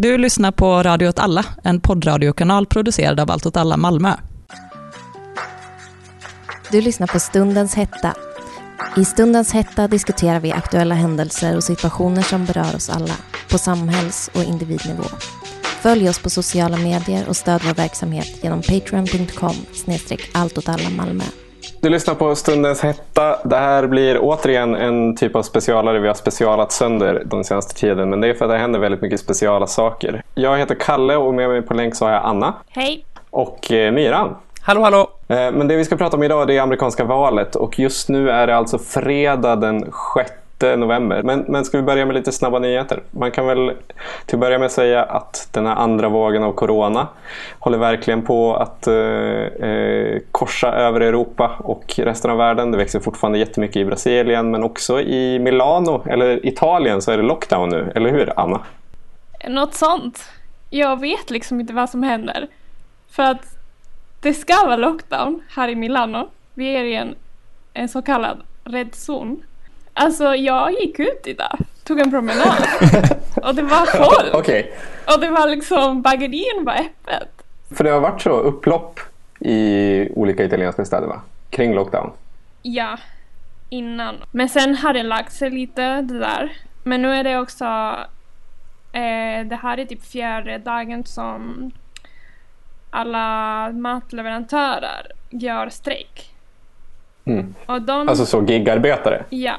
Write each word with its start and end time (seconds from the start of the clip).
Du 0.00 0.18
lyssnar 0.18 0.52
på 0.52 0.82
Radio 0.82 1.08
åt 1.08 1.18
alla, 1.18 1.44
en 1.64 1.80
poddradiokanal 1.80 2.66
producerad 2.66 3.20
av 3.20 3.30
Allt 3.30 3.46
åt 3.46 3.56
alla 3.56 3.76
Malmö. 3.76 4.14
Du 6.72 6.80
lyssnar 6.80 7.06
på 7.06 7.20
Stundens 7.20 7.74
hetta. 7.74 8.14
I 8.96 9.04
Stundens 9.04 9.52
hetta 9.52 9.88
diskuterar 9.88 10.40
vi 10.40 10.52
aktuella 10.52 10.94
händelser 10.94 11.56
och 11.56 11.64
situationer 11.64 12.22
som 12.22 12.44
berör 12.44 12.76
oss 12.76 12.90
alla, 12.90 13.14
på 13.50 13.58
samhälls 13.58 14.30
och 14.34 14.42
individnivå. 14.42 15.04
Följ 15.62 16.08
oss 16.08 16.18
på 16.18 16.30
sociala 16.30 16.76
medier 16.76 17.28
och 17.28 17.36
stöd 17.36 17.60
vår 17.64 17.74
verksamhet 17.74 18.38
genom 18.42 18.62
patreon.com 18.62 19.56
snedstreck 19.72 20.30
Malmö. 20.96 21.24
Du 21.80 21.88
lyssnar 21.88 22.14
på 22.14 22.34
Stundens 22.34 22.80
hetta. 22.80 23.38
Det 23.44 23.56
här 23.56 23.86
blir 23.86 24.18
återigen 24.20 24.74
en 24.74 25.16
typ 25.16 25.36
av 25.36 25.42
specialare 25.42 25.98
vi 25.98 26.08
har 26.08 26.14
specialat 26.14 26.72
sönder 26.72 27.22
den 27.26 27.44
senaste 27.44 27.74
tiden. 27.74 28.10
Men 28.10 28.20
det 28.20 28.28
är 28.28 28.34
för 28.34 28.44
att 28.44 28.50
det 28.50 28.58
händer 28.58 28.80
väldigt 28.80 29.02
mycket 29.02 29.20
speciala 29.20 29.66
saker. 29.66 30.22
Jag 30.34 30.58
heter 30.58 30.74
Kalle 30.74 31.16
och 31.16 31.34
med 31.34 31.48
mig 31.48 31.62
på 31.62 31.74
länk 31.74 31.94
så 31.94 32.04
har 32.04 32.12
jag 32.12 32.24
Anna. 32.24 32.54
Hej. 32.68 33.04
Och 33.30 33.72
eh, 33.72 33.92
Myran. 33.92 34.36
Hallå, 34.60 34.82
hallå! 34.82 35.10
Eh, 35.28 35.36
men 35.36 35.68
det 35.68 35.76
vi 35.76 35.84
ska 35.84 35.96
prata 35.96 36.16
om 36.16 36.22
idag 36.22 36.42
är 36.42 36.46
det 36.46 36.58
amerikanska 36.58 37.04
valet 37.04 37.56
och 37.56 37.78
just 37.78 38.08
nu 38.08 38.30
är 38.30 38.46
det 38.46 38.56
alltså 38.56 38.78
fredag 38.78 39.56
den 39.56 39.92
6 40.16 40.30
november. 40.62 41.22
Men, 41.22 41.44
men 41.48 41.64
ska 41.64 41.76
vi 41.76 41.82
börja 41.82 42.06
med 42.06 42.14
lite 42.14 42.32
snabba 42.32 42.58
nyheter? 42.58 43.02
Man 43.10 43.30
kan 43.30 43.46
väl 43.46 43.72
till 44.26 44.36
att 44.36 44.40
börja 44.40 44.58
med 44.58 44.70
säga 44.70 45.02
att 45.02 45.48
den 45.52 45.66
här 45.66 45.74
andra 45.74 46.08
vågen 46.08 46.42
av 46.42 46.52
corona 46.52 47.08
håller 47.58 47.78
verkligen 47.78 48.22
på 48.22 48.56
att 48.56 48.86
eh, 48.86 48.94
eh, 49.68 50.20
korsa 50.32 50.72
över 50.72 51.00
Europa 51.00 51.50
och 51.58 51.94
resten 51.98 52.30
av 52.30 52.36
världen. 52.36 52.70
Det 52.70 52.78
växer 52.78 53.00
fortfarande 53.00 53.38
jättemycket 53.38 53.76
i 53.76 53.84
Brasilien 53.84 54.50
men 54.50 54.62
också 54.62 55.00
i 55.00 55.38
Milano 55.38 56.02
eller 56.06 56.46
Italien 56.46 57.02
så 57.02 57.10
är 57.10 57.16
det 57.16 57.22
lockdown 57.22 57.68
nu, 57.68 57.92
eller 57.94 58.10
hur 58.10 58.40
Anna? 58.40 58.60
Något 59.48 59.74
sånt. 59.74 60.28
Jag 60.70 61.00
vet 61.00 61.30
liksom 61.30 61.60
inte 61.60 61.72
vad 61.72 61.90
som 61.90 62.02
händer. 62.02 62.48
För 63.10 63.22
att 63.22 63.58
det 64.20 64.34
ska 64.34 64.54
vara 64.66 64.76
lockdown 64.76 65.42
här 65.48 65.68
i 65.68 65.74
Milano. 65.74 66.28
Vi 66.54 66.76
är 66.76 66.84
i 66.84 66.94
en, 66.94 67.14
en 67.72 67.88
så 67.88 68.02
kallad 68.02 68.42
red 68.64 68.94
zon. 68.94 69.42
Alltså 70.00 70.34
jag 70.34 70.72
gick 70.72 70.98
ut 70.98 71.26
idag, 71.26 71.58
tog 71.84 72.00
en 72.00 72.10
promenad 72.10 72.66
och 73.34 73.54
det 73.54 73.62
var 73.62 73.86
folk. 73.86 74.34
okay. 74.40 74.64
Och 75.14 75.20
det 75.20 75.30
var 75.30 75.48
liksom, 75.48 76.02
bagerian 76.02 76.64
var 76.64 76.72
öppet. 76.72 77.28
För 77.70 77.84
det 77.84 77.90
har 77.90 78.00
varit 78.00 78.22
så 78.22 78.30
upplopp 78.30 79.00
i 79.40 80.08
olika 80.14 80.44
italienska 80.44 80.84
städer 80.84 81.06
va? 81.06 81.20
Kring 81.50 81.74
lockdown? 81.74 82.10
Ja, 82.62 82.98
innan. 83.68 84.16
Men 84.30 84.48
sen 84.48 84.74
har 84.74 84.92
det 84.92 85.02
lagt 85.02 85.32
sig 85.32 85.50
lite 85.50 86.02
det 86.02 86.18
där. 86.18 86.52
Men 86.82 87.02
nu 87.02 87.12
är 87.12 87.24
det 87.24 87.38
också, 87.38 87.64
eh, 88.92 89.46
det 89.46 89.58
här 89.62 89.78
är 89.78 89.84
typ 89.84 90.04
fjärde 90.04 90.58
dagen 90.58 91.04
som 91.04 91.70
alla 92.90 93.70
matleverantörer 93.72 95.12
gör 95.30 95.68
strejk. 95.68 96.34
Mm. 97.24 97.54
Och 97.66 97.82
de... 97.82 98.08
Alltså 98.08 98.26
så 98.26 98.44
gigarbetare? 98.44 99.24
Ja. 99.30 99.54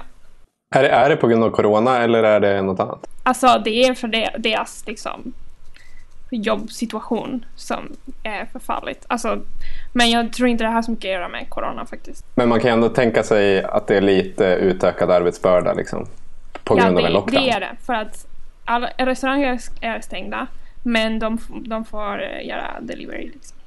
Är 0.75 0.83
det, 0.83 0.89
är 0.89 1.09
det 1.09 1.15
på 1.15 1.27
grund 1.27 1.43
av 1.43 1.49
corona 1.49 1.97
eller 1.97 2.23
är 2.23 2.39
det 2.39 2.61
något 2.61 2.79
annat? 2.79 3.07
Alltså 3.23 3.61
det 3.63 3.83
är 3.83 3.93
för 3.93 4.07
det, 4.07 4.35
deras 4.37 4.87
liksom, 4.87 5.33
jobbsituation 6.31 7.45
som 7.55 7.95
är 8.23 8.45
förfallit. 8.45 9.05
Alltså, 9.07 9.39
men 9.93 10.11
jag 10.11 10.33
tror 10.33 10.49
inte 10.49 10.63
det 10.63 10.69
har 10.69 10.81
så 10.81 10.91
mycket 10.91 11.09
att 11.09 11.13
göra 11.13 11.27
med 11.27 11.49
corona 11.49 11.85
faktiskt. 11.85 12.25
Men 12.35 12.49
man 12.49 12.59
kan 12.59 12.71
ändå 12.71 12.89
tänka 12.89 13.23
sig 13.23 13.63
att 13.63 13.87
det 13.87 13.97
är 13.97 14.01
lite 14.01 14.45
utökad 14.45 15.11
arbetsbörda 15.11 15.73
liksom, 15.73 16.05
på 16.63 16.75
grund 16.75 16.87
ja, 16.87 16.91
det, 16.91 16.99
av 16.99 17.05
en 17.05 17.13
lockdown? 17.13 17.43
det 17.43 17.49
är 17.49 17.59
det. 17.59 17.75
För 17.85 17.93
att 17.93 18.27
alla 18.65 18.89
restauranger 18.97 19.59
är 19.81 20.01
stängda 20.01 20.47
men 20.83 21.19
de, 21.19 21.39
de 21.67 21.85
får 21.85 22.23
eh, 22.23 22.47
göra 22.47 22.77
delivery. 22.81 23.31
Liksom. 23.33 23.57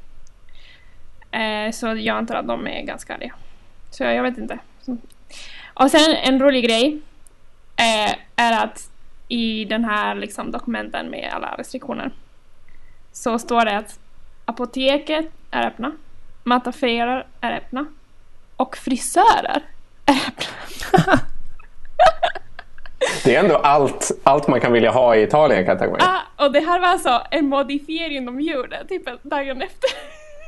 Eh, 1.31 1.71
så 1.71 1.87
jag 1.87 2.17
antar 2.17 2.35
att 2.35 2.47
de 2.47 2.67
är 2.67 2.83
ganska 2.83 3.15
arga. 3.15 3.35
Så 3.91 4.05
jag 4.05 4.23
vet 4.23 4.39
inte. 4.39 4.59
Och 5.83 5.91
sen 5.91 6.17
en 6.17 6.41
rolig 6.41 6.65
grej 6.65 7.01
eh, 7.77 8.15
är 8.37 8.65
att 8.65 8.91
i 9.29 9.65
den 9.65 9.85
här 9.85 10.15
liksom, 10.15 10.51
dokumenten 10.51 11.11
med 11.11 11.33
alla 11.33 11.55
restriktioner 11.59 12.11
så 13.13 13.39
står 13.39 13.65
det 13.65 13.77
att 13.77 13.99
apoteket 14.45 15.27
är 15.51 15.67
öppna, 15.67 15.93
mataffärer 16.45 17.27
är 17.41 17.57
öppna 17.57 17.87
och 18.57 18.77
frisörer 18.77 19.63
är 20.07 20.21
öppna. 20.29 21.19
Det 23.25 23.37
är 23.37 23.41
ändå 23.41 23.57
allt, 23.57 24.11
allt 24.23 24.49
man 24.49 24.61
kan 24.61 24.73
vilja 24.73 24.91
ha 24.91 25.17
i 25.17 25.23
Italien 25.23 25.65
kan 25.65 25.73
jag 25.73 25.79
tänka 25.79 25.93
mig. 25.93 26.03
Ah, 26.09 26.45
och 26.45 26.53
det 26.53 26.61
här 26.61 26.81
var 26.81 26.89
alltså 26.89 27.23
en 27.31 27.49
modifiering 27.49 28.27
de 28.27 28.41
gjorde, 28.41 28.85
typ 28.89 29.23
dagen 29.23 29.63
efter. 29.63 29.91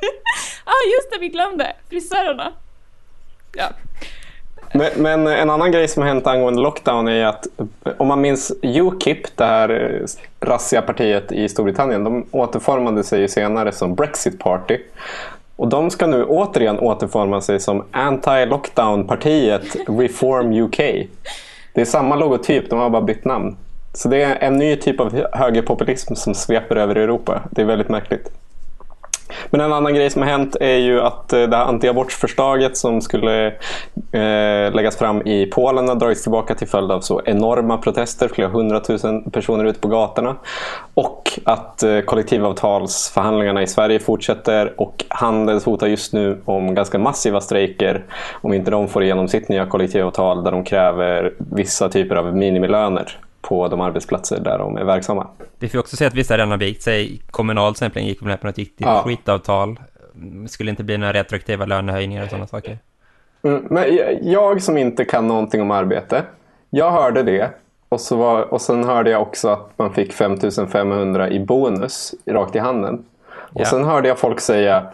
ah, 0.65 0.83
just 0.97 1.13
det, 1.13 1.19
vi 1.21 1.29
glömde! 1.29 1.77
Frisörerna. 1.89 2.53
Ja. 3.53 3.69
Men, 4.77 4.91
men, 4.97 5.27
en 5.27 5.51
annan 5.51 5.73
grej 5.73 5.89
som 5.89 6.03
har 6.03 6.09
hänt 6.09 6.27
angående 6.27 6.63
lockdown 6.63 7.09
är 7.09 7.27
att 7.27 7.47
om 7.97 8.09
man 8.09 8.21
minns 8.21 8.53
Ukip, 8.63 9.37
det 9.37 9.45
här 9.45 9.69
eh, 9.69 10.07
rassiga 10.49 10.83
partiet 10.83 11.33
i 11.33 11.49
Storbritannien, 11.49 12.05
de 12.05 12.27
återformade 12.31 13.05
sig 13.05 13.21
ju 13.21 13.29
senare 13.29 13.73
som 13.73 13.95
Brexit 13.95 14.39
Party. 14.39 14.79
Och 15.57 15.69
de 15.69 15.91
ska 15.91 16.07
nu 16.07 16.25
återigen 16.25 16.79
återforma 16.79 17.41
sig 17.41 17.61
som 17.61 17.85
Anti-Lockdown-partiet 17.93 19.77
Reform 19.89 20.53
UK. 20.53 20.77
Det 21.73 21.81
är 21.81 21.85
samma 21.85 22.17
logotyp, 22.17 22.71
de 22.71 22.79
har 22.79 22.91
bara 22.91 23.03
bytt 23.03 23.25
namn. 23.25 23.57
Så 23.93 24.09
det 24.09 24.23
är 24.23 24.37
en 24.37 24.57
ny 24.57 24.77
typ 24.77 25.01
av 25.01 25.27
högerpopulism 25.33 26.15
som 26.15 26.35
sveper 26.35 26.77
över 26.77 26.95
Europa. 26.95 27.43
Det 27.51 27.63
är 27.63 27.67
väldigt 27.67 27.89
märkligt. 27.89 28.31
Men 29.51 29.61
en 29.61 29.73
annan 29.73 29.95
grej 29.95 30.11
som 30.11 30.23
har 30.23 30.29
hänt 30.29 30.57
är 30.61 30.77
ju 30.77 31.01
att 31.01 31.33
eh, 31.33 31.43
det 31.43 31.57
här 31.57 31.65
antiabortsförslaget 31.65 32.77
som 32.77 33.01
skulle 33.01 33.47
eh, 34.13 34.73
läggas 34.75 34.97
fram 34.97 35.27
i 35.27 35.47
Polen 35.47 35.89
har 35.89 35.95
dragits 35.95 36.23
tillbaka 36.23 36.55
till 36.55 36.69
följd 36.69 36.91
av 36.91 37.01
så 37.01 37.23
enorma 37.25 37.79
protester, 37.79 38.29
flera 38.29 38.49
hundratusen 38.49 39.31
personer 39.31 39.65
ute 39.65 39.81
på 39.81 39.89
gatorna. 39.89 40.37
Och 40.95 41.39
att 41.45 41.83
eh, 41.83 42.01
kollektivavtalsförhandlingarna 42.01 43.63
i 43.63 43.67
Sverige 43.67 44.01
fortsätter 44.01 44.81
och 44.81 45.05
Handels 45.09 45.65
hotar 45.65 45.87
just 45.87 46.13
nu 46.13 46.41
om 46.45 46.75
ganska 46.75 46.99
massiva 46.99 47.41
strejker 47.41 48.05
om 48.41 48.53
inte 48.53 48.71
de 48.71 48.89
får 48.89 49.03
igenom 49.03 49.29
sitt 49.29 49.49
nya 49.49 49.67
kollektivavtal 49.67 50.45
där 50.45 50.53
de 50.53 50.65
kräver 50.65 51.35
vissa 51.39 51.89
typer 51.89 52.17
av 52.17 52.37
minimilöner 52.37 53.19
på 53.49 53.69
de 53.69 53.81
arbetsplatser 53.81 54.41
där 54.41 54.59
de 54.59 54.77
är 54.77 54.85
verksamma. 54.85 55.27
Vi 55.59 55.69
får 55.69 55.79
också 55.79 55.97
se 55.97 56.07
att 56.07 56.15
vissa 56.15 56.35
redan 56.35 56.51
har 56.51 56.59
vikt 56.59 56.83
sig. 56.83 57.21
Kommunal 57.31 57.75
till 57.75 57.85
exempel 57.85 58.03
gick 58.03 58.21
med 58.21 58.41
på 58.41 58.47
något 58.47 58.59
riktigt 58.59 58.87
ja. 58.87 59.03
skitavtal. 59.03 59.81
Skulle 60.49 60.71
inte 60.71 60.85
bli 60.85 60.99
några 60.99 61.13
retroaktiva 61.13 61.67
lönehöjningar 61.67 62.25
och 62.25 62.31
sådana 62.31 62.47
saker. 62.47 62.79
Mm, 63.43 63.67
men 63.71 63.99
jag 64.23 64.63
som 64.63 64.79
inte 64.79 65.05
kan 65.05 65.29
någonting 65.29 65.63
om 65.63 65.71
arbete, 65.71 66.23
jag 66.71 66.91
hörde 66.91 67.23
det 67.23 67.51
och, 67.89 68.01
så 68.01 68.17
var, 68.17 68.43
och 68.43 68.61
sen 68.61 68.85
hörde 68.85 69.11
jag 69.11 69.23
också 69.23 69.49
att 69.49 69.71
man 69.77 69.95
fick 69.95 70.13
5500 70.13 71.31
i 71.31 71.41
bonus 71.41 72.15
rakt 72.27 72.57
i 72.57 72.59
handen. 72.59 73.05
Och 73.29 73.61
ja. 73.61 73.65
sen 73.65 73.85
hörde 73.85 74.09
jag 74.09 74.19
folk 74.19 74.41
säga 74.41 74.87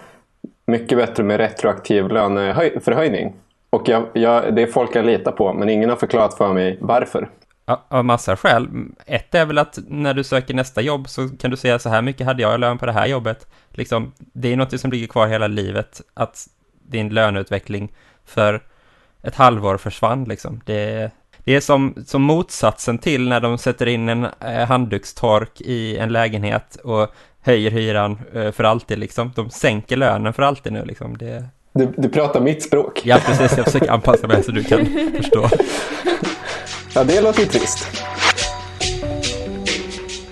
mycket 0.66 0.98
bättre 0.98 1.24
med 1.24 1.36
retroaktiv 1.36 2.08
löneförhöjning. 2.08 3.32
Och 3.70 3.88
jag, 3.88 4.06
jag, 4.12 4.54
det 4.54 4.62
är 4.62 4.66
folk 4.66 4.96
jag 4.96 5.04
litar 5.04 5.32
på, 5.32 5.52
men 5.52 5.68
ingen 5.68 5.90
har 5.90 5.96
förklarat 5.96 6.34
för 6.34 6.52
mig 6.52 6.78
varför. 6.80 7.28
Av 7.64 8.04
massa 8.04 8.36
skäl. 8.36 8.68
Ett 9.06 9.34
är 9.34 9.46
väl 9.46 9.58
att 9.58 9.78
när 9.88 10.14
du 10.14 10.24
söker 10.24 10.54
nästa 10.54 10.80
jobb 10.80 11.08
så 11.08 11.28
kan 11.28 11.50
du 11.50 11.56
säga 11.56 11.78
så 11.78 11.88
här 11.88 12.02
mycket 12.02 12.26
hade 12.26 12.42
jag 12.42 12.54
i 12.54 12.58
lön 12.58 12.78
på 12.78 12.86
det 12.86 12.92
här 12.92 13.06
jobbet. 13.06 13.46
Liksom, 13.70 14.12
det 14.16 14.52
är 14.52 14.56
något 14.56 14.80
som 14.80 14.90
ligger 14.90 15.06
kvar 15.06 15.26
hela 15.26 15.46
livet, 15.46 16.00
att 16.14 16.46
din 16.82 17.08
löneutveckling 17.08 17.92
för 18.24 18.60
ett 19.22 19.34
halvår 19.34 19.76
försvann 19.76 20.24
liksom. 20.24 20.60
Det, 20.64 21.10
det 21.44 21.56
är 21.56 21.60
som, 21.60 21.94
som 22.06 22.22
motsatsen 22.22 22.98
till 22.98 23.28
när 23.28 23.40
de 23.40 23.58
sätter 23.58 23.86
in 23.86 24.08
en 24.08 24.26
eh, 24.40 24.66
handdukstork 24.68 25.60
i 25.60 25.96
en 25.96 26.12
lägenhet 26.12 26.76
och 26.76 27.14
höjer 27.40 27.70
hyran 27.70 28.18
eh, 28.34 28.52
för 28.52 28.64
alltid 28.64 28.98
liksom. 28.98 29.32
De 29.36 29.50
sänker 29.50 29.96
lönen 29.96 30.32
för 30.32 30.42
alltid 30.42 30.72
nu 30.72 30.84
liksom. 30.84 31.18
Det... 31.18 31.44
Du, 31.72 31.92
du 31.96 32.08
pratar 32.08 32.40
mitt 32.40 32.62
språk. 32.62 33.00
Ja, 33.04 33.18
precis. 33.26 33.56
Jag 33.56 33.66
försöker 33.66 33.90
anpassa 33.90 34.26
mig 34.26 34.42
så 34.42 34.52
du 34.52 34.64
kan 34.64 34.86
förstå. 35.16 35.48
Ja, 36.94 37.04
det 37.04 37.20
låter 37.20 37.40
ju 37.40 37.46
trist. 37.46 38.04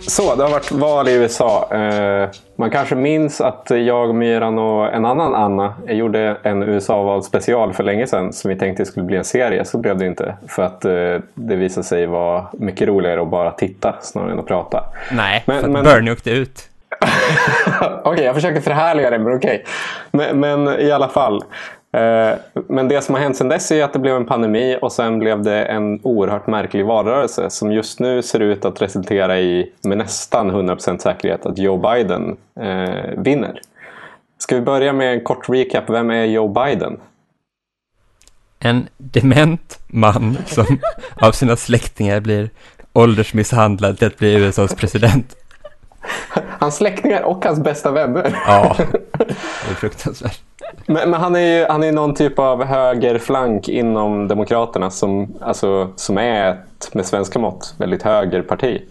Så, 0.09 0.35
det 0.35 0.43
har 0.43 0.51
varit 0.51 0.73
val 0.73 1.09
i 1.09 1.13
USA. 1.13 1.69
Eh, 1.73 2.29
man 2.57 2.71
kanske 2.71 2.95
minns 2.95 3.41
att 3.41 3.67
jag, 3.71 4.15
Myran 4.15 4.59
och 4.59 4.95
en 4.95 5.05
annan 5.05 5.35
Anna 5.35 5.75
gjorde 5.89 6.37
en 6.43 6.63
USA-val 6.63 7.23
special 7.23 7.73
för 7.73 7.85
länge 7.85 8.07
sedan 8.07 8.33
som 8.33 8.49
vi 8.49 8.57
tänkte 8.57 8.85
skulle 8.85 9.07
bli 9.07 9.17
en 9.17 9.25
serie. 9.25 9.65
Så 9.65 9.79
blev 9.79 9.99
det 9.99 10.07
inte. 10.07 10.37
För 10.49 10.63
att 10.63 10.85
eh, 10.85 10.93
det 11.35 11.57
visade 11.57 11.85
sig 11.85 12.07
vara 12.07 12.47
mycket 12.53 12.89
roligare 12.89 13.23
att 13.23 13.29
bara 13.29 13.51
titta 13.51 13.95
snarare 14.01 14.33
än 14.33 14.39
att 14.39 14.47
prata. 14.47 14.85
Nej, 15.13 15.45
men, 15.47 15.61
för 15.61 15.67
att 15.67 15.73
men... 15.73 15.85
Bernie 15.85 16.13
åkte 16.13 16.31
ut. 16.31 16.69
okej, 17.81 18.13
okay, 18.13 18.25
jag 18.25 18.35
försöker 18.35 18.61
förhärliga 18.61 19.11
det, 19.11 19.19
men 19.19 19.37
okej. 19.37 19.65
Okay. 20.13 20.33
Men, 20.35 20.65
men, 20.65 20.81
i 20.81 20.91
alla 20.91 21.09
fall. 21.09 21.45
Eh, 21.93 22.39
men 22.69 22.89
det 22.89 23.03
som 23.03 23.15
har 23.15 23.23
hänt 23.23 23.37
sedan 23.37 23.49
dess 23.49 23.73
är 23.73 23.85
att 23.85 23.93
det 23.93 23.99
blev 23.99 24.17
en 24.17 24.27
pandemi 24.27 24.79
och 24.83 24.93
sen 24.93 25.19
blev 25.19 25.43
det 25.43 25.65
en 25.65 26.01
oerhört 26.03 26.47
märklig 26.47 26.87
valrörelse 26.87 27.51
som 27.51 27.73
just 27.73 28.01
nu 28.01 28.23
ser 28.23 28.41
ut 28.41 28.65
att 28.65 28.83
resultera 28.83 29.41
i, 29.41 29.73
med 29.83 29.99
nästan 29.99 30.51
100% 30.51 30.99
säkerhet, 30.99 31.47
att 31.47 31.59
Joe 31.59 31.77
Biden 31.77 32.37
eh, 32.61 33.23
vinner. 33.23 33.61
Ska 34.39 34.55
vi 34.55 34.61
börja 34.61 34.93
med 34.93 35.13
en 35.13 35.25
kort 35.25 35.49
recap. 35.49 35.91
Vem 35.91 36.11
är 36.11 36.25
Joe 36.25 36.49
Biden? 36.49 36.97
En 38.59 38.89
dement 38.97 39.79
man 39.87 40.39
som 40.47 40.67
av 41.21 41.33
sina 41.33 41.57
släktingar 41.57 42.21
blir 42.21 42.51
åldersmisshandlad 42.93 43.99
till 43.99 44.07
att 44.07 44.19
bli 44.19 44.35
USAs 44.35 44.75
president. 44.75 45.37
Hans 46.59 46.77
släktingar 46.77 47.23
och 47.23 47.45
hans 47.45 47.61
bästa 47.61 47.91
vänner. 47.91 48.43
Ja, 48.47 48.77
det 49.19 49.71
är 49.71 49.75
fruktansvärt. 49.75 50.41
Men, 50.87 51.11
men, 51.11 51.21
han 51.21 51.37
är 51.37 51.41
ju 51.41 51.67
han 51.69 51.83
är 51.83 51.93
någon 51.93 52.15
typ 52.15 52.39
av 52.39 52.65
högerflank 52.65 53.69
inom 53.69 54.29
Demokraterna 54.29 54.91
som, 54.91 55.39
alltså, 55.41 55.93
som 55.97 56.19
är 56.19 56.51
ett, 56.51 56.95
med 56.95 57.07
svenska 57.07 57.39
mått, 57.39 57.75
väldigt 57.79 58.03
högerparti. 58.03 58.83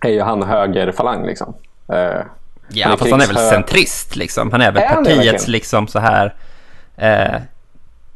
Är 0.00 0.10
ju 0.10 0.20
han 0.20 0.42
högerfalang 0.42 1.26
liksom. 1.26 1.54
Eh, 1.88 1.96
ja, 2.68 2.88
han 2.88 2.98
fast 2.98 3.10
han 3.10 3.20
är 3.20 3.26
väl 3.26 3.36
centrist 3.36 4.16
liksom. 4.16 4.52
Han 4.52 4.60
är 4.60 4.72
väl 4.72 4.82
är 4.82 4.94
partiets 4.94 5.48
liksom 5.48 5.86
så 5.86 5.98
här... 5.98 6.34
Eh, 6.96 7.40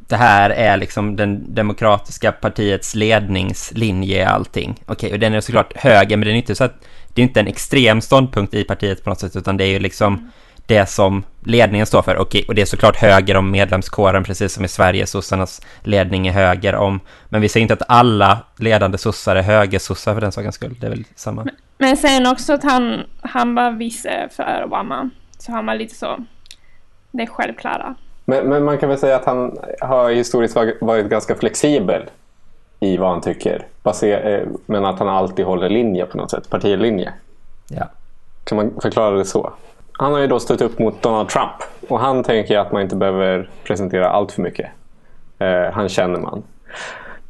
det 0.09 0.15
här 0.15 0.49
är 0.49 0.77
liksom 0.77 1.15
den 1.15 1.55
demokratiska 1.55 2.31
partiets 2.31 2.95
ledningslinje 2.95 4.21
i 4.21 4.23
allting. 4.23 4.83
Okej, 4.85 5.13
och 5.13 5.19
den 5.19 5.33
är 5.33 5.41
såklart 5.41 5.77
höger, 5.77 6.17
men 6.17 6.25
den 6.25 6.35
är 6.35 6.37
inte 6.37 6.55
så 6.55 6.63
att 6.63 6.85
det 7.17 7.21
är 7.21 7.23
inte 7.23 7.39
en 7.39 7.47
extrem 7.47 8.01
ståndpunkt 8.01 8.53
i 8.53 8.63
partiet 8.63 9.03
på 9.03 9.09
något 9.09 9.19
sätt, 9.19 9.35
utan 9.35 9.57
det 9.57 9.63
är 9.63 9.67
ju 9.67 9.79
liksom 9.79 10.31
det 10.65 10.85
som 10.85 11.23
ledningen 11.43 11.85
står 11.85 12.01
för. 12.01 12.17
Okej, 12.17 12.45
och 12.47 12.55
det 12.55 12.61
är 12.61 12.65
såklart 12.65 12.95
höger 12.95 13.37
om 13.37 13.51
medlemskåren, 13.51 14.23
precis 14.23 14.53
som 14.53 14.65
i 14.65 14.67
Sverige, 14.67 15.07
sossarnas 15.07 15.61
ledning 15.83 16.27
är 16.27 16.31
höger 16.31 16.75
om. 16.75 16.99
Men 17.29 17.41
vi 17.41 17.49
säger 17.49 17.61
inte 17.61 17.73
att 17.73 17.83
alla 17.87 18.37
ledande 18.57 18.97
sossar 18.97 19.35
är 19.35 19.41
högersossar 19.41 20.13
för 20.13 20.21
den 20.21 20.31
sakens 20.31 20.55
skull. 20.55 20.75
Det 20.79 20.85
är 20.85 20.89
väl 20.89 21.03
samma. 21.15 21.43
Men, 21.43 21.55
men 21.77 21.97
sen 21.97 22.27
också 22.27 22.53
att 22.53 22.63
han, 22.63 23.03
han 23.21 23.55
var 23.55 23.71
vice 23.71 24.29
för 24.31 24.63
Obama. 24.65 25.09
Så 25.37 25.51
han 25.51 25.65
var 25.65 25.75
lite 25.75 25.95
så, 25.95 26.17
det 27.11 27.23
är 27.23 27.27
självklara. 27.27 27.95
Men, 28.25 28.49
men 28.49 28.63
man 28.63 28.77
kan 28.77 28.89
väl 28.89 28.97
säga 28.97 29.15
att 29.15 29.25
han 29.25 29.57
har 29.81 30.11
historiskt 30.11 30.55
varit 30.81 31.09
ganska 31.09 31.35
flexibel 31.35 32.09
i 32.79 32.97
vad 32.97 33.09
han 33.09 33.21
tycker. 33.21 33.65
Baser, 33.83 34.35
eh, 34.35 34.47
men 34.65 34.85
att 34.85 34.99
han 34.99 35.09
alltid 35.09 35.45
håller 35.45 35.69
linje 35.69 36.05
på 36.05 36.17
något 36.17 36.31
sätt, 36.31 36.49
partilinje. 36.49 37.13
Ja. 37.67 37.89
Kan 38.43 38.55
man 38.55 38.73
förklara 38.81 39.17
det 39.17 39.25
så? 39.25 39.53
Han 39.91 40.13
har 40.13 40.19
ju 40.19 40.27
då 40.27 40.39
stött 40.39 40.61
upp 40.61 40.79
mot 40.79 41.01
Donald 41.01 41.29
Trump 41.29 41.55
och 41.87 41.99
han 41.99 42.23
tänker 42.23 42.57
att 42.57 42.71
man 42.71 42.81
inte 42.81 42.95
behöver 42.95 43.49
presentera 43.63 44.09
allt 44.09 44.31
för 44.31 44.41
mycket. 44.41 44.69
Eh, 45.39 45.73
han 45.73 45.89
känner 45.89 46.19
man. 46.19 46.43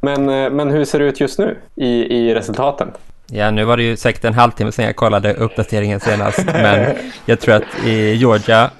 Men, 0.00 0.28
eh, 0.28 0.50
men 0.50 0.70
hur 0.70 0.84
ser 0.84 0.98
det 0.98 1.04
ut 1.04 1.20
just 1.20 1.38
nu 1.38 1.58
i, 1.74 1.88
i 1.88 2.34
resultaten? 2.34 2.92
Ja, 3.26 3.50
nu 3.50 3.64
var 3.64 3.76
det 3.76 3.82
ju 3.82 3.96
säkert 3.96 4.24
en 4.24 4.34
halvtimme 4.34 4.72
sedan 4.72 4.84
jag 4.84 4.96
kollade 4.96 5.34
uppdateringen 5.34 6.00
senast, 6.00 6.44
men 6.46 6.96
jag 7.24 7.40
tror 7.40 7.54
att 7.54 7.84
i 7.84 8.12
Georgia, 8.12 8.70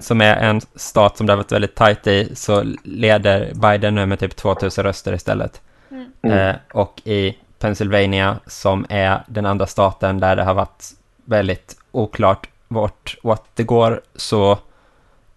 som 0.00 0.20
är 0.20 0.36
en 0.36 0.60
stat 0.74 1.16
som 1.16 1.26
det 1.26 1.32
har 1.32 1.36
varit 1.36 1.52
väldigt 1.52 1.74
tajt 1.74 2.06
i, 2.06 2.34
så 2.34 2.64
leder 2.84 3.50
Biden 3.54 3.94
nu 3.94 4.06
med 4.06 4.18
typ 4.18 4.36
2000 4.36 4.84
röster 4.84 5.12
istället. 5.12 5.60
Mm. 5.92 6.10
Eh, 6.22 6.56
och 6.72 7.00
i 7.04 7.36
Pennsylvania, 7.58 8.38
som 8.46 8.86
är 8.88 9.22
den 9.26 9.46
andra 9.46 9.66
staten 9.66 10.20
där 10.20 10.36
det 10.36 10.44
har 10.44 10.54
varit 10.54 10.84
väldigt 11.24 11.76
oklart 11.92 12.48
vart, 12.68 13.16
vart 13.22 13.44
det 13.54 13.62
går, 13.62 14.00
så 14.14 14.58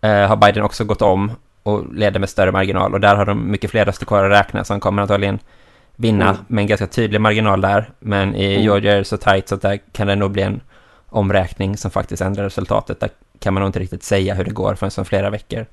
eh, 0.02 0.28
har 0.28 0.36
Biden 0.36 0.64
också 0.64 0.84
gått 0.84 1.02
om 1.02 1.32
och 1.64 1.94
leder 1.94 2.20
med 2.20 2.30
större 2.30 2.52
marginal. 2.52 2.94
Och 2.94 3.00
där 3.00 3.16
har 3.16 3.26
de 3.26 3.52
mycket 3.52 3.72
fler 3.72 3.86
röster 3.86 4.06
kvar 4.06 4.24
att 4.24 4.32
räkna, 4.32 4.64
så 4.64 4.74
han 4.74 4.80
kommer 4.80 5.02
antagligen 5.02 5.40
vinna 5.96 6.30
mm. 6.30 6.38
med 6.48 6.62
en 6.62 6.68
ganska 6.68 6.88
tydlig 6.88 7.22
marginal 7.22 7.62
där. 7.62 7.90
Men 8.00 8.36
i 8.36 8.54
mm. 8.54 8.64
Georgia 8.64 8.94
är 8.94 8.98
det 8.98 9.06
så 9.06 9.18
tajt 9.18 9.48
så 9.48 9.56
att 9.56 9.62
där 9.62 9.80
kan 9.92 10.08
det 10.08 10.16
nog 10.16 10.32
bli 10.32 10.42
en 10.42 10.62
omräkning 11.10 11.78
som 11.78 11.92
faktiskt 11.92 12.22
ändrar 12.22 12.44
resultatet. 12.44 13.00
Där 13.00 13.10
kan 13.40 13.54
man 13.54 13.62
nog 13.62 13.70
inte 13.70 13.80
riktigt 13.80 14.04
säga 14.04 14.34
hur 14.34 14.44
det 14.44 14.52
går 14.52 14.76
förrän 14.76 14.92
som 14.92 15.06
flera 15.06 15.30
veckor. 15.30 15.66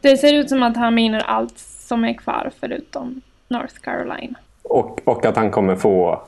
Det 0.00 0.16
ser 0.16 0.34
ut 0.34 0.48
som 0.48 0.62
att 0.62 0.76
han 0.76 0.94
vinner 0.94 1.20
allt 1.20 1.58
som 1.58 2.04
är 2.04 2.14
kvar 2.14 2.50
förutom 2.60 3.20
North 3.50 3.74
Carolina. 3.80 4.38
Och, 4.62 5.00
och 5.04 5.24
att 5.24 5.36
han 5.36 5.50
kommer 5.50 5.76
få 5.76 6.20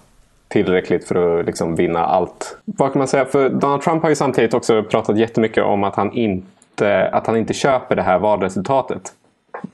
tillräckligt 0.49 1.09
för 1.09 1.41
att 1.41 1.47
liksom 1.47 1.77
vinna 1.77 2.05
allt. 2.05 2.59
Vad 2.65 2.93
kan 2.93 2.99
man 2.99 3.09
säga? 3.09 3.25
För 3.25 3.49
Donald 3.49 3.83
Trump 3.83 4.03
har 4.03 4.09
ju 4.09 4.17
samtidigt 4.17 4.55
också 4.55 4.83
pratat 4.83 5.17
jättemycket 5.17 5.65
om 5.65 5.85
att 5.85 5.95
han 5.95 6.13
inte, 6.13 7.09
att 7.09 7.27
han 7.27 7.37
inte 7.37 7.55
köper 7.55 7.97
det 7.97 8.03
här 8.03 8.19
valresultatet. 8.19 9.13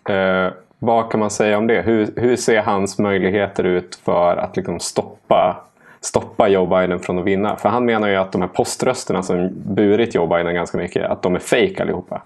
Eh, 0.09 0.53
vad 0.79 1.11
kan 1.11 1.21
man 1.21 1.31
säga 1.31 1.59
om 1.59 1.67
det? 1.67 1.83
Hur, 1.83 2.11
hur 2.17 2.37
ser 2.37 2.63
hans 2.63 2.99
möjligheter 2.99 3.65
ut 3.65 3.95
för 4.05 4.37
att 4.37 4.57
liksom 4.57 4.81
stoppa, 4.81 5.65
stoppa 6.01 6.49
Joe 6.49 6.67
Biden 6.67 7.01
från 7.01 7.19
att 7.19 7.25
vinna? 7.25 7.57
För 7.57 7.69
han 7.69 7.85
menar 7.85 8.09
ju 8.09 8.17
att 8.17 8.33
de 8.33 8.43
här 8.43 8.49
poströsterna 8.49 9.23
som 9.23 9.51
burit 9.53 10.15
Joe 10.15 10.27
Biden 10.27 10.55
ganska 10.55 10.79
mycket, 10.79 11.11
att 11.11 11.23
de 11.23 11.35
är 11.35 11.39
fejk 11.39 11.81
allihopa. 11.81 12.23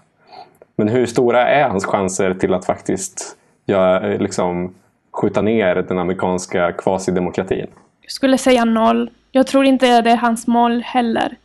Men 0.75 0.87
hur 0.87 1.05
stora 1.05 1.47
är 1.47 1.69
hans 1.69 1.85
chanser 1.85 2.33
till 2.33 2.53
att 2.53 2.65
faktiskt 2.65 3.37
göra, 3.65 4.11
eh, 4.11 4.19
liksom, 4.19 4.73
skjuta 5.13 5.41
ner 5.41 5.75
den 5.75 5.99
amerikanska 5.99 6.71
kvasidemokratin? 6.71 7.67
Jag 8.01 8.11
skulle 8.11 8.37
säga 8.37 8.65
noll. 8.65 9.09
Jag 9.31 9.47
tror 9.47 9.65
inte 9.65 10.01
det 10.01 10.11
är 10.11 10.17
hans 10.17 10.47
mål 10.47 10.81
heller. 10.81 11.37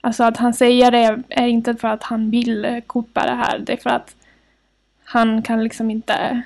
Alltså 0.00 0.24
att 0.24 0.36
han 0.36 0.54
säger 0.54 0.90
det 0.90 1.22
är 1.28 1.46
inte 1.46 1.74
för 1.74 1.88
att 1.88 2.02
han 2.02 2.30
vill 2.30 2.82
kuppa 2.86 3.26
det 3.26 3.34
här. 3.34 3.58
Det 3.58 3.72
är 3.72 3.76
för 3.76 3.90
att 3.90 4.16
han 5.04 5.42
kan 5.42 5.64
liksom 5.64 5.90
inte... 5.90 6.42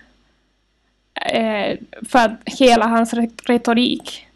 Eh, 1.14 1.78
för 2.08 2.18
att 2.18 2.32
hela 2.44 2.86
hans 2.86 3.14
retorik 3.46 4.26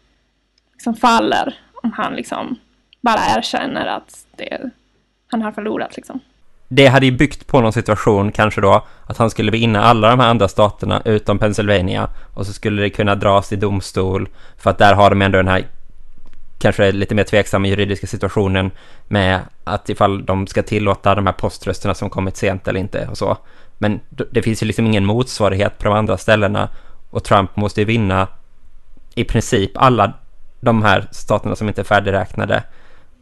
liksom 0.73 0.95
faller 0.95 1.59
om 1.83 1.91
han 1.91 2.15
liksom 2.15 2.59
bara 3.01 3.37
erkänner 3.37 3.85
att 3.85 4.25
det, 4.35 4.69
han 5.27 5.41
har 5.41 5.51
förlorat 5.51 5.95
liksom 5.95 6.19
det 6.67 6.87
hade 6.87 7.05
ju 7.05 7.11
byggt 7.11 7.47
på 7.47 7.61
någon 7.61 7.73
situation 7.73 8.31
kanske 8.31 8.61
då 8.61 8.85
att 9.05 9.17
han 9.17 9.29
skulle 9.29 9.51
vinna 9.51 9.83
alla 9.83 10.09
de 10.09 10.19
här 10.19 10.29
andra 10.29 10.47
staterna 10.47 11.01
utom 11.05 11.39
Pennsylvania 11.39 12.09
och 12.33 12.45
så 12.45 12.53
skulle 12.53 12.81
det 12.81 12.89
kunna 12.89 13.15
dras 13.15 13.53
i 13.53 13.55
domstol 13.55 14.29
för 14.57 14.69
att 14.69 14.77
där 14.77 14.93
har 14.93 15.09
de 15.09 15.21
ändå 15.21 15.37
den 15.37 15.47
här 15.47 15.67
kanske 16.59 16.91
lite 16.91 17.15
mer 17.15 17.23
tveksamma 17.23 17.67
juridiska 17.67 18.07
situationen 18.07 18.71
med 19.07 19.39
att 19.63 19.89
ifall 19.89 20.25
de 20.25 20.47
ska 20.47 20.63
tillåta 20.63 21.15
de 21.15 21.25
här 21.25 21.33
poströsterna 21.33 21.93
som 21.93 22.09
kommit 22.09 22.37
sent 22.37 22.67
eller 22.67 22.79
inte 22.79 23.07
och 23.07 23.17
så. 23.17 23.37
Men 23.77 23.99
det 24.31 24.41
finns 24.41 24.63
ju 24.63 24.67
liksom 24.67 24.85
ingen 24.85 25.05
motsvarighet 25.05 25.77
på 25.77 25.83
de 25.83 25.93
andra 25.93 26.17
ställena 26.17 26.69
och 27.09 27.23
Trump 27.23 27.55
måste 27.55 27.81
ju 27.81 27.85
vinna 27.85 28.27
i 29.15 29.23
princip 29.23 29.71
alla 29.75 30.13
de 30.59 30.83
här 30.83 31.07
staterna 31.11 31.55
som 31.55 31.67
inte 31.67 31.81
är 31.81 31.85
färdigräknade. 31.85 32.63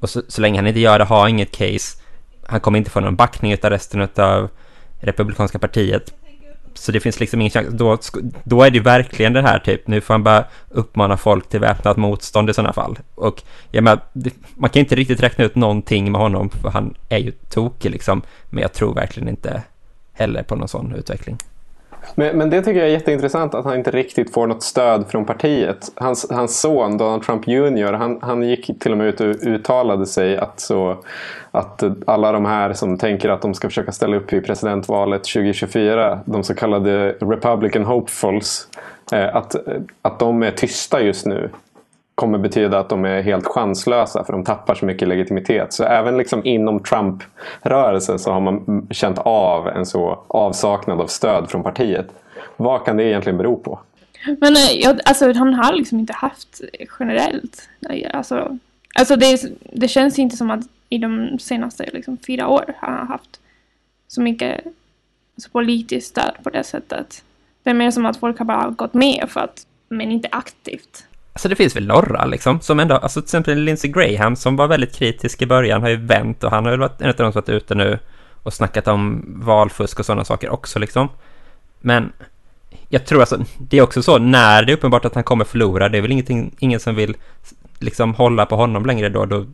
Och 0.02 0.10
så, 0.10 0.22
så 0.28 0.42
länge 0.42 0.58
han 0.58 0.68
inte 0.68 0.80
gör 0.80 1.00
det, 1.00 1.06
har 1.06 1.28
inget 1.28 1.52
case, 1.52 1.98
han 2.46 2.60
kommer 2.60 2.78
inte 2.78 2.90
få 2.92 3.00
någon 3.00 3.16
backning 3.16 3.58
av 3.64 3.70
resten 3.70 4.08
av 4.16 4.50
Republikanska 5.00 5.60
partiet. 5.60 6.14
Så 6.74 6.92
det 6.92 7.00
finns 7.00 7.20
liksom 7.20 7.42
ingen 7.42 7.52
chans. 7.52 7.68
Då, 7.72 7.98
då 8.44 8.64
är 8.64 8.72
det 8.72 8.78
ju 8.78 8.84
verkligen 8.84 9.34
det 9.34 9.42
här 9.42 9.60
typ, 9.60 9.88
nu 9.88 10.02
får 10.02 10.14
han 10.14 10.24
bara 10.24 10.46
uppmana 10.70 11.18
folk 11.18 11.50
till 11.50 11.60
väpnat 11.60 11.98
motstånd 11.98 12.50
i 12.50 12.54
sådana 12.54 12.74
fall. 12.74 13.00
Och 13.16 13.44
jag 13.72 13.84
menar, 13.84 14.00
man 14.56 14.70
kan 14.70 14.80
inte 14.80 14.96
riktigt 14.96 15.24
räkna 15.24 15.46
ut 15.46 15.56
någonting 15.56 16.12
med 16.12 16.22
honom, 16.22 16.50
för 16.50 16.70
han 16.70 16.96
är 17.10 17.18
ju 17.18 17.32
tokig 17.32 17.92
liksom. 17.92 18.22
Men 18.50 18.62
jag 18.62 18.74
tror 18.74 18.94
verkligen 18.94 19.30
inte 19.30 19.64
heller 20.14 20.44
på 20.44 20.56
någon 20.56 20.68
sån 20.68 20.96
utveckling. 20.96 21.38
Men, 22.16 22.38
men 22.38 22.50
det 22.50 22.62
tycker 22.62 22.80
jag 22.80 22.88
är 22.90 22.94
jätteintressant 22.94 23.54
att 23.54 23.66
han 23.66 23.76
inte 23.76 23.92
riktigt 23.92 24.34
får 24.34 24.48
något 24.48 24.64
stöd 24.64 25.06
från 25.08 25.26
partiet. 25.26 25.92
Hans, 25.96 26.28
hans 26.30 26.60
son 26.60 26.98
Donald 26.98 27.24
Trump 27.24 27.48
Jr. 27.48 27.94
Han, 27.94 28.20
han 28.22 28.44
gick 28.44 28.80
till 28.80 28.92
och 28.92 28.98
med 28.98 29.08
ut 29.08 29.20
och 29.20 29.28
uttalade 29.28 30.06
sig 30.06 30.38
att, 30.38 30.60
så, 30.60 30.98
att 31.52 31.84
alla 32.08 32.32
de 32.32 32.46
här 32.46 32.74
som 32.74 32.98
tänker 32.98 33.30
att 33.30 33.42
de 33.42 33.54
ska 33.54 33.68
försöka 33.68 33.92
ställa 33.92 34.18
upp 34.18 34.34
i 34.34 34.42
presidentvalet 34.42 35.24
2024, 35.24 36.20
de 36.26 36.44
så 36.44 36.56
kallade 36.56 37.12
Republican 37.12 37.86
Hopefuls, 37.86 38.68
eh, 39.12 39.36
att, 39.36 39.56
att 40.02 40.20
de 40.20 40.44
är 40.44 40.52
tysta 40.52 41.02
just 41.02 41.26
nu 41.26 41.50
kommer 42.16 42.38
betyda 42.38 42.80
att 42.80 42.90
de 42.90 43.06
är 43.06 43.22
helt 43.22 43.46
chanslösa 43.46 44.24
för 44.24 44.34
de 44.34 44.44
tappar 44.44 44.76
så 44.76 44.86
mycket 44.86 45.08
legitimitet. 45.08 45.74
Så 45.74 45.84
även 45.84 46.18
liksom 46.18 46.46
inom 46.46 46.80
Trump-rörelsen 46.80 48.20
så 48.20 48.32
har 48.32 48.42
man 48.42 48.88
känt 48.92 49.18
av 49.18 49.68
en 49.68 49.86
så 49.86 50.24
avsaknad 50.28 51.02
av 51.02 51.08
stöd 51.08 51.50
från 51.50 51.64
partiet. 51.64 52.08
Vad 52.58 52.86
kan 52.86 52.98
det 52.98 53.04
egentligen 53.04 53.38
bero 53.38 53.58
på? 53.58 53.80
Men 54.40 54.56
eh, 54.56 54.72
jag, 54.74 55.00
alltså, 55.06 55.34
han 55.34 55.54
har 55.54 55.74
liksom 55.74 56.00
inte 56.00 56.14
haft 56.14 56.62
generellt. 57.00 57.70
Alltså, 58.14 58.58
alltså 58.96 59.16
det, 59.16 59.42
det 59.74 59.88
känns 59.88 60.20
inte 60.20 60.38
som 60.38 60.52
att 60.52 60.62
i 60.90 60.98
de 60.98 61.40
senaste 61.40 61.90
liksom, 61.94 62.18
fyra 62.18 62.48
åren 62.48 62.74
har 62.78 62.92
han 62.92 63.08
haft 63.08 63.40
så 64.08 64.22
mycket 64.22 64.66
alltså, 65.36 65.50
politiskt 65.50 66.08
stöd 66.08 66.36
på 66.44 66.50
det 66.50 66.64
sättet. 66.64 67.24
Det 67.64 67.70
är 67.70 67.74
mer 67.74 67.92
som 67.92 68.06
att 68.06 68.18
folk 68.18 68.38
har 68.38 68.46
bara 68.46 68.70
gått 68.70 68.94
med 68.94 69.26
för 69.30 69.40
att, 69.40 69.68
men 69.90 70.12
inte 70.12 70.30
aktivt. 70.32 71.06
Alltså 71.36 71.50
det 71.50 71.56
finns 71.56 71.76
väl 71.76 71.88
några 71.88 72.26
liksom, 72.26 72.62
som 72.62 72.80
ändå, 72.80 72.96
alltså 72.96 73.22
till 73.22 73.26
exempel 73.26 73.60
Lindsey 73.60 73.92
Graham 73.92 74.36
som 74.36 74.56
var 74.56 74.68
väldigt 74.68 74.96
kritisk 74.96 75.42
i 75.42 75.46
början 75.46 75.82
har 75.82 75.90
ju 75.90 75.96
vänt 75.96 76.44
och 76.44 76.52
han 76.52 76.64
har 76.64 76.72
väl 76.72 76.80
varit 76.80 77.02
en 77.02 77.10
av 77.10 77.16
de 77.16 77.32
som 77.32 77.42
varit 77.42 77.50
ute 77.50 77.76
nu 77.76 78.00
och 78.44 78.54
snackat 78.54 78.88
om 78.88 79.26
valfusk 79.46 80.00
och 80.00 80.06
sådana 80.06 80.26
saker 80.26 80.50
också 80.50 80.80
liksom. 80.80 81.10
Men 81.80 82.12
jag 82.90 83.06
tror 83.06 83.20
alltså, 83.20 83.40
det 83.58 83.78
är 83.78 83.82
också 83.82 84.04
så 84.04 84.18
när 84.18 84.64
det 84.64 84.72
är 84.72 84.78
uppenbart 84.78 85.06
att 85.06 85.16
han 85.16 85.24
kommer 85.24 85.46
förlora, 85.46 85.90
det 85.90 85.98
är 85.98 86.02
väl 86.02 86.12
ingenting, 86.12 86.56
ingen 86.60 86.80
som 86.80 86.96
vill 86.96 87.18
liksom 87.80 88.14
hålla 88.14 88.46
på 88.46 88.56
honom 88.56 88.86
längre 88.86 89.10
då, 89.10 89.26
då 89.26 89.46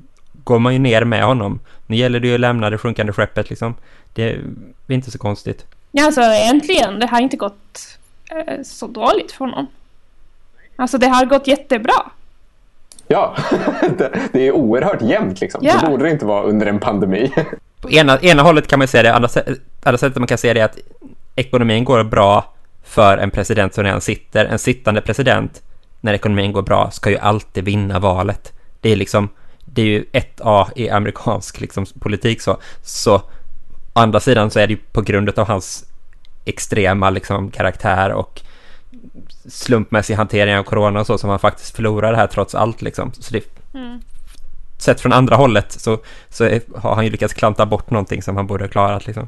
går 0.44 0.60
man 0.60 0.74
ju 0.74 0.80
ner 0.80 1.04
med 1.04 1.24
honom. 1.24 1.60
Nu 1.88 1.96
gäller 1.96 2.20
det 2.20 2.28
ju 2.28 2.34
att 2.34 2.40
lämna 2.40 2.70
det 2.70 2.78
sjunkande 2.78 3.14
skeppet 3.14 3.50
liksom. 3.50 3.76
Det 4.14 4.24
är 4.24 4.42
inte 4.88 5.12
så 5.12 5.18
konstigt. 5.18 5.66
Ja, 5.92 6.06
alltså 6.06 6.22
äntligen. 6.22 7.00
Det 7.00 7.08
har 7.08 7.22
inte 7.22 7.38
gått 7.38 7.98
eh, 8.32 8.64
så 8.64 8.88
dåligt 8.88 9.32
för 9.32 9.46
honom. 9.46 9.68
Alltså 10.76 10.98
det 10.98 11.08
har 11.08 11.26
gått 11.26 11.48
jättebra. 11.48 12.12
Ja, 13.08 13.36
det, 14.32 14.48
är 14.48 14.52
oerhört 14.52 15.02
jämnt 15.02 15.42
liksom. 15.42 15.62
Ja. 15.64 15.80
Det 15.82 15.88
borde 15.88 16.04
det 16.04 16.12
inte 16.12 16.26
vara 16.26 16.44
under 16.44 16.66
en 16.66 16.80
pandemi. 16.80 17.34
På 17.82 17.92
ena, 17.92 18.20
ena 18.20 18.44
hållet 18.44 18.68
kan 18.68 18.80
man 18.80 18.88
säga 18.88 19.04
det, 19.04 19.14
andra, 19.14 19.30
andra 19.84 19.98
sättet 19.98 20.18
man 20.18 20.28
kan 20.28 20.38
säga 20.38 20.54
det 20.54 20.60
är 20.60 20.66
att 20.66 20.78
ekonomin 21.36 21.84
går 21.84 22.04
bra 22.04 22.54
för 22.84 23.18
en 23.18 23.32
president 23.32 23.74
som 23.74 23.84
redan 23.84 24.02
sitter. 24.02 24.46
En 24.46 24.60
sittande 24.60 25.02
president, 25.02 25.62
när 26.02 26.14
ekonomin 26.14 26.52
går 26.52 26.62
bra, 26.62 26.92
ska 26.92 27.10
ju 27.10 27.18
alltid 27.18 27.64
vinna 27.64 28.00
valet. 28.00 28.54
Det 28.82 28.90
är 28.90 28.96
liksom, 28.96 29.30
det 29.66 29.82
är 29.82 29.86
ju 29.86 30.06
ett 30.12 30.42
A 30.44 30.68
i 30.76 30.90
amerikansk 30.90 31.62
liksom, 31.62 31.86
politik 32.00 32.42
så. 32.42 32.58
Så 32.82 33.16
å 33.16 33.22
andra 33.94 34.20
sidan 34.20 34.52
så 34.52 34.60
är 34.60 34.68
det 34.68 34.74
ju 34.74 34.80
på 34.92 35.02
grund 35.02 35.30
av 35.30 35.48
hans 35.48 35.86
extrema 36.46 37.10
liksom, 37.10 37.52
karaktär 37.52 38.12
och 38.12 38.42
slumpmässig 39.50 40.14
hantering 40.16 40.58
av 40.58 40.64
corona 40.64 41.00
och 41.00 41.08
så 41.08 41.18
som 41.18 41.30
han 41.30 41.40
faktiskt 41.40 41.76
förlorar 41.76 42.12
det 42.12 42.18
här 42.18 42.28
trots 42.28 42.56
allt 42.56 42.82
liksom. 42.82 43.12
Så 43.14 43.34
det, 43.34 43.44
Mm. 43.74 44.02
sett 44.78 45.02
från 45.02 45.14
andra 45.14 45.36
hållet 45.36 45.72
så, 45.72 45.98
så 46.30 46.44
är, 46.44 46.62
har 46.76 46.96
han 46.96 47.06
ju 47.06 47.12
lyckats 47.12 47.34
klanta 47.34 47.66
bort 47.66 47.90
någonting 47.90 48.22
som 48.22 48.36
han 48.38 48.48
borde 48.48 48.64
ha 48.64 48.70
klarat 48.70 49.08
liksom. 49.08 49.28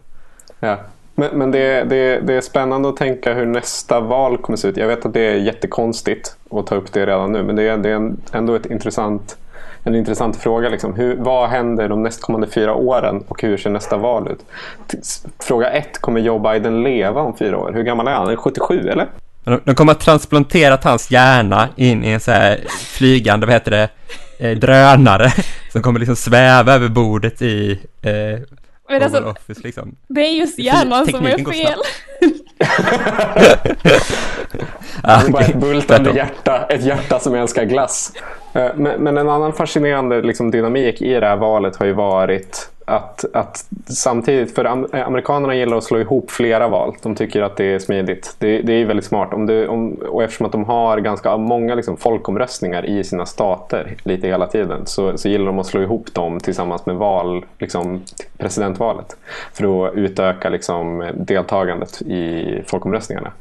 Ja. 0.60 0.78
Men, 1.16 1.38
men 1.38 1.52
det, 1.52 1.84
det, 1.84 2.20
det 2.20 2.34
är 2.34 2.42
spännande 2.42 2.90
att 2.90 2.98
tänka 2.98 3.34
hur 3.34 3.46
nästa 3.46 4.00
val 4.00 4.38
kommer 4.38 4.58
se 4.58 4.68
ut. 4.68 4.78
Jag 4.78 4.88
vet 4.88 5.06
att 5.06 5.14
det 5.14 5.22
är 5.22 5.36
jättekonstigt 5.36 6.38
att 6.52 6.68
ta 6.68 6.76
upp 6.76 6.94
det 6.94 7.06
redan 7.06 7.32
nu. 7.32 7.44
Men 7.44 7.56
det 7.56 7.64
är, 7.64 7.78
det 7.78 7.90
är 7.90 8.12
ändå 8.32 8.56
ett 8.56 8.66
intressant, 8.66 9.38
en 9.84 9.96
intressant 9.96 10.36
fråga. 10.38 10.70
Liksom. 10.70 10.94
Hur, 10.96 11.16
vad 11.16 11.50
händer 11.50 11.90
de 11.90 12.04
nästkommande 12.04 12.48
fyra 12.48 12.76
åren 12.76 13.24
och 13.28 13.42
hur 13.42 13.58
ser 13.58 13.70
nästa 13.70 13.98
val 13.98 14.28
ut? 14.28 14.46
Fråga 15.40 15.70
ett, 15.72 16.02
kommer 16.02 16.22
Joe 16.22 16.40
Biden 16.40 16.84
leva 16.84 17.22
om 17.22 17.38
fyra 17.38 17.58
år? 17.58 17.72
Hur 17.74 17.84
gammal 17.84 18.08
är 18.08 18.12
han? 18.12 18.24
Är 18.24 18.28
han 18.28 18.38
77 18.38 18.90
eller? 18.90 19.08
De, 19.44 19.62
de 19.64 19.76
kommer 19.76 19.92
att 19.92 20.00
transplantera 20.00 20.78
hans 20.84 21.12
hjärna 21.12 21.70
in 21.76 22.04
i 22.04 22.10
en 22.10 22.20
så 22.20 22.32
här 22.32 22.60
flygande, 22.70 23.46
vad 23.46 23.54
heter 23.54 23.72
det, 23.72 23.90
eh, 24.40 24.58
drönare 24.58 25.32
som 25.72 25.82
kommer 25.82 26.00
liksom 26.00 26.16
sväva 26.16 26.74
över 26.74 26.88
bordet 26.88 27.42
i 27.42 27.72
eh, 28.02 28.12
Men 28.90 29.04
alltså, 29.04 29.24
Office 29.24 29.62
liksom. 29.64 29.96
det 30.08 30.22
är 30.22 30.32
just 30.32 30.60
hjärnan 30.60 31.08
som 31.08 31.26
är 31.26 31.52
fel. 31.52 31.80
Ah, 35.04 35.22
Det 35.22 35.28
är 35.28 35.32
bara 35.32 35.44
ett 35.44 35.56
bultande 35.56 36.12
hjärta, 36.12 36.66
ett 36.70 36.84
hjärta 36.84 37.20
som 37.20 37.36
älskar 37.36 37.64
glass. 37.64 38.12
Eh, 38.54 38.68
Men, 38.76 39.04
men 39.04 39.18
en 39.18 39.30
annan 39.30 39.54
fascinerande 39.54 40.22
liksom, 40.22 40.52
dynamik 40.52 41.02
i 41.02 41.14
det 41.14 41.28
här 41.28 41.36
valet 41.36 41.76
har 41.76 41.86
ju 41.86 41.94
varit 41.94 42.70
att, 42.86 43.26
att 43.34 43.66
samtidigt, 43.86 44.56
för 44.56 44.66
eh, 44.66 45.08
amerikanerna 45.08 45.56
gillar 45.56 45.78
att 45.78 45.84
slå 45.84 46.00
ihop 46.00 46.32
flera 46.32 46.68
val. 46.68 46.96
De 47.02 47.16
tycker 47.16 47.42
att 47.42 47.58
det 47.58 47.66
är 47.66 47.80
smidigt. 47.80 48.36
Det, 48.40 48.62
det 48.62 48.74
är 48.74 48.86
väldigt 48.86 49.06
smart. 49.06 49.34
Om 49.34 49.46
du, 49.46 49.68
om, 49.68 49.94
och 49.94 50.24
eftersom 50.24 50.46
att 50.46 50.52
de 50.52 50.66
har 50.66 50.98
ganska 50.98 51.38
många 51.38 51.76
liksom, 51.76 51.98
folkomröstningar 51.98 52.86
i 52.86 53.04
sina 53.04 53.26
stater 53.26 53.96
lite 54.04 54.28
hela 54.28 54.48
tiden 54.48 54.86
så, 54.86 55.18
så 55.18 55.30
gillar 55.30 55.46
de 55.46 55.60
att 55.60 55.66
slå 55.66 55.82
ihop 55.82 56.14
dem 56.14 56.40
tillsammans 56.40 56.86
med 56.86 56.96
val, 56.96 57.46
liksom, 57.60 58.02
presidentvalet 58.38 59.18
för 59.54 59.88
att 59.88 59.94
utöka 59.94 60.50
liksom, 60.50 61.12
deltagandet 61.14 62.02
i 62.02 62.62
folkomröstningarna. 62.68 63.32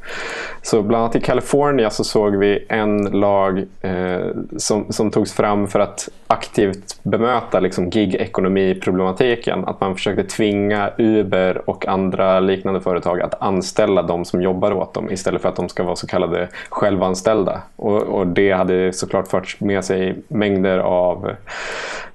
Så 0.61 0.81
bland 0.81 1.03
annat 1.03 1.15
i 1.15 1.21
Kalifornien 1.21 1.91
så 1.91 2.03
såg 2.03 2.35
vi 2.35 2.65
en 2.69 3.03
lag 3.03 3.65
eh, 3.81 4.27
som, 4.57 4.91
som 4.91 5.11
togs 5.11 5.33
fram 5.33 5.67
för 5.67 5.79
att 5.79 6.09
aktivt 6.33 7.03
bemöta 7.03 7.59
liksom, 7.59 7.89
gig-ekonomi-problematiken. 7.89 9.65
Att 9.65 9.81
man 9.81 9.95
försökte 9.95 10.23
tvinga 10.23 10.89
Uber 10.97 11.69
och 11.69 11.87
andra 11.87 12.39
liknande 12.39 12.81
företag 12.81 13.21
att 13.21 13.41
anställa 13.41 14.01
de 14.01 14.25
som 14.25 14.41
jobbar 14.41 14.71
åt 14.71 14.93
dem 14.93 15.11
istället 15.11 15.41
för 15.41 15.49
att 15.49 15.55
de 15.55 15.69
ska 15.69 15.83
vara 15.83 15.95
så 15.95 16.07
kallade 16.07 16.49
självanställda. 16.69 17.61
Och, 17.75 18.01
och 18.01 18.27
det 18.27 18.51
hade 18.51 18.93
såklart 18.93 19.27
fört 19.27 19.59
med 19.59 19.85
sig 19.85 20.15
mängder 20.27 20.77
av 20.77 21.29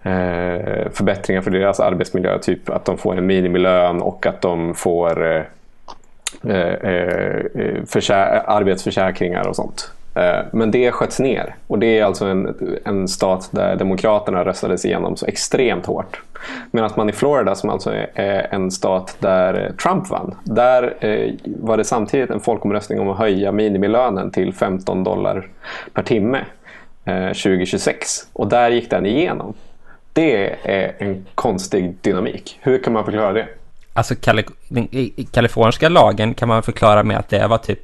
eh, 0.02 0.90
förbättringar 0.92 1.42
för 1.42 1.50
deras 1.50 1.80
arbetsmiljö. 1.80 2.38
Typ 2.38 2.70
att 2.70 2.84
de 2.84 2.98
får 2.98 3.18
en 3.18 3.26
minimilön 3.26 4.02
och 4.02 4.26
att 4.26 4.40
de 4.40 4.74
får 4.74 5.26
eh, 5.26 5.42
eh, 6.48 6.90
eh 6.90 8.42
arbetsförsäkringar 8.46 9.48
och 9.48 9.56
sånt. 9.56 9.92
Eh, 10.18 10.44
men 10.52 10.70
det 10.70 10.92
sköts 10.92 11.18
ner 11.20 11.54
och 11.66 11.78
det 11.78 11.98
är 11.98 12.04
alltså 12.04 12.24
en, 12.24 12.54
en 12.84 13.08
stat 13.08 13.48
där 13.52 13.76
Demokraterna 13.76 14.44
röstades 14.44 14.84
igenom 14.84 15.16
så 15.16 15.26
extremt 15.26 15.86
hårt. 15.86 16.20
Medan 16.70 16.90
man 16.96 17.08
i 17.08 17.12
Florida, 17.12 17.54
som 17.54 17.70
alltså 17.70 17.92
är- 18.14 18.46
en 18.54 18.70
stat 18.70 19.16
där 19.18 19.72
Trump 19.82 20.10
vann, 20.10 20.34
där 20.44 20.94
eh, 21.00 21.30
var 21.44 21.76
det 21.76 21.84
samtidigt 21.84 22.30
en 22.30 22.40
folkomröstning 22.40 23.00
om 23.00 23.08
att 23.08 23.18
höja 23.18 23.52
minimilönen 23.52 24.30
till 24.30 24.54
15 24.54 25.04
dollar 25.04 25.48
per 25.92 26.02
timme 26.02 26.38
eh, 27.04 27.26
2026. 27.28 28.06
Och 28.32 28.48
där 28.48 28.70
gick 28.70 28.90
den 28.90 29.06
igenom. 29.06 29.54
Det 30.12 30.54
är 30.62 30.92
en 30.98 31.26
konstig 31.34 31.94
dynamik. 32.00 32.58
Hur 32.62 32.78
kan 32.82 32.92
man 32.92 33.04
förklara 33.04 33.32
det? 33.32 33.46
Alltså 33.92 34.14
Kali- 34.14 34.44
den 34.68 34.88
kaliforniska 35.32 35.88
lagen 35.88 36.34
kan 36.34 36.48
man 36.48 36.62
förklara 36.62 37.02
med 37.02 37.18
att 37.18 37.28
det 37.28 37.46
var 37.46 37.58
typ 37.58 37.80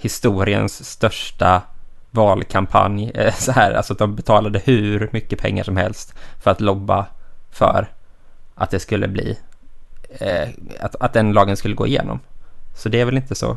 historiens 0.00 0.90
största 0.90 1.62
valkampanj. 2.10 3.10
Eh, 3.14 3.34
Så 3.38 3.52
här, 3.52 3.72
alltså 3.72 3.92
att 3.92 3.98
de 3.98 4.14
betalade 4.16 4.58
hur 4.64 5.08
mycket 5.12 5.38
pengar 5.38 5.64
som 5.64 5.76
helst 5.76 6.14
för 6.42 6.50
att 6.50 6.60
lobba 6.60 7.06
för 7.50 7.88
att 8.54 8.70
det 8.70 8.80
skulle 8.80 9.08
bli, 9.08 9.38
eh, 10.18 10.48
att, 10.80 10.96
att 11.00 11.12
den 11.12 11.32
lagen 11.32 11.56
skulle 11.56 11.74
gå 11.74 11.86
igenom. 11.86 12.20
Så 12.76 12.88
det 12.88 13.00
är 13.00 13.04
väl 13.04 13.16
inte 13.16 13.34
så. 13.34 13.56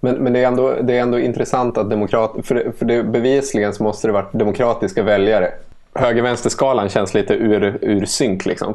Men, 0.00 0.14
men 0.14 0.32
det, 0.32 0.38
är 0.38 0.46
ändå, 0.46 0.76
det 0.82 0.96
är 0.96 1.02
ändå 1.02 1.18
intressant 1.18 1.78
att 1.78 1.90
demokrat... 1.90 2.32
För, 2.44 2.72
för 2.78 2.86
det, 2.86 3.02
bevisligen 3.02 3.72
så 3.72 3.82
måste 3.82 4.08
det 4.08 4.12
varit 4.12 4.32
demokratiska 4.32 5.02
väljare. 5.02 5.52
Höger-vänster-skalan 5.94 6.88
känns 6.88 7.14
lite 7.14 7.34
ur, 7.34 7.78
ur 7.82 8.04
synk. 8.04 8.46
Liksom. 8.46 8.74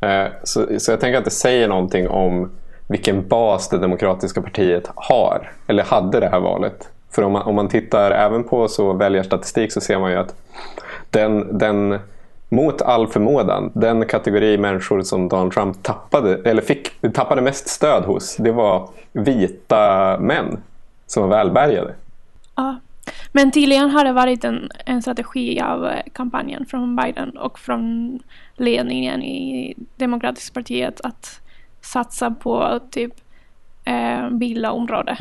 Eh, 0.00 0.24
så, 0.42 0.66
så 0.78 0.92
jag 0.92 1.00
tänker 1.00 1.18
att 1.18 1.24
det 1.24 1.30
säger 1.30 1.68
någonting 1.68 2.08
om 2.08 2.50
vilken 2.92 3.28
bas 3.28 3.68
det 3.68 3.78
demokratiska 3.78 4.42
partiet 4.42 4.90
har. 4.94 5.52
Eller 5.66 5.82
hade 5.82 6.20
det 6.20 6.28
här 6.28 6.40
valet. 6.40 6.88
För 7.10 7.22
om 7.22 7.32
man, 7.32 7.42
om 7.42 7.54
man 7.54 7.68
tittar 7.68 8.10
även 8.10 8.44
på 8.44 8.68
så 8.68 8.92
väljarstatistik 8.92 9.72
så 9.72 9.80
ser 9.80 9.98
man 9.98 10.10
ju 10.10 10.16
att 10.16 10.34
den, 11.10 11.58
den 11.58 11.98
mot 12.48 12.82
all 12.82 13.06
förmodan, 13.06 13.70
den 13.74 14.06
kategori 14.06 14.58
människor 14.58 15.02
som 15.02 15.28
Donald 15.28 15.52
Trump 15.52 15.82
tappade, 15.82 16.50
eller 16.50 16.62
fick, 16.62 17.12
tappade 17.14 17.42
mest 17.42 17.68
stöd 17.68 18.04
hos, 18.04 18.36
det 18.36 18.52
var 18.52 18.88
vita 19.12 20.16
män 20.20 20.60
som 21.06 21.22
var 21.22 21.36
välbärgade. 21.36 21.94
Ja. 22.54 22.76
Men 23.32 23.50
tydligen 23.50 23.90
har 23.90 24.04
det 24.04 24.12
varit 24.12 24.44
en, 24.44 24.70
en 24.86 25.02
strategi 25.02 25.60
av 25.60 25.86
eh, 25.86 26.02
kampanjen 26.12 26.66
från 26.66 26.96
Biden 26.96 27.30
och 27.30 27.58
från 27.58 28.18
ledningen 28.56 29.22
i 29.22 29.74
Demokratiska 29.96 30.54
partiet 30.54 31.00
att 31.00 31.41
satsa 31.82 32.30
på 32.30 32.80
typ 32.90 33.12
eh, 33.84 34.28
villaområde 34.30 35.18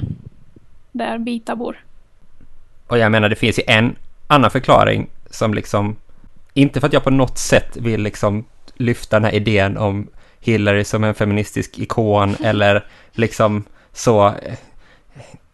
där 0.92 1.18
vita 1.18 1.56
bor. 1.56 1.84
Och 2.88 2.98
jag 2.98 3.12
menar, 3.12 3.30
det 3.30 3.36
finns 3.36 3.60
ju 3.60 3.64
en 3.68 3.96
annan 4.28 4.52
förklaring 4.52 5.10
som 5.30 5.54
liksom, 5.54 5.96
inte 6.54 6.80
för 6.80 6.88
att 6.88 6.94
jag 6.94 7.04
på 7.04 7.10
något 7.10 7.38
sätt 7.38 7.78
vill 7.78 8.02
liksom 8.02 8.46
lyfta 8.76 9.16
den 9.16 9.24
här 9.24 9.36
idén 9.36 9.78
om 9.78 10.08
Hillary 10.40 10.84
som 10.84 11.04
en 11.04 11.14
feministisk 11.14 11.80
ikon 11.80 12.36
eller 12.44 12.86
liksom 13.12 13.64
så, 13.94 14.34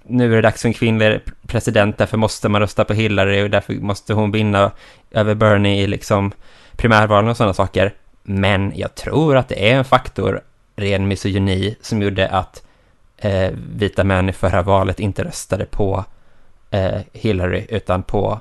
nu 0.03 0.31
är 0.31 0.35
det 0.35 0.41
dags 0.41 0.61
för 0.61 0.67
en 0.67 0.73
kvinnlig 0.73 1.21
president, 1.47 1.97
därför 1.97 2.17
måste 2.17 2.49
man 2.49 2.61
rösta 2.61 2.85
på 2.85 2.93
Hillary 2.93 3.43
och 3.43 3.49
därför 3.49 3.73
måste 3.73 4.13
hon 4.13 4.31
vinna 4.31 4.71
över 5.11 5.35
Bernie 5.35 5.83
i 5.83 5.87
liksom 5.87 6.31
primärvalen 6.75 7.29
och 7.29 7.37
sådana 7.37 7.53
saker. 7.53 7.93
Men 8.23 8.73
jag 8.75 8.95
tror 8.95 9.37
att 9.37 9.47
det 9.47 9.71
är 9.71 9.77
en 9.77 9.85
faktor, 9.85 10.41
ren 10.77 11.07
misogyni, 11.07 11.75
som 11.81 12.01
gjorde 12.01 12.29
att 12.29 12.63
eh, 13.17 13.51
vita 13.75 14.03
män 14.03 14.29
i 14.29 14.33
förra 14.33 14.61
valet 14.61 14.99
inte 14.99 15.23
röstade 15.23 15.65
på 15.65 16.05
eh, 16.71 16.99
Hillary 17.13 17.65
utan 17.69 18.03
på 18.03 18.39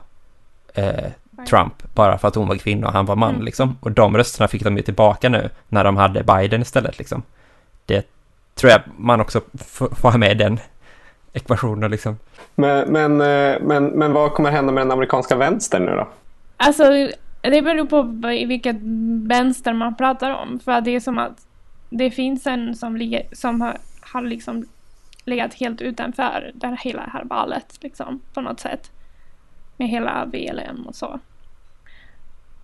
eh, 0.75 1.05
Trump 1.49 1.95
bara 1.95 2.19
för 2.19 2.29
att 2.29 2.35
hon 2.35 2.49
var 2.49 2.57
kvinna 2.57 2.87
och 2.87 2.93
han 2.93 3.07
var 3.07 3.17
man 3.17 3.31
Mm. 3.35 3.45
liksom. 3.45 3.79
Och 3.81 3.93
de 3.93 4.17
rösterna 4.17 4.49
fick 4.49 4.65
de 4.65 4.77
ju 4.77 4.83
tillbaka 4.83 5.29
nu 5.29 5.51
när 5.69 5.85
de 5.85 5.97
hade 5.97 6.23
Biden 6.23 6.63
istället 6.63 6.99
liksom. 6.99 7.23
Det 7.87 8.07
tror 8.55 8.71
jag 8.71 8.81
man 8.97 9.21
också 9.21 9.41
får 9.95 10.11
ha 10.11 10.19
med 10.19 10.31
i 10.31 10.35
den 10.35 10.59
ekvationen 11.33 11.91
liksom. 11.91 12.19
Men, 12.55 12.93
men, 12.93 13.21
eh, 13.21 13.57
men, 13.61 13.87
men 13.87 14.13
vad 14.13 14.33
kommer 14.33 14.51
hända 14.51 14.73
med 14.73 14.81
den 14.81 14.93
amerikanska 14.93 15.37
vänstern 15.37 15.85
nu 15.85 15.93
då? 15.93 16.09
Alltså, 16.57 16.83
det 17.41 17.63
beror 17.63 17.87
på 17.87 18.03
vilket 18.47 18.77
vänster 19.29 19.73
man 19.73 19.97
pratar 19.97 20.31
om. 20.31 20.61
För 20.65 20.81
det 20.81 20.91
är 20.97 21.01
som 21.01 21.19
att 21.19 21.46
det 21.91 22.11
finns 22.11 22.47
en 22.47 22.77
som, 22.77 22.97
ligger, 22.97 23.23
som 23.33 23.61
har, 23.61 23.79
har 24.01 24.23
liksom 24.23 24.67
legat 25.25 25.55
helt 25.55 25.81
utanför 25.81 26.51
det 26.55 26.67
här, 26.67 26.77
hela 26.77 27.03
det 27.05 27.11
här 27.11 27.25
valet 27.25 27.79
liksom, 27.81 28.21
på 28.35 28.41
något 28.41 28.61
sätt. 28.61 28.91
Med 29.77 29.89
hela 29.89 30.25
VLM 30.25 30.87
och 30.87 30.95
så. 30.95 31.21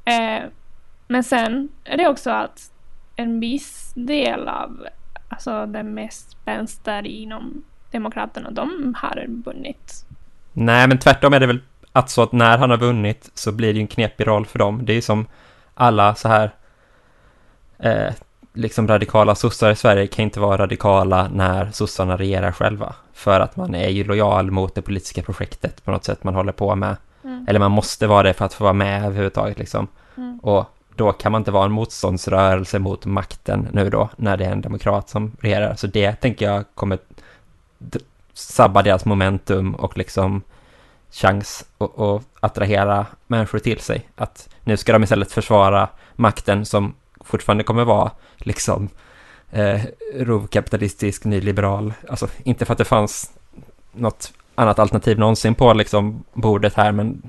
Eh, 0.04 0.42
men 1.08 1.24
sen 1.24 1.68
är 1.84 1.96
det 1.96 2.08
också 2.08 2.30
att 2.30 2.72
en 3.16 3.40
viss 3.40 3.92
del 3.94 4.48
av 4.48 4.86
alltså 5.28 5.66
den 5.66 5.94
mest 5.94 6.36
vänster 6.44 7.06
inom 7.06 7.64
Demokraterna, 7.90 8.50
de 8.50 8.94
har 8.98 9.26
vunnit. 9.28 10.06
Nej, 10.52 10.88
men 10.88 10.98
tvärtom 10.98 11.32
är 11.32 11.40
det 11.40 11.46
väl 11.46 11.60
att 11.92 12.10
så 12.10 12.22
att 12.22 12.32
när 12.32 12.58
han 12.58 12.70
har 12.70 12.76
vunnit 12.76 13.30
så 13.34 13.52
blir 13.52 13.72
det 13.72 13.78
ju 13.78 13.80
en 13.80 13.86
knepig 13.86 14.26
roll 14.26 14.46
för 14.46 14.58
dem. 14.58 14.84
Det 14.84 14.92
är 14.92 14.94
ju 14.94 15.02
som 15.02 15.26
alla 15.74 16.14
så 16.14 16.28
här 16.28 16.50
eh, 17.78 18.14
liksom 18.52 18.88
radikala 18.88 19.34
sossar 19.34 19.70
i 19.70 19.76
Sverige 19.76 20.06
kan 20.06 20.22
inte 20.22 20.40
vara 20.40 20.62
radikala 20.62 21.28
när 21.28 21.70
sossarna 21.70 22.16
regerar 22.16 22.52
själva. 22.52 22.94
För 23.12 23.40
att 23.40 23.56
man 23.56 23.74
är 23.74 23.88
ju 23.88 24.04
lojal 24.04 24.50
mot 24.50 24.74
det 24.74 24.82
politiska 24.82 25.22
projektet 25.22 25.84
på 25.84 25.90
något 25.90 26.04
sätt 26.04 26.24
man 26.24 26.34
håller 26.34 26.52
på 26.52 26.74
med. 26.74 26.96
Mm. 27.24 27.46
Eller 27.48 27.60
man 27.60 27.70
måste 27.70 28.06
vara 28.06 28.22
det 28.22 28.34
för 28.34 28.44
att 28.44 28.54
få 28.54 28.64
vara 28.64 28.72
med 28.72 29.04
överhuvudtaget 29.04 29.58
liksom. 29.58 29.88
Mm. 30.16 30.38
Och 30.38 30.64
då 30.96 31.12
kan 31.12 31.32
man 31.32 31.40
inte 31.40 31.50
vara 31.50 31.64
en 31.64 31.72
motståndsrörelse 31.72 32.78
mot 32.78 33.06
makten 33.06 33.68
nu 33.72 33.90
då, 33.90 34.08
när 34.16 34.36
det 34.36 34.44
är 34.44 34.52
en 34.52 34.60
demokrat 34.60 35.08
som 35.08 35.36
regerar. 35.40 35.74
Så 35.74 35.86
det 35.86 36.12
tänker 36.12 36.46
jag 36.46 36.64
kommer 36.74 36.98
sabba 38.34 38.82
deras 38.82 39.04
momentum 39.04 39.74
och 39.74 39.98
liksom 39.98 40.42
chans 41.10 41.64
att 41.78 42.00
att 42.00 42.22
attrahera 42.40 43.06
människor 43.26 43.58
till 43.58 43.80
sig. 43.80 44.08
Att 44.16 44.48
nu 44.64 44.76
ska 44.76 44.92
de 44.92 45.02
istället 45.02 45.32
försvara 45.32 45.88
makten 46.16 46.64
som 46.64 46.94
fortfarande 47.24 47.64
kommer 47.64 47.84
vara 47.84 48.10
liksom 48.36 48.88
eh, 49.50 49.80
rovkapitalistisk, 50.14 51.24
nyliberal. 51.24 51.92
Alltså 52.08 52.28
inte 52.42 52.64
för 52.64 52.72
att 52.72 52.78
det 52.78 52.84
fanns 52.84 53.30
något 53.92 54.32
annat 54.54 54.78
alternativ 54.78 55.18
någonsin 55.18 55.54
på 55.54 55.72
liksom 55.72 56.24
bordet 56.32 56.74
här, 56.74 56.92
men 56.92 57.22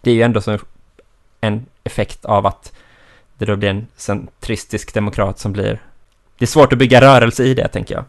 det 0.00 0.10
är 0.10 0.14
ju 0.14 0.22
ändå 0.22 0.40
som 0.40 0.58
en 1.40 1.66
effekt 1.84 2.24
av 2.24 2.46
att 2.46 2.72
det 3.38 3.44
då 3.44 3.56
blir 3.56 3.70
en 3.70 3.86
centristisk 3.96 4.94
demokrat 4.94 5.38
som 5.38 5.52
blir... 5.52 5.82
Det 6.38 6.44
är 6.44 6.46
svårt 6.46 6.72
att 6.72 6.78
bygga 6.78 7.00
rörelse 7.00 7.44
i 7.44 7.54
det, 7.54 7.68
tänker 7.68 7.94
jag. 7.94 8.04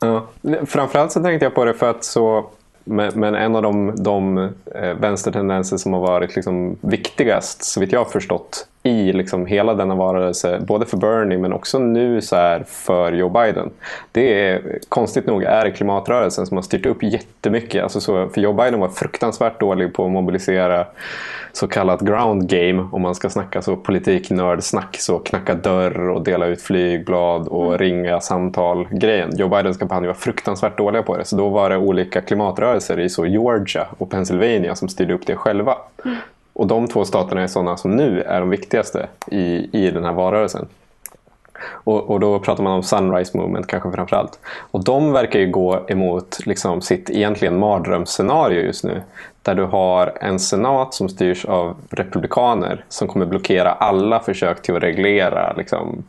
Ja. 0.00 0.26
Framförallt 0.66 1.12
så 1.12 1.22
tänkte 1.22 1.44
jag 1.44 1.54
på 1.54 1.64
det 1.64 1.74
för 1.74 1.90
att 1.90 2.04
så 2.04 2.50
men, 2.88 3.34
en 3.34 3.56
av 3.56 3.62
de, 3.62 3.92
de 3.96 4.38
eh, 4.74 4.94
vänstertendenser 5.00 5.76
som 5.76 5.92
har 5.92 6.00
varit 6.00 6.36
liksom 6.36 6.76
viktigast, 6.80 7.64
så 7.64 7.80
vitt 7.80 7.92
jag 7.92 8.00
har 8.00 8.10
förstått, 8.10 8.66
i 8.86 9.12
liksom 9.12 9.46
hela 9.46 9.74
denna 9.74 9.94
varelse, 9.94 10.58
både 10.60 10.86
för 10.86 10.96
Bernie 10.96 11.38
men 11.38 11.52
också 11.52 11.78
nu 11.78 12.20
så 12.20 12.36
här 12.36 12.64
för 12.68 13.12
Joe 13.12 13.28
Biden. 13.28 13.70
Det 14.12 14.48
är 14.48 14.78
konstigt 14.88 15.26
nog 15.26 15.42
är 15.42 15.70
klimatrörelsen 15.70 16.46
som 16.46 16.56
har 16.56 16.62
styrt 16.62 16.86
upp 16.86 17.02
jättemycket. 17.02 17.82
Alltså 17.82 18.00
så, 18.00 18.28
för 18.28 18.40
Joe 18.40 18.52
Biden 18.52 18.80
var 18.80 18.88
fruktansvärt 18.88 19.60
dålig 19.60 19.94
på 19.94 20.04
att 20.04 20.10
mobilisera 20.10 20.86
så 21.52 21.68
kallat 21.68 22.00
ground 22.00 22.48
game 22.48 22.88
om 22.92 23.02
man 23.02 23.14
ska 23.14 23.28
snacka 23.28 23.62
så 23.62 23.76
politiknördsnack. 23.76 24.96
Så 24.98 25.18
knacka 25.18 25.54
dörr 25.54 26.08
och 26.08 26.24
dela 26.24 26.46
ut 26.46 26.62
flygblad 26.62 27.48
och 27.48 27.78
ringa 27.78 28.20
samtal 28.20 28.88
grejen. 28.90 29.30
Joe 29.36 29.48
Bidens 29.48 29.76
kampanj 29.76 30.06
var 30.06 30.14
fruktansvärt 30.14 30.78
dåliga 30.78 31.02
på 31.02 31.16
det. 31.16 31.24
Så 31.24 31.36
då 31.36 31.48
var 31.48 31.70
det 31.70 31.76
olika 31.76 32.20
klimatrörelser 32.20 33.00
i 33.00 33.08
så 33.08 33.26
Georgia 33.26 33.86
och 33.98 34.10
Pennsylvania 34.10 34.74
som 34.74 34.88
styrde 34.88 35.14
upp 35.14 35.26
det 35.26 35.36
själva. 35.36 35.76
Och 36.58 36.66
de 36.66 36.88
två 36.88 37.04
staterna 37.04 37.42
är 37.42 37.46
sådana 37.46 37.76
som 37.76 37.96
nu 37.96 38.22
är 38.22 38.40
de 38.40 38.50
viktigaste 38.50 39.06
i, 39.30 39.68
i 39.72 39.90
den 39.90 40.04
här 40.04 40.12
valrörelsen. 40.12 40.66
Och, 41.68 42.10
och 42.10 42.20
då 42.20 42.38
pratar 42.38 42.64
man 42.64 42.72
om 42.72 42.82
Sunrise 42.82 43.38
Movement 43.38 43.66
kanske 43.66 43.90
framförallt. 43.90 44.38
Och 44.70 44.84
de 44.84 45.12
verkar 45.12 45.38
ju 45.38 45.50
gå 45.50 45.84
emot 45.88 46.38
liksom, 46.46 46.80
sitt 46.80 47.10
egentligen 47.10 47.58
mardrömsscenario 47.58 48.60
just 48.62 48.84
nu. 48.84 49.02
Där 49.46 49.54
du 49.54 49.64
har 49.64 50.12
en 50.20 50.38
senat 50.38 50.94
som 50.94 51.08
styrs 51.08 51.44
av 51.44 51.76
republikaner 51.90 52.84
som 52.88 53.08
kommer 53.08 53.26
blockera 53.26 53.72
alla 53.72 54.20
försök 54.20 54.62
till 54.62 54.76
att 54.76 54.82
reglera 54.82 55.52
liksom, 55.56 56.04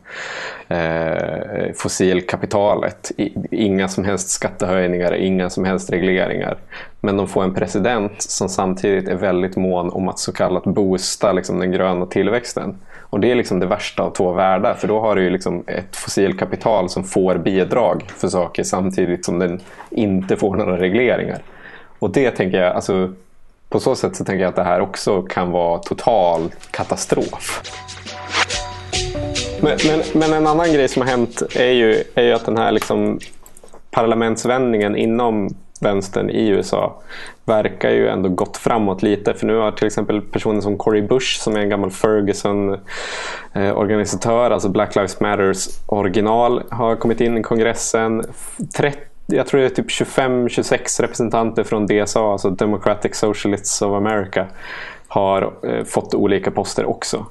eh, 0.68 1.72
fossilkapitalet. 1.74 3.12
Inga 3.50 3.88
som 3.88 4.04
helst 4.04 4.28
skattehöjningar, 4.28 5.14
inga 5.14 5.50
som 5.50 5.64
helst 5.64 5.90
regleringar. 5.90 6.56
Men 7.00 7.16
de 7.16 7.28
får 7.28 7.44
en 7.44 7.54
president 7.54 8.22
som 8.22 8.48
samtidigt 8.48 9.08
är 9.08 9.14
väldigt 9.14 9.56
mån 9.56 9.90
om 9.90 10.08
att 10.08 10.18
så 10.18 10.32
kallat 10.32 10.64
boosta 10.64 11.32
liksom, 11.32 11.58
den 11.58 11.72
gröna 11.72 12.06
tillväxten. 12.06 12.76
Och 13.00 13.20
det 13.20 13.30
är 13.30 13.34
liksom 13.34 13.60
det 13.60 13.66
värsta 13.66 14.02
av 14.02 14.10
två 14.10 14.32
världar. 14.32 14.74
För 14.74 14.88
då 14.88 15.00
har 15.00 15.16
du 15.16 15.22
ju 15.22 15.30
liksom 15.30 15.64
ett 15.66 15.96
fossilkapital 15.96 16.88
som 16.88 17.04
får 17.04 17.38
bidrag 17.38 18.04
för 18.16 18.28
saker 18.28 18.62
samtidigt 18.62 19.24
som 19.24 19.38
den 19.38 19.60
inte 19.90 20.36
får 20.36 20.56
några 20.56 20.76
regleringar. 20.76 21.38
Och 21.98 22.10
det 22.10 22.30
tänker 22.30 22.62
jag, 22.62 22.74
alltså, 22.74 23.12
på 23.68 23.80
så 23.80 23.96
sätt 23.96 24.16
så 24.16 24.24
tänker 24.24 24.42
jag 24.42 24.48
att 24.48 24.56
det 24.56 24.64
här 24.64 24.80
också 24.80 25.22
kan 25.22 25.50
vara 25.50 25.78
total 25.78 26.54
katastrof. 26.70 27.62
Men, 29.60 29.78
men, 29.86 30.02
men 30.14 30.32
en 30.32 30.46
annan 30.46 30.72
grej 30.72 30.88
som 30.88 31.02
har 31.02 31.08
hänt 31.08 31.42
är 31.54 31.72
ju, 31.72 32.04
är 32.14 32.22
ju 32.22 32.32
att 32.32 32.44
den 32.44 32.58
här 32.58 32.72
liksom 32.72 33.18
parlamentsvändningen 33.90 34.96
inom 34.96 35.48
vänstern 35.80 36.30
i 36.30 36.48
USA 36.48 37.02
verkar 37.44 37.90
ju 37.90 38.08
ändå 38.08 38.28
gått 38.28 38.56
framåt 38.56 39.02
lite. 39.02 39.34
För 39.34 39.46
nu 39.46 39.56
har 39.56 39.72
till 39.72 39.86
exempel 39.86 40.20
personer 40.20 40.60
som 40.60 40.78
Cory 40.78 41.02
Bush 41.02 41.40
som 41.40 41.56
är 41.56 41.60
en 41.60 41.68
gammal 41.68 41.90
Ferguson-organisatör, 41.90 44.50
alltså 44.50 44.68
Black 44.68 44.96
Lives 44.96 45.20
Matters 45.20 45.68
original, 45.86 46.62
har 46.70 46.96
kommit 46.96 47.20
in 47.20 47.38
i 47.38 47.42
kongressen. 47.42 48.24
30 48.76 48.98
jag 49.36 49.46
tror 49.46 49.60
det 49.60 49.66
är 49.66 49.70
typ 49.70 49.88
25-26 49.88 51.02
representanter 51.02 51.64
från 51.64 51.86
DSA, 51.86 52.20
alltså 52.20 52.50
Democratic 52.50 53.16
Socialists 53.16 53.82
of 53.82 53.92
America, 53.92 54.46
har 55.08 55.52
eh, 55.62 55.84
fått 55.84 56.14
olika 56.14 56.50
poster 56.50 56.84
också. 56.84 57.26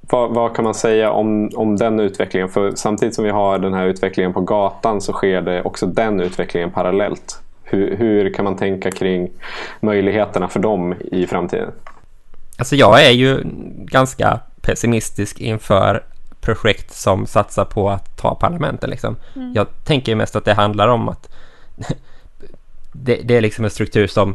Vad, 0.00 0.34
vad, 0.34 0.56
kan 0.56 0.64
man 0.64 0.74
säga 0.74 1.10
om, 1.10 1.50
om 1.54 1.76
den 1.76 2.00
utvecklingen? 2.00 2.48
För 2.48 2.72
samtidigt 2.74 3.14
som 3.14 3.24
vi 3.24 3.30
har 3.30 3.58
den 3.58 3.74
här 3.74 3.86
utvecklingen 3.86 4.32
på 4.32 4.40
gatan 4.40 5.00
så 5.00 5.12
sker 5.12 5.40
det 5.40 5.62
också 5.62 5.86
den 5.86 6.20
utvecklingen 6.20 6.70
parallellt. 6.70 7.40
Hur, 7.64 7.96
hur 7.96 8.34
kan 8.34 8.44
man 8.44 8.56
tänka 8.56 8.90
kring 8.90 9.30
möjligheterna 9.80 10.48
för 10.48 10.60
dem 10.60 10.94
i 11.12 11.26
framtiden? 11.26 11.70
Alltså 12.58 12.76
jag 12.76 13.06
är 13.06 13.10
ju 13.10 13.40
ganska 13.76 14.40
pessimistisk 14.60 15.40
inför 15.40 16.02
projekt 16.42 16.94
som 16.94 17.26
satsar 17.26 17.64
på 17.64 17.90
att 17.90 18.16
ta 18.16 18.34
parlamenten. 18.34 18.90
Liksom. 18.90 19.16
Mm. 19.36 19.52
Jag 19.54 19.66
tänker 19.84 20.14
mest 20.14 20.36
att 20.36 20.44
det 20.44 20.54
handlar 20.54 20.88
om 20.88 21.08
att 21.08 21.28
det, 22.92 23.20
det, 23.24 23.36
är 23.36 23.40
liksom 23.40 23.64
en 23.64 23.70
struktur 23.70 24.06
som 24.06 24.34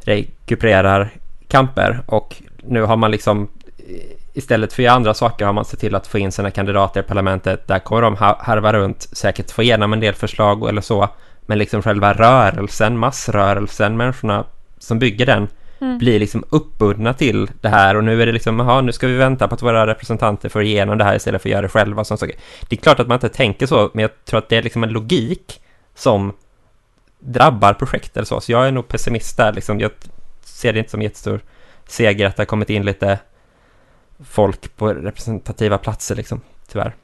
rekupererar 0.00 1.10
kamper 1.48 2.02
och 2.06 2.42
nu 2.56 2.82
har 2.82 2.96
man 2.96 3.10
liksom 3.10 3.48
istället 4.32 4.72
för 4.72 4.82
att 4.82 4.84
göra 4.84 4.94
andra 4.94 5.14
saker 5.14 5.46
har 5.46 5.52
man 5.52 5.64
sett 5.64 5.80
till 5.80 5.94
att 5.94 6.06
få 6.06 6.18
in 6.18 6.32
sina 6.32 6.50
kandidater 6.50 7.00
i 7.00 7.02
parlamentet. 7.02 7.68
Där 7.68 7.78
kommer 7.78 8.02
de 8.02 8.16
harva 8.16 8.72
runt, 8.72 9.08
säkert 9.12 9.50
få 9.50 9.62
igenom 9.62 9.92
en 9.92 10.00
del 10.00 10.14
förslag 10.14 10.68
eller 10.68 10.80
så. 10.80 11.08
Men 11.46 11.58
liksom 11.58 11.82
själva 11.82 12.12
rörelsen, 12.12 12.98
massrörelsen, 12.98 13.96
människorna 13.96 14.44
som 14.78 14.98
bygger 14.98 15.26
den 15.26 15.48
mm. 15.86 15.98
blir 15.98 16.18
liksom 16.18 16.44
uppbundna 16.50 17.14
till 17.14 17.50
det 17.60 17.68
här 17.68 17.96
och 17.96 18.04
nu 18.04 18.22
är 18.22 18.26
det 18.26 18.32
liksom, 18.32 18.58
jaha, 18.58 18.80
nu 18.80 18.92
ska 18.92 19.06
vi 19.06 19.16
vänta 19.16 19.48
på 19.48 19.54
att 19.54 19.62
våra 19.62 19.86
representanter 19.86 20.48
får 20.48 20.62
igenom 20.62 20.98
det 20.98 21.04
här 21.04 21.16
istället 21.16 21.42
för 21.42 21.48
att 21.48 21.52
göra 21.52 21.62
det 21.62 21.68
själva. 21.68 22.04
Saker. 22.04 22.36
Det 22.68 22.76
är 22.76 22.80
klart 22.80 23.00
att 23.00 23.08
man 23.08 23.14
inte 23.14 23.28
tänker 23.28 23.66
så, 23.66 23.90
men 23.94 24.02
jag 24.02 24.24
tror 24.24 24.38
att 24.38 24.48
det 24.48 24.56
är 24.56 24.62
liksom 24.62 24.84
en 24.84 24.90
logik 24.90 25.60
som 25.94 26.32
drabbar 27.18 27.74
projekt 27.74 28.16
eller 28.16 28.26
så. 28.26 28.40
Så 28.40 28.52
jag 28.52 28.66
är 28.66 28.72
nog 28.72 28.88
pessimist 28.88 29.36
där, 29.36 29.52
liksom. 29.52 29.80
jag 29.80 29.90
ser 30.44 30.72
det 30.72 30.78
inte 30.78 30.90
som 30.90 31.02
jättestor 31.02 31.40
seger 31.86 32.26
att 32.26 32.36
det 32.36 32.40
har 32.40 32.46
kommit 32.46 32.70
in 32.70 32.84
lite 32.84 33.18
folk 34.24 34.76
på 34.76 34.94
representativa 34.94 35.78
platser 35.78 36.14
liksom, 36.14 36.40
tyvärr. 36.68 36.94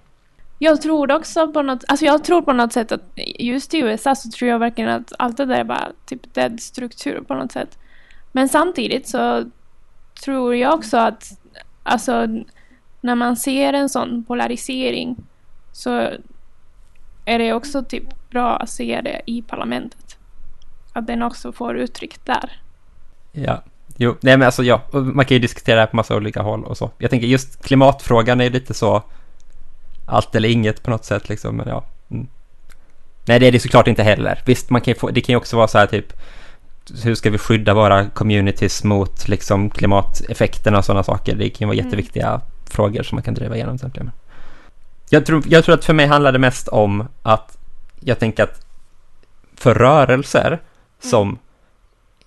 Jag 0.59 0.83
tror 0.83 1.13
också 1.13 1.53
på 1.53 1.63
något, 1.63 1.85
alltså 1.89 2.05
jag 2.05 2.25
tror 2.25 2.43
på 2.43 2.53
något 2.53 2.73
sätt 2.73 2.93
att 2.93 3.03
just 3.39 3.75
i 3.75 3.79
USA 3.79 4.15
så 4.15 4.31
tror 4.31 4.51
jag 4.51 4.59
verkligen 4.59 4.91
att 4.91 5.13
allt 5.19 5.37
det 5.37 5.45
där 5.45 5.61
är 5.61 5.65
bara 5.65 5.93
typ 6.07 6.35
dead 6.35 6.61
struktur 6.61 7.21
på 7.29 7.35
något 7.35 7.53
sätt. 7.53 7.79
Men 8.33 8.49
samtidigt 8.49 9.09
så 9.09 9.51
tror 10.25 10.57
jag 10.57 10.75
också 10.75 10.97
att 10.97 11.25
alltså 11.83 12.27
när 13.01 13.15
man 13.15 13.37
ser 13.37 13.73
en 13.73 13.89
sån 13.89 14.25
polarisering 14.25 15.17
så 15.73 16.11
är 17.25 17.39
det 17.39 17.53
också 17.53 17.85
typ 17.85 18.31
bra 18.31 18.57
att 18.57 18.71
se 18.71 19.01
det 19.05 19.21
i 19.27 19.43
parlamentet. 19.43 20.17
Att 20.93 21.07
den 21.07 21.23
också 21.23 21.53
får 21.53 21.77
uttryck 21.77 22.25
där. 22.25 22.61
Ja, 23.33 23.63
jo, 23.97 24.17
nej 24.21 24.37
men 24.37 24.47
alltså 24.47 24.63
ja, 24.63 24.83
man 24.93 25.25
kan 25.25 25.35
ju 25.35 25.39
diskutera 25.39 25.81
det 25.81 25.87
på 25.87 25.97
massa 25.97 26.17
olika 26.17 26.43
håll 26.43 26.65
och 26.65 26.77
så. 26.77 26.91
Jag 26.99 27.11
tänker 27.11 27.27
just 27.27 27.65
klimatfrågan 27.65 28.41
är 28.41 28.51
lite 28.51 28.75
så 28.75 29.03
allt 30.07 30.35
eller 30.35 30.49
inget 30.49 30.83
på 30.83 30.91
något 30.91 31.05
sätt 31.05 31.29
liksom, 31.29 31.57
men 31.57 31.69
ja. 31.69 31.85
Mm. 32.11 32.27
Nej, 33.25 33.41
det 33.41 33.47
är 33.47 33.53
det 33.53 33.61
såklart 33.61 33.89
inte 33.89 34.03
heller. 34.03 34.43
Visst, 34.47 34.71
man 34.71 34.81
kan 34.81 34.95
få, 34.95 35.11
det 35.11 35.21
kan 35.21 35.33
ju 35.33 35.37
också 35.37 35.57
vara 35.57 35.69
så 35.69 35.79
här 35.79 35.87
typ 35.87 36.13
hur 37.05 37.15
ska 37.15 37.31
vi 37.31 37.39
skydda 37.39 37.75
våra 37.75 38.11
communities 38.11 38.85
mot 38.85 39.29
liksom 39.29 39.71
klimateffekterna 39.71 40.79
och 40.79 40.85
sådana 40.85 41.03
saker. 41.03 41.35
Det 41.35 41.51
kan 41.51 41.59
ju 41.61 41.67
vara 41.67 41.75
mm. 41.75 41.87
jätteviktiga 41.87 42.29
mm. 42.29 42.41
frågor 42.71 43.03
som 43.03 43.17
man 43.17 43.23
kan 43.23 43.35
driva 43.35 43.55
igenom. 43.57 43.79
Jag 45.11 45.27
tror, 45.27 45.43
jag 45.47 45.65
tror 45.65 45.75
att 45.75 45.85
för 45.85 45.95
mig 45.95 46.07
handlar 46.07 46.33
det 46.33 46.39
mest 46.39 46.69
om 46.69 47.09
att 47.23 47.59
jag 48.01 48.19
tänker 48.19 48.43
att 48.43 48.67
för 49.57 49.75
rörelser 49.75 50.59
som 51.01 51.39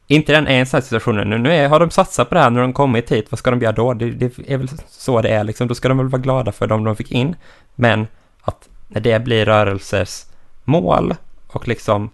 inte 0.07 0.31
den 0.31 0.47
är 0.47 0.59
en 0.59 0.65
sån 0.65 0.77
här 0.77 0.81
situation 0.81 1.29
nu, 1.29 1.37
nu 1.37 1.53
är, 1.53 1.69
har 1.69 1.79
de 1.79 1.89
satsat 1.89 2.29
på 2.29 2.35
det 2.35 2.41
här, 2.41 2.49
nu 2.49 2.59
har 2.59 2.67
de 2.67 2.73
kommit 2.73 3.11
hit, 3.11 3.27
vad 3.29 3.39
ska 3.39 3.51
de 3.51 3.61
göra 3.61 3.71
då? 3.71 3.93
Det, 3.93 4.11
det 4.11 4.39
är 4.47 4.57
väl 4.57 4.69
så 4.89 5.21
det 5.21 5.29
är 5.29 5.43
liksom, 5.43 5.67
då 5.67 5.75
ska 5.75 5.87
de 5.87 5.97
väl 5.97 6.07
vara 6.07 6.21
glada 6.21 6.51
för 6.51 6.67
dem 6.67 6.83
de 6.83 6.95
fick 6.95 7.11
in. 7.11 7.35
Men 7.75 8.07
att 8.41 8.69
när 8.87 9.01
det 9.01 9.19
blir 9.19 9.45
rörelsers 9.45 10.25
mål 10.63 11.15
och 11.47 11.67
liksom, 11.67 12.09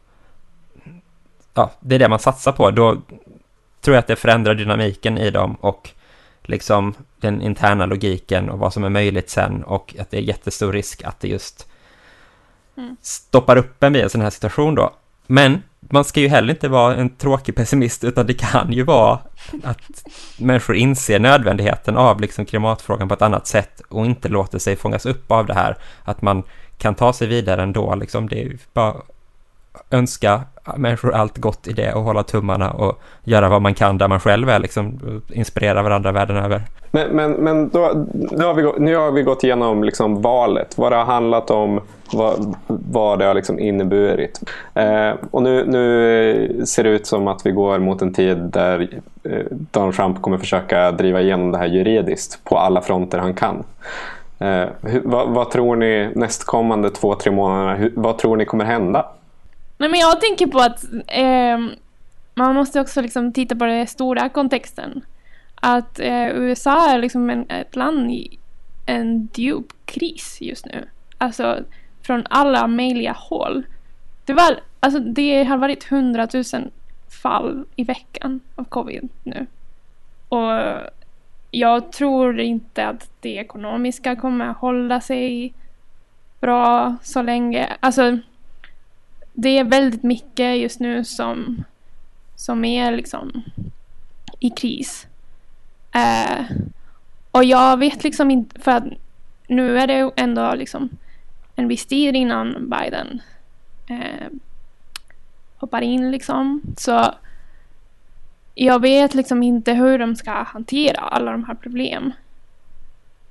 ja, 1.53 1.71
det 1.79 1.95
är 1.95 1.99
det 1.99 2.09
man 2.09 2.19
satsar 2.19 2.51
på, 2.51 2.71
då 2.71 2.97
tror 3.81 3.95
jag 3.95 3.99
att 4.01 4.07
det 4.07 4.15
förändrar 4.15 4.55
dynamiken 4.55 5.17
i 5.17 5.31
dem 5.31 5.55
och 5.61 5.89
liksom 6.43 6.93
den 7.17 7.41
interna 7.41 7.85
logiken 7.85 8.49
och 8.49 8.59
vad 8.59 8.73
som 8.73 8.83
är 8.83 8.89
möjligt 8.89 9.29
sen 9.29 9.63
och 9.63 9.95
att 9.99 10.11
det 10.11 10.17
är 10.17 10.21
jättestor 10.21 10.73
risk 10.73 11.03
att 11.03 11.19
det 11.19 11.27
just 11.27 11.67
Mm. 12.77 12.97
stoppar 13.01 13.57
upp 13.57 13.83
en 13.83 13.93
vid 13.93 14.03
en 14.03 14.09
sån 14.09 14.21
här 14.21 14.29
situation 14.29 14.75
då. 14.75 14.93
Men 15.27 15.63
man 15.79 16.03
ska 16.03 16.19
ju 16.19 16.27
heller 16.27 16.53
inte 16.53 16.67
vara 16.67 16.95
en 16.95 17.09
tråkig 17.09 17.55
pessimist 17.55 18.03
utan 18.03 18.27
det 18.27 18.33
kan 18.33 18.73
ju 18.73 18.83
vara 18.83 19.19
att 19.63 20.03
människor 20.37 20.75
inser 20.75 21.19
nödvändigheten 21.19 21.97
av 21.97 22.21
liksom 22.21 22.45
klimatfrågan 22.45 23.07
på 23.07 23.13
ett 23.13 23.21
annat 23.21 23.47
sätt 23.47 23.81
och 23.89 24.05
inte 24.05 24.29
låter 24.29 24.59
sig 24.59 24.75
fångas 24.75 25.05
upp 25.05 25.31
av 25.31 25.45
det 25.45 25.53
här. 25.53 25.77
Att 26.03 26.21
man 26.21 26.43
kan 26.77 26.95
ta 26.95 27.13
sig 27.13 27.27
vidare 27.27 27.63
ändå 27.63 27.95
liksom. 27.95 28.29
Det 28.29 28.35
är 28.35 28.43
ju 28.43 28.57
bara 28.73 28.95
önska 29.89 30.41
människor 30.77 31.13
allt 31.13 31.37
gott 31.37 31.67
i 31.67 31.73
det 31.73 31.93
och 31.93 32.01
hålla 32.01 32.23
tummarna 32.23 32.71
och 32.71 33.01
göra 33.23 33.49
vad 33.49 33.61
man 33.61 33.73
kan 33.73 33.97
där 33.97 34.07
man 34.07 34.19
själv 34.19 34.49
är 34.49 34.59
liksom. 34.59 34.99
Inspirera 35.29 35.83
varandra 35.83 36.11
världen 36.11 36.37
över. 36.37 36.61
Men, 36.91 37.09
men, 37.09 37.31
men 37.31 37.69
då, 37.69 38.05
nu, 38.13 38.45
har 38.45 38.53
vi, 38.53 38.71
nu 38.77 38.95
har 38.95 39.11
vi 39.11 39.23
gått 39.23 39.43
igenom 39.43 39.83
liksom 39.83 40.21
valet, 40.21 40.77
vad 40.77 40.91
det 40.91 40.95
har 40.95 41.05
handlat 41.05 41.51
om, 41.51 41.81
vad, 42.13 42.55
vad 42.67 43.19
det 43.19 43.25
har 43.25 43.33
liksom 43.33 43.59
inneburit. 43.59 44.41
Eh, 44.73 45.11
och 45.31 45.43
nu, 45.43 45.65
nu 45.65 46.65
ser 46.65 46.83
det 46.83 46.89
ut 46.89 47.07
som 47.07 47.27
att 47.27 47.45
vi 47.45 47.51
går 47.51 47.79
mot 47.79 48.01
en 48.01 48.13
tid 48.13 48.37
där 48.37 48.89
eh, 49.23 49.45
Donald 49.49 49.95
Trump 49.95 50.21
kommer 50.21 50.37
försöka 50.37 50.91
driva 50.91 51.21
igenom 51.21 51.51
det 51.51 51.57
här 51.57 51.67
juridiskt 51.67 52.43
på 52.43 52.57
alla 52.57 52.81
fronter 52.81 53.17
han 53.17 53.33
kan. 53.33 53.63
Eh, 54.39 54.65
hur, 54.81 55.01
vad, 55.03 55.29
vad 55.29 55.51
tror 55.51 55.75
ni 55.75 56.09
nästkommande 56.15 56.89
två, 56.89 57.15
tre 57.15 57.31
månaderna, 57.31 57.75
hur, 57.75 57.93
vad 57.95 58.17
tror 58.17 58.35
ni 58.35 58.45
kommer 58.45 58.65
hända? 58.65 59.05
Nej 59.81 59.89
men 59.89 59.99
jag 59.99 60.21
tänker 60.21 60.47
på 60.47 60.59
att 60.59 60.83
eh, 61.07 61.57
man 62.35 62.55
måste 62.55 62.81
också 62.81 63.01
liksom 63.01 63.33
titta 63.33 63.55
på 63.55 63.65
den 63.65 63.87
stora 63.87 64.29
kontexten. 64.29 65.01
Att 65.55 65.99
eh, 65.99 66.27
USA 66.27 66.89
är 66.89 66.99
liksom 66.99 67.29
en, 67.29 67.49
ett 67.49 67.75
land 67.75 68.11
i 68.11 68.37
en 68.85 69.29
djup 69.35 69.73
kris 69.85 70.37
just 70.41 70.65
nu. 70.65 70.87
Alltså 71.17 71.63
från 72.01 72.27
alla 72.29 72.67
möjliga 72.67 73.15
håll. 73.17 73.63
Det, 74.25 74.33
var, 74.33 74.59
alltså, 74.79 74.99
det 74.99 75.43
har 75.43 75.57
varit 75.57 75.83
hundratusen 75.83 76.71
fall 77.23 77.65
i 77.75 77.83
veckan 77.83 78.39
av 78.55 78.63
covid 78.63 79.09
nu. 79.23 79.45
Och 80.29 80.51
jag 81.51 81.91
tror 81.91 82.39
inte 82.39 82.87
att 82.87 83.09
det 83.19 83.35
ekonomiska 83.35 84.15
kommer 84.15 84.47
hålla 84.47 85.01
sig 85.01 85.53
bra 86.39 86.95
så 87.03 87.21
länge. 87.21 87.69
Alltså 87.79 88.17
det 89.41 89.57
är 89.57 89.63
väldigt 89.63 90.03
mycket 90.03 90.57
just 90.57 90.79
nu 90.79 91.03
som, 91.03 91.63
som 92.35 92.65
är 92.65 92.91
liksom 92.91 93.43
i 94.39 94.49
kris. 94.49 95.07
Eh, 95.91 96.45
och 97.31 97.43
jag 97.43 97.77
vet 97.77 98.03
liksom 98.03 98.31
inte, 98.31 98.61
för 98.61 98.71
att 98.71 98.83
nu 99.47 99.79
är 99.79 99.87
det 99.87 100.11
ändå 100.15 100.53
liksom 100.55 100.89
en 101.55 101.67
viss 101.67 101.85
tid 101.85 102.15
innan 102.15 102.69
Biden 102.69 103.21
eh, 103.87 104.27
hoppar 105.57 105.81
in 105.81 106.11
liksom. 106.11 106.61
Så 106.77 107.13
jag 108.55 108.81
vet 108.81 109.13
liksom 109.13 109.43
inte 109.43 109.73
hur 109.73 109.99
de 109.99 110.15
ska 110.15 110.31
hantera 110.31 110.99
alla 110.99 111.31
de 111.31 111.43
här 111.43 111.55
problemen. 111.55 112.13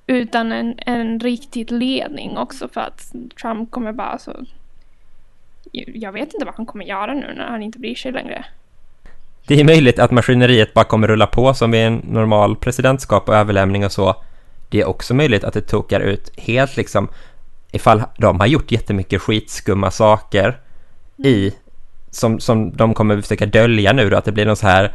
Utan 0.07 0.53
en, 0.53 0.75
en 0.87 1.21
riktig 1.21 1.73
ledning 1.73 2.39
också 2.39 2.69
för 2.69 2.81
att 2.81 3.13
Trump 3.41 3.71
kommer 3.71 3.93
bara 3.93 4.19
så 4.19 4.45
jag 5.73 6.13
vet 6.13 6.35
inte 6.35 6.45
vad 6.45 6.55
han 6.55 6.67
kommer 6.67 6.85
göra 6.85 7.15
nu 7.15 7.35
när 7.37 7.47
han 7.49 7.63
inte 7.63 7.79
bryr 7.79 7.95
sig 7.95 8.13
längre. 8.13 8.45
Det 9.47 9.61
är 9.61 9.65
möjligt 9.65 9.99
att 9.99 10.11
maskineriet 10.11 10.75
bara 10.75 10.85
kommer 10.85 11.09
rulla 11.09 11.27
på 11.27 11.55
som 11.55 11.71
vid 11.71 11.81
en 11.81 11.97
normal 11.97 12.57
presidentskap 12.57 13.29
och 13.29 13.35
överlämning 13.35 13.85
och 13.85 13.93
så. 13.93 14.23
Det 14.69 14.81
är 14.81 14.89
också 14.89 15.15
möjligt 15.15 15.45
att 15.45 15.55
det 15.55 15.61
tokar 15.61 16.01
ut 16.01 16.33
helt 16.37 16.77
liksom 16.77 17.09
ifall 17.73 18.03
de 18.19 18.41
har 18.41 18.47
gjort 18.47 18.73
jättemycket 18.73 19.23
skitskumma 19.23 19.91
saker 19.91 20.59
i 21.25 21.53
som, 22.11 22.41
som 22.41 22.77
de 22.77 22.95
kommer 22.95 23.21
försöka 23.21 23.47
dölja 23.47 23.93
nu 23.93 24.11
då, 24.11 24.17
att 24.17 24.25
det 24.25 24.33
blir 24.33 24.47
någon 24.47 24.57
så 24.57 24.67
här 24.67 24.93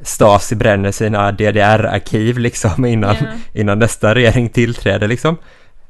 Stasi 0.00 0.56
bränner 0.56 0.92
sina 0.92 1.32
DDR-arkiv 1.32 2.38
liksom 2.38 2.84
innan, 2.86 3.16
Ja. 3.20 3.26
innan 3.60 3.78
nästa 3.78 4.14
regering 4.14 4.48
tillträder 4.48 5.08
liksom. 5.08 5.36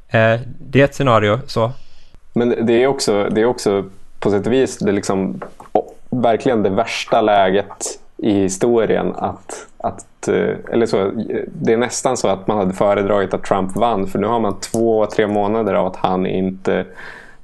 Eh, 0.09 0.39
det 0.59 0.81
är 0.81 0.85
ett 0.85 0.95
scenario 0.95 1.39
så. 1.47 1.71
Men 2.33 2.65
det 2.65 2.83
är 2.83 2.87
också, 2.87 3.29
det 3.29 3.41
är 3.41 3.45
också 3.45 3.89
på 4.19 4.29
sätt 4.31 4.47
och 4.47 4.53
vis 4.53 4.77
det 4.77 4.91
liksom, 4.91 5.41
o- 5.71 5.93
verkligen 6.09 6.63
det 6.63 6.69
värsta 6.69 7.21
läget 7.21 7.99
i 8.17 8.31
historien. 8.31 9.13
Att, 9.15 9.67
att, 9.77 10.27
eh, 10.27 10.55
eller 10.71 10.85
så, 10.85 11.11
det 11.47 11.73
är 11.73 11.77
nästan 11.77 12.17
så 12.17 12.27
att 12.27 12.47
man 12.47 12.57
hade 12.57 12.73
föredragit 12.73 13.33
att 13.33 13.43
Trump 13.43 13.75
vann 13.75 14.07
för 14.07 14.19
nu 14.19 14.27
har 14.27 14.39
man 14.39 14.59
två, 14.59 15.05
tre 15.05 15.27
månader 15.27 15.73
av 15.73 15.87
att 15.87 15.95
han 15.95 16.25
inte 16.25 16.85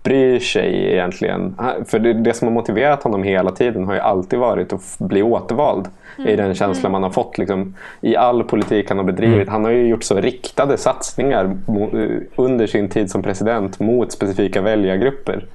bryr 0.04 0.40
sig 0.40 0.92
egentligen. 0.92 1.56
För 1.86 2.00
det, 2.00 2.14
det 2.14 2.34
som 2.34 2.48
har 2.48 2.54
motiverat 2.54 3.04
honom 3.04 3.24
hela 3.24 3.52
tiden 3.52 3.86
har 3.86 3.94
ju 3.94 4.00
alltid 4.00 4.40
varit 4.40 4.74
att 4.74 4.96
bli 5.00 5.24
återvald. 5.24 5.88
är 6.18 6.38
den 6.38 6.56
känslan 6.56 6.92
man 6.92 7.04
har 7.04 7.10
fått 7.10 7.38
liksom, 7.38 7.76
i 8.02 8.16
all 8.16 8.44
politik 8.44 8.90
han 8.90 8.98
har 8.98 9.06
bedrivit. 9.06 9.50
Han 9.50 9.64
har 9.64 9.72
ju 9.72 9.88
gjort 9.88 10.04
så 10.04 10.16
riktade 10.16 10.78
satsningar 10.78 11.46
eh, 11.68 12.10
under 12.36 12.68
sin 12.68 12.90
tid 12.90 13.12
som 13.12 13.24
president 13.24 13.80
mot 13.80 14.12
specifika 14.12 14.62
väljargrupper. 14.62 15.46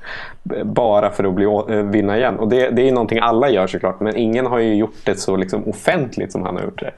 Bara 0.64 1.10
för 1.10 1.24
att 1.24 1.34
bli, 1.34 1.44
eh, 1.44 1.76
vinna 1.76 2.18
igen. 2.18 2.38
Och 2.38 2.48
det, 2.48 2.70
det 2.70 2.88
är 2.88 2.92
någonting 2.92 3.18
alla 3.18 3.50
gör 3.50 3.66
såklart. 3.66 4.00
Men 4.00 4.16
ingen 4.16 4.46
har 4.46 4.58
ju 4.58 4.74
gjort 4.74 5.04
det 5.04 5.14
så 5.14 5.36
liksom, 5.36 5.68
offentligt 5.68 6.32
som 6.32 6.42
han 6.42 6.56
har 6.56 6.62
gjort 6.62 6.80
det. 6.80 6.90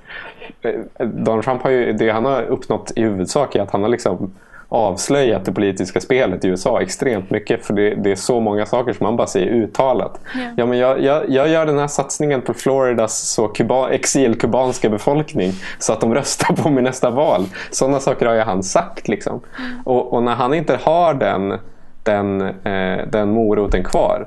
Eh, 0.68 1.06
Donald 1.06 1.44
Trump 1.44 1.62
har 1.62 1.70
ju, 1.70 1.92
det 1.92 2.10
han 2.10 2.24
har 2.24 2.42
uppnått 2.42 2.92
i 2.96 3.02
huvudsak 3.02 3.56
är 3.56 3.62
att 3.62 3.70
han 3.70 3.82
har 3.82 3.88
liksom 3.88 4.32
avslöjat 4.72 5.44
det 5.44 5.52
politiska 5.52 6.00
spelet 6.00 6.44
i 6.44 6.48
USA 6.48 6.82
extremt 6.82 7.30
mycket. 7.30 7.66
För 7.66 7.74
det, 7.74 7.94
det 7.94 8.12
är 8.12 8.16
så 8.16 8.40
många 8.40 8.66
saker 8.66 8.92
som 8.92 9.04
man 9.04 9.16
bara 9.16 9.26
säger 9.26 9.46
uttalat. 9.46 10.20
Ja. 10.34 10.40
Ja, 10.56 10.66
men 10.66 10.78
jag, 10.78 11.02
jag, 11.02 11.30
jag 11.30 11.48
gör 11.48 11.66
den 11.66 11.78
här 11.78 11.86
satsningen 11.86 12.42
på 12.42 12.54
Floridas 12.54 13.18
så 13.18 13.48
kuba, 13.48 13.90
exilkubanska 13.90 14.88
befolkning 14.88 15.52
så 15.78 15.92
att 15.92 16.00
de 16.00 16.14
röstar 16.14 16.54
på 16.54 16.70
mig 16.70 16.82
nästa 16.82 17.10
val. 17.10 17.46
Sådana 17.70 18.00
saker 18.00 18.26
har 18.26 18.34
ju 18.34 18.40
han 18.40 18.62
sagt. 18.62 19.08
Liksom. 19.08 19.40
Och, 19.84 20.12
och 20.12 20.22
när 20.22 20.34
han 20.34 20.54
inte 20.54 20.78
har 20.82 21.14
den, 21.14 21.58
den, 22.02 22.40
eh, 22.40 23.06
den 23.10 23.30
moroten 23.30 23.84
kvar 23.84 24.26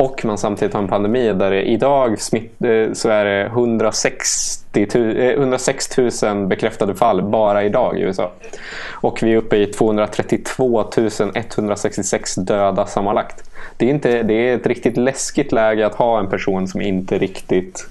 och 0.00 0.24
man 0.24 0.38
samtidigt 0.38 0.74
har 0.74 0.82
en 0.82 0.88
pandemi 0.88 1.32
där 1.32 1.50
det 1.50 1.62
idag 1.62 2.20
smitt, 2.20 2.64
eh, 2.64 2.92
så 2.92 3.08
är 3.08 3.24
det 3.24 3.46
160 3.46 4.60
106 4.72 5.98
000 6.22 6.46
bekräftade 6.46 6.94
fall 6.94 7.22
bara 7.22 7.64
idag 7.64 7.98
i 7.98 8.02
USA. 8.02 8.32
Och 8.90 9.22
vi 9.22 9.32
är 9.32 9.36
uppe 9.36 9.56
i 9.56 9.66
232 9.66 10.84
166 11.34 12.34
döda 12.34 12.86
sammanlagt. 12.86 13.50
Det 13.76 13.86
är, 13.86 13.90
inte, 13.90 14.22
det 14.22 14.34
är 14.34 14.56
ett 14.56 14.66
riktigt 14.66 14.96
läskigt 14.96 15.52
läge 15.52 15.86
att 15.86 15.94
ha 15.94 16.18
en 16.18 16.26
person 16.26 16.68
som 16.68 16.80
inte 16.80 17.18
riktigt 17.18 17.86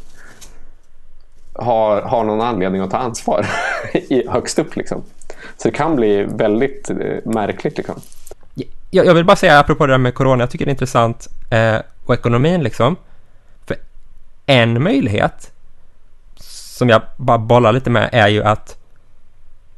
har, 1.53 2.01
har 2.01 2.23
någon 2.23 2.41
anledning 2.41 2.81
att 2.81 2.91
ta 2.91 2.97
ansvar 2.97 3.45
i, 3.93 4.27
högst 4.27 4.59
upp. 4.59 4.75
Liksom. 4.75 5.03
Så 5.57 5.67
det 5.67 5.71
kan 5.71 5.95
bli 5.95 6.23
väldigt 6.23 6.89
eh, 6.89 6.95
märkligt. 7.23 7.77
Liksom. 7.77 7.95
Jag, 8.91 9.05
jag 9.05 9.13
vill 9.13 9.25
bara 9.25 9.35
säga 9.35 9.59
apropå 9.59 9.85
det 9.85 9.93
där 9.93 9.97
med 9.97 10.13
corona, 10.13 10.43
jag 10.43 10.49
tycker 10.49 10.65
det 10.65 10.69
är 10.69 10.73
intressant 10.73 11.27
eh, 11.49 11.75
och 12.09 12.15
ekonomin 12.15 12.63
liksom. 12.63 12.95
För 13.65 13.77
en 14.45 14.83
möjlighet 14.83 15.51
som 16.79 16.89
jag 16.89 17.01
bara 17.17 17.37
bollar 17.37 17.73
lite 17.73 17.89
med 17.89 18.09
är 18.11 18.27
ju 18.27 18.43
att 18.43 18.77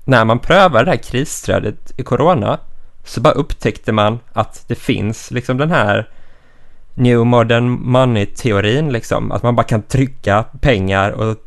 när 0.06 0.26
man 0.26 0.40
prövar 0.40 0.84
det 0.84 0.92
här 0.92 0.98
krisstödet 0.98 1.92
i 1.98 2.04
corona 2.04 2.60
så 3.04 3.22
bara 3.22 3.34
upptäckte 3.34 3.92
man 3.92 4.20
att 4.34 4.64
det 4.68 4.76
finns 4.76 5.32
liksom 5.32 5.58
den 5.58 5.72
här 5.72 6.10
New 6.94 7.26
Modern 7.26 7.70
Money-teorin 7.70 8.92
liksom, 8.92 9.32
att 9.32 9.44
man 9.44 9.56
bara 9.56 9.64
kan 9.64 9.82
trycka 9.82 10.46
pengar 10.62 11.12
och 11.12 11.38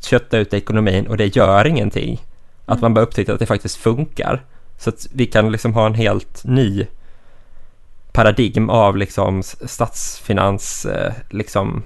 kötta 0.00 0.38
ut 0.38 0.54
ekonomin 0.54 1.06
och 1.06 1.16
det 1.16 1.36
gör 1.36 1.66
ingenting. 1.66 2.20
Att 2.66 2.80
man 2.80 2.94
bara 2.94 3.00
upptäckte 3.00 3.32
att 3.32 3.38
det 3.38 3.46
faktiskt 3.46 3.76
funkar. 3.76 4.44
Så 4.78 4.90
att 4.90 5.06
vi 5.12 5.26
kan 5.26 5.52
liksom 5.52 5.74
ha 5.74 5.86
en 5.86 5.94
helt 5.94 6.44
ny 6.44 6.86
paradigm 8.18 8.70
av 8.70 8.96
liksom 8.96 9.42
statsfinans, 9.42 10.86
eh, 10.86 11.12
liksom 11.30 11.82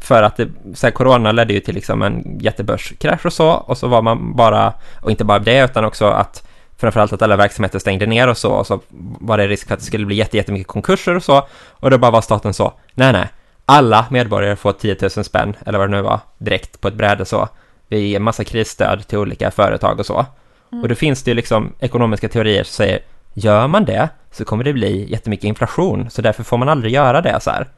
för 0.00 0.22
att 0.22 0.36
det, 0.36 0.48
så 0.74 0.86
här, 0.86 0.92
corona 0.92 1.32
ledde 1.32 1.52
ju 1.52 1.60
till 1.60 1.74
liksom 1.74 2.02
en 2.02 2.38
jättebörskrasch 2.40 3.26
och 3.26 3.32
så 3.32 3.50
och 3.50 3.78
så 3.78 3.88
var 3.88 4.02
man 4.02 4.36
bara, 4.36 4.72
och 5.00 5.10
inte 5.10 5.24
bara 5.24 5.38
det 5.38 5.64
utan 5.64 5.84
också 5.84 6.06
att 6.06 6.46
framförallt 6.76 7.12
att 7.12 7.22
alla 7.22 7.36
verksamheter 7.36 7.78
stängde 7.78 8.06
ner 8.06 8.28
och 8.28 8.38
så, 8.38 8.50
och 8.52 8.66
så 8.66 8.80
var 9.20 9.38
det 9.38 9.48
risk 9.48 9.66
för 9.66 9.74
att 9.74 9.80
det 9.80 9.86
skulle 9.86 10.06
bli 10.06 10.16
jättemycket 10.16 10.66
konkurser 10.66 11.16
och 11.16 11.24
så, 11.24 11.46
och 11.70 11.90
då 11.90 11.98
bara 11.98 12.10
var 12.10 12.20
staten 12.20 12.54
så, 12.54 12.72
nej 12.94 13.12
nej, 13.12 13.28
alla 13.66 14.06
medborgare 14.10 14.56
får 14.56 14.72
10 14.72 14.96
000 15.00 15.10
spänn, 15.10 15.56
eller 15.66 15.78
vad 15.78 15.90
det 15.90 15.96
nu 15.96 16.02
var, 16.02 16.20
direkt 16.38 16.80
på 16.80 16.88
ett 16.88 16.94
bräde 16.94 17.24
så. 17.24 17.48
Vi 17.88 17.98
ger 17.98 18.20
massa 18.20 18.44
krisstöd 18.44 19.06
till 19.06 19.18
olika 19.18 19.50
företag 19.50 20.00
och 20.00 20.06
så. 20.06 20.26
Mm. 20.72 20.82
Och 20.82 20.88
då 20.88 20.94
finns 20.94 21.22
det 21.22 21.30
ju 21.30 21.34
liksom 21.34 21.72
ekonomiska 21.80 22.28
teorier 22.28 22.64
som 22.64 22.72
säger, 22.72 23.00
gör 23.34 23.68
man 23.68 23.84
det 23.84 24.08
så 24.30 24.44
kommer 24.44 24.64
det 24.64 24.72
bli 24.72 25.10
jättemycket 25.10 25.44
inflation, 25.44 26.10
så 26.10 26.22
därför 26.22 26.42
får 26.42 26.58
man 26.58 26.68
aldrig 26.68 26.92
göra 26.94 27.20
det 27.20 27.40
så 27.40 27.50
här. 27.50 27.68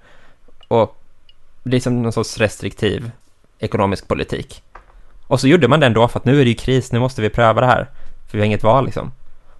Och 0.68 1.02
det 1.62 1.76
är 1.76 1.80
som 1.80 2.02
någon 2.02 2.12
sorts 2.12 2.38
restriktiv 2.38 3.10
ekonomisk 3.58 4.08
politik. 4.08 4.62
Och 5.26 5.40
så 5.40 5.48
gjorde 5.48 5.68
man 5.68 5.80
det 5.80 5.86
ändå 5.86 6.08
för 6.08 6.18
att 6.18 6.24
nu 6.24 6.40
är 6.40 6.44
det 6.44 6.50
ju 6.50 6.56
kris, 6.56 6.92
nu 6.92 6.98
måste 6.98 7.22
vi 7.22 7.30
pröva 7.30 7.60
det 7.60 7.66
här. 7.66 7.90
För 8.30 8.38
vi 8.38 8.38
har 8.38 8.46
inget 8.46 8.62
val 8.62 8.84
liksom. 8.84 9.12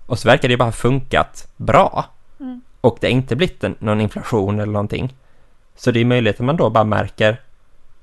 Och 0.07 0.19
så 0.19 0.29
verkar 0.29 0.49
det 0.49 0.57
bara 0.57 0.65
ha 0.65 0.73
funkat 0.73 1.49
bra. 1.57 2.07
Mm. 2.41 2.61
Och 2.81 2.99
det 3.01 3.07
har 3.07 3.13
inte 3.13 3.37
blivit 3.37 3.65
en, 3.65 3.75
någon 3.79 4.01
inflation 4.01 4.61
eller 4.61 4.73
någonting. 4.73 5.15
Så 5.77 5.91
det 5.91 6.01
är 6.01 6.05
möjligt 6.05 6.41
att 6.41 6.47
man 6.47 6.57
då 6.57 6.71
bara 6.71 6.85
märker 6.85 7.41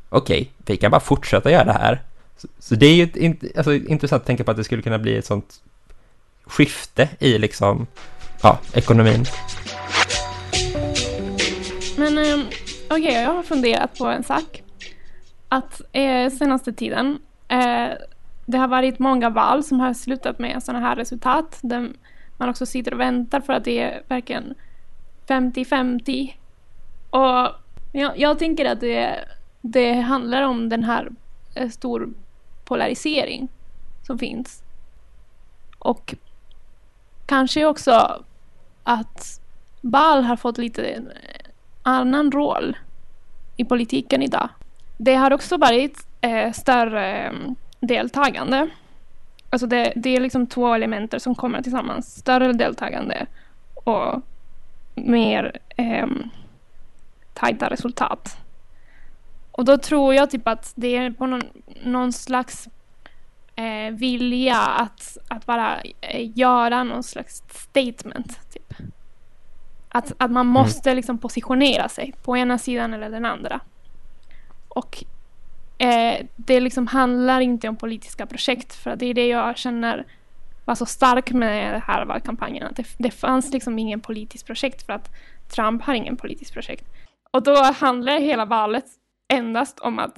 okej, 0.09 0.41
okay, 0.41 0.51
vi 0.65 0.77
kan 0.77 0.91
bara 0.91 1.01
fortsätta 1.01 1.51
göra 1.51 1.63
det 1.63 1.71
här. 1.71 2.01
Så, 2.37 2.47
så 2.59 2.75
det 2.75 2.85
är 2.85 2.95
ju 2.95 3.03
ett, 3.03 3.57
alltså, 3.57 3.73
intressant 3.73 4.21
att 4.21 4.27
tänka 4.27 4.43
på 4.43 4.51
att 4.51 4.57
det 4.57 4.63
skulle 4.63 4.81
kunna 4.81 4.99
bli 4.99 5.17
ett 5.17 5.25
sånt 5.25 5.61
skifte 6.49 7.09
i 7.19 7.37
liksom, 7.37 7.87
ja, 8.43 8.59
ekonomin. 8.73 9.25
Men 11.97 12.17
eh, 12.17 12.45
okej, 12.89 13.01
okay, 13.01 13.21
jag 13.21 13.33
har 13.33 13.43
funderat 13.43 13.97
på 13.97 14.05
en 14.05 14.23
sak. 14.23 14.63
Att 15.49 15.81
eh, 15.91 16.31
senaste 16.31 16.73
tiden 16.73 17.19
eh, 17.47 17.89
det 18.45 18.57
har 18.57 18.67
varit 18.67 18.99
många 18.99 19.29
val 19.29 19.63
som 19.63 19.79
har 19.79 19.93
slutat 19.93 20.39
med 20.39 20.63
sådana 20.63 20.87
här 20.87 20.95
resultat. 20.95 21.59
Där 21.61 21.91
man 22.37 22.49
också 22.49 22.65
sitter 22.65 22.93
och 22.93 22.99
väntar 22.99 23.41
för 23.41 23.53
att 23.53 23.63
det 23.63 23.79
är 23.79 24.01
verkligen 24.07 24.55
50-50. 25.27 26.33
Och 27.09 27.55
jag, 27.91 28.19
jag, 28.19 28.39
tänker 28.39 28.65
att 28.65 28.79
det, 28.79 29.25
det 29.61 29.93
handlar 29.93 30.41
om 30.41 30.69
den 30.69 30.83
här 30.83 31.09
eh, 31.55 31.69
stor 31.69 32.09
polarisering 32.65 33.47
som 34.03 34.19
finns. 34.19 34.63
Och 35.79 36.15
kanske 37.29 37.65
också 37.65 38.23
att 38.83 39.41
Bal 39.81 40.23
har 40.23 40.35
fått 40.35 40.57
lite 40.57 41.01
annan 41.83 42.31
roll 42.31 42.77
i 43.57 43.65
politiken 43.65 44.23
idag. 44.23 44.49
Det 44.97 45.15
har 45.15 45.33
också 45.33 45.57
varit 45.57 46.07
eh, 46.21 46.51
större 46.51 47.05
mm, 47.05 47.55
deltagande. 47.79 48.69
Alltså 49.49 49.67
det, 49.67 49.93
det 49.95 50.15
är 50.15 50.19
liksom 50.19 50.47
två 50.47 50.73
elementer 50.73 51.19
som 51.19 51.35
kommer 51.35 51.61
tillsammans. 51.61 52.15
Större 52.15 52.53
deltagande 52.53 53.25
och 53.73 54.21
mer 54.95 55.59
eh, 55.77 56.07
tajta 57.33 57.69
resultat. 57.69 58.37
Och 59.51 59.65
då 59.65 59.77
tror 59.77 60.13
jag 60.13 60.29
typ 60.29 60.47
att 60.47 60.73
det 60.75 60.97
är 60.97 61.11
på 61.11 61.25
någon, 61.25 61.43
någon 61.83 62.13
slags 62.13 62.67
eh, 63.59 63.91
vilja 63.91 64.57
att, 64.57 65.17
att 65.27 65.45
bara 65.45 65.81
eh, 66.01 66.37
göra 66.37 66.83
någon 66.83 67.03
slags 67.03 67.43
statement. 67.49 68.51
Typ. 68.53 68.73
Att, 69.89 70.11
att 70.17 70.31
man 70.31 70.47
mm. 70.47 70.47
måste 70.47 70.95
liksom 70.95 71.17
positionera 71.17 71.89
sig 71.89 72.13
på 72.23 72.37
ena 72.37 72.57
sidan 72.57 72.93
eller 72.93 73.09
den 73.09 73.25
andra. 73.25 73.59
Och 74.67 75.03
eh, 75.77 76.25
det 76.35 76.59
liksom 76.59 76.87
handlar 76.87 77.39
inte 77.39 77.69
om 77.69 77.75
politiska 77.75 78.25
projekt 78.25 78.75
för 78.75 78.95
det 78.95 79.05
är 79.05 79.13
det 79.13 79.27
jag 79.27 79.57
känner 79.57 80.05
var 80.65 80.75
så 80.75 80.85
stark 80.85 81.31
med 81.31 81.73
den 81.73 81.81
här 81.81 82.05
valkampanjen. 82.05 82.67
Att 82.67 82.75
det, 82.75 82.87
det 82.97 83.11
fanns 83.11 83.53
liksom 83.53 83.79
ingen 83.79 83.99
politiskt 83.99 84.45
projekt 84.45 84.85
för 84.85 84.93
att 84.93 85.09
Trump 85.49 85.83
har 85.83 85.93
ingen 85.93 86.17
politiskt 86.17 86.53
projekt. 86.53 86.85
Och 87.31 87.43
då 87.43 87.63
handlar 87.63 88.19
hela 88.19 88.45
valet 88.45 88.85
endast 89.33 89.79
om 89.79 89.99
att 89.99 90.17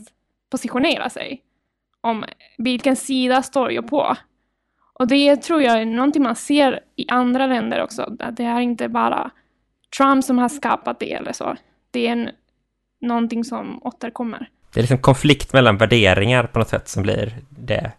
positionera 0.50 1.10
sig. 1.10 1.42
Om 2.02 2.26
vilken 2.58 2.96
sida 2.96 3.44
står 3.44 3.72
jag 3.72 3.88
på. 3.88 4.18
Och 4.94 5.08
det 5.08 5.36
tror 5.36 5.62
jag 5.62 5.82
är 5.82 5.86
någonting 5.86 6.24
man 6.24 6.36
ser 6.36 6.80
i 6.96 7.06
andra 7.10 7.48
länder 7.48 7.84
också. 7.84 8.16
Att 8.20 8.38
det 8.38 8.44
är 8.44 8.60
inte 8.60 8.90
bara 8.90 9.32
Trump 9.98 10.26
som 10.26 10.38
har 10.38 10.50
skapat 10.50 11.00
det 11.00 11.14
eller 11.14 11.34
så. 11.34 11.56
Det 11.92 12.08
är 12.08 12.12
en, 12.12 12.30
någonting 13.02 13.44
som 13.44 13.80
återkommer. 13.84 14.50
Det 14.74 14.80
är 14.80 14.82
liksom 14.82 14.98
konflikt 14.98 15.54
mellan 15.54 15.78
värderingar 15.78 16.44
på 16.44 16.60
något 16.60 16.70
sätt 16.70 16.88
som 16.88 17.04
blir 17.04 17.38
det 17.50 17.92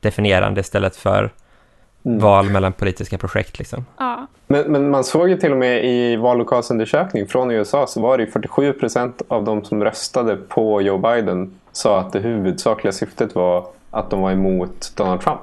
definierande 0.00 0.60
istället 0.60 0.96
för 0.96 1.30
mm. 2.04 2.18
val 2.18 2.50
mellan 2.50 2.72
politiska 2.72 3.18
projekt. 3.18 3.58
Liksom. 3.58 3.84
Ja. 3.98 4.26
Men, 4.46 4.72
men, 4.72 4.90
man 4.90 5.04
såg 5.04 5.28
ju 5.28 5.36
till 5.36 5.52
och 5.52 5.58
med 5.58 5.84
i 5.84 6.16
vallokalsundersökning 6.16 7.26
från 7.26 7.50
USA 7.50 7.86
så 7.86 8.00
var 8.00 8.18
det 8.18 8.26
47 8.26 8.72
procent 8.72 9.22
av 9.28 9.44
de 9.44 9.64
som 9.64 9.84
röstade 9.84 10.36
på 10.36 10.82
Joe 10.82 10.98
Biden 10.98 11.59
sa 11.72 12.00
att 12.00 12.12
det 12.12 12.18
huvudsakliga 12.18 12.92
syftet 12.92 13.34
var 13.34 13.66
att 13.90 14.10
de 14.10 14.20
var 14.20 14.30
emot 14.30 14.92
Donald 14.96 15.20
Trump. 15.20 15.40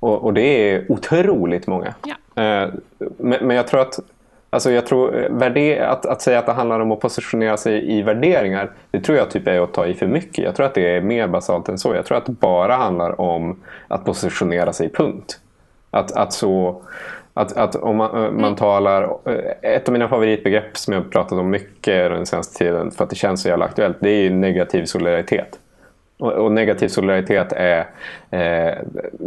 Och, 0.00 0.24
och 0.24 0.34
det 0.34 0.40
är 0.40 0.92
otroligt 0.92 1.66
många. 1.66 1.94
Ja. 2.04 2.42
Eh, 2.42 2.70
men, 3.18 3.46
men 3.46 3.56
jag 3.56 3.66
tror 3.66 3.80
att 3.80 3.98
Alltså 4.50 4.70
jag 4.70 4.86
tror, 4.86 5.16
eh, 5.56 5.90
att, 5.90 6.06
att 6.06 6.22
säga 6.22 6.38
att 6.38 6.46
det 6.46 6.52
handlar 6.52 6.80
om 6.80 6.92
att 6.92 7.00
positionera 7.00 7.56
sig 7.56 7.98
i 7.98 8.02
värderingar, 8.02 8.70
det 8.90 9.00
tror 9.00 9.18
jag 9.18 9.30
typ 9.30 9.46
är 9.46 9.60
att 9.60 9.72
ta 9.72 9.86
i 9.86 9.94
för 9.94 10.06
mycket. 10.06 10.44
Jag 10.44 10.56
tror 10.56 10.66
att 10.66 10.74
det 10.74 10.96
är 10.96 11.00
mer 11.00 11.26
basalt 11.26 11.68
än 11.68 11.78
så. 11.78 11.94
Jag 11.94 12.06
tror 12.06 12.18
att 12.18 12.26
det 12.26 12.32
bara 12.32 12.76
handlar 12.76 13.20
om 13.20 13.60
att 13.88 14.04
positionera 14.04 14.72
sig, 14.72 14.88
punkt. 14.88 15.40
Att, 15.90 16.12
att 16.12 16.32
så... 16.32 16.82
Att, 17.38 17.56
att 17.56 17.74
om 17.74 17.96
man, 17.96 18.24
eh, 18.24 18.30
man 18.30 18.44
mm. 18.44 18.56
talar... 18.56 19.02
Eh, 19.24 19.74
ett 19.74 19.88
av 19.88 19.92
mina 19.92 20.08
favoritbegrepp 20.08 20.76
som 20.76 20.94
jag 20.94 21.10
pratat 21.10 21.38
om 21.38 21.50
mycket 21.50 22.10
den 22.10 22.26
senaste 22.26 22.58
tiden 22.58 22.90
för 22.90 23.04
att 23.04 23.10
det 23.10 23.16
känns 23.16 23.42
så 23.42 23.48
jävla 23.48 23.64
aktuellt, 23.64 23.96
det 24.00 24.10
är 24.10 24.30
negativ 24.30 24.84
solidaritet. 24.84 25.58
Och, 26.18 26.32
och 26.32 26.52
negativ 26.52 26.88
solidaritet 26.88 27.52
är 27.52 27.86
eh, 28.30 28.74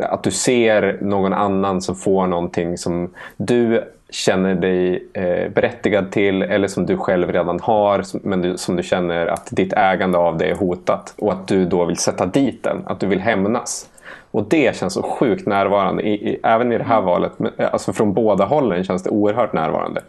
att 0.04 0.24
du 0.24 0.32
ser 0.32 0.98
någon 1.02 1.34
annan 1.34 1.82
som 1.82 1.96
får 1.96 2.28
någonting 2.28 2.78
som 2.78 3.14
du 3.38 3.84
känner 4.10 4.56
dig 4.56 5.08
eh, 5.14 5.52
berättigad 5.52 6.12
till 6.12 6.42
eller 6.42 6.68
som 6.68 6.86
du 6.86 6.98
själv 6.98 7.32
redan 7.32 7.60
har 7.60 8.04
men 8.28 8.42
du, 8.42 8.58
som 8.58 8.76
du 8.76 8.84
känner 8.84 9.28
att 9.28 9.48
ditt 9.52 9.74
ägande 9.74 10.18
av 10.18 10.38
det 10.38 10.46
är 10.46 10.56
hotat 10.56 11.14
och 11.18 11.32
att 11.32 11.48
du 11.48 11.66
då 11.66 11.86
vill 11.86 11.98
sätta 11.98 12.26
dit 12.26 12.64
den, 12.64 12.84
att 12.86 13.00
du 13.00 13.08
vill 13.08 13.20
hämnas. 13.20 13.90
Och 14.32 14.44
det 14.44 14.76
känns 14.76 14.94
så 14.94 15.04
sjukt 15.04 15.48
närvarande, 15.48 16.04
i, 16.04 16.30
i, 16.30 16.40
även 16.44 16.72
i 16.72 16.78
det 16.78 16.84
här 16.84 17.02
valet. 17.02 17.32
Men, 17.38 17.52
eh, 17.58 17.74
alltså 17.74 17.94
från 17.94 18.14
båda 18.14 18.46
hållen 18.46 18.84
känns 18.84 19.04
det 19.04 19.10
oerhört 19.10 19.54
närvarande. 19.54 20.02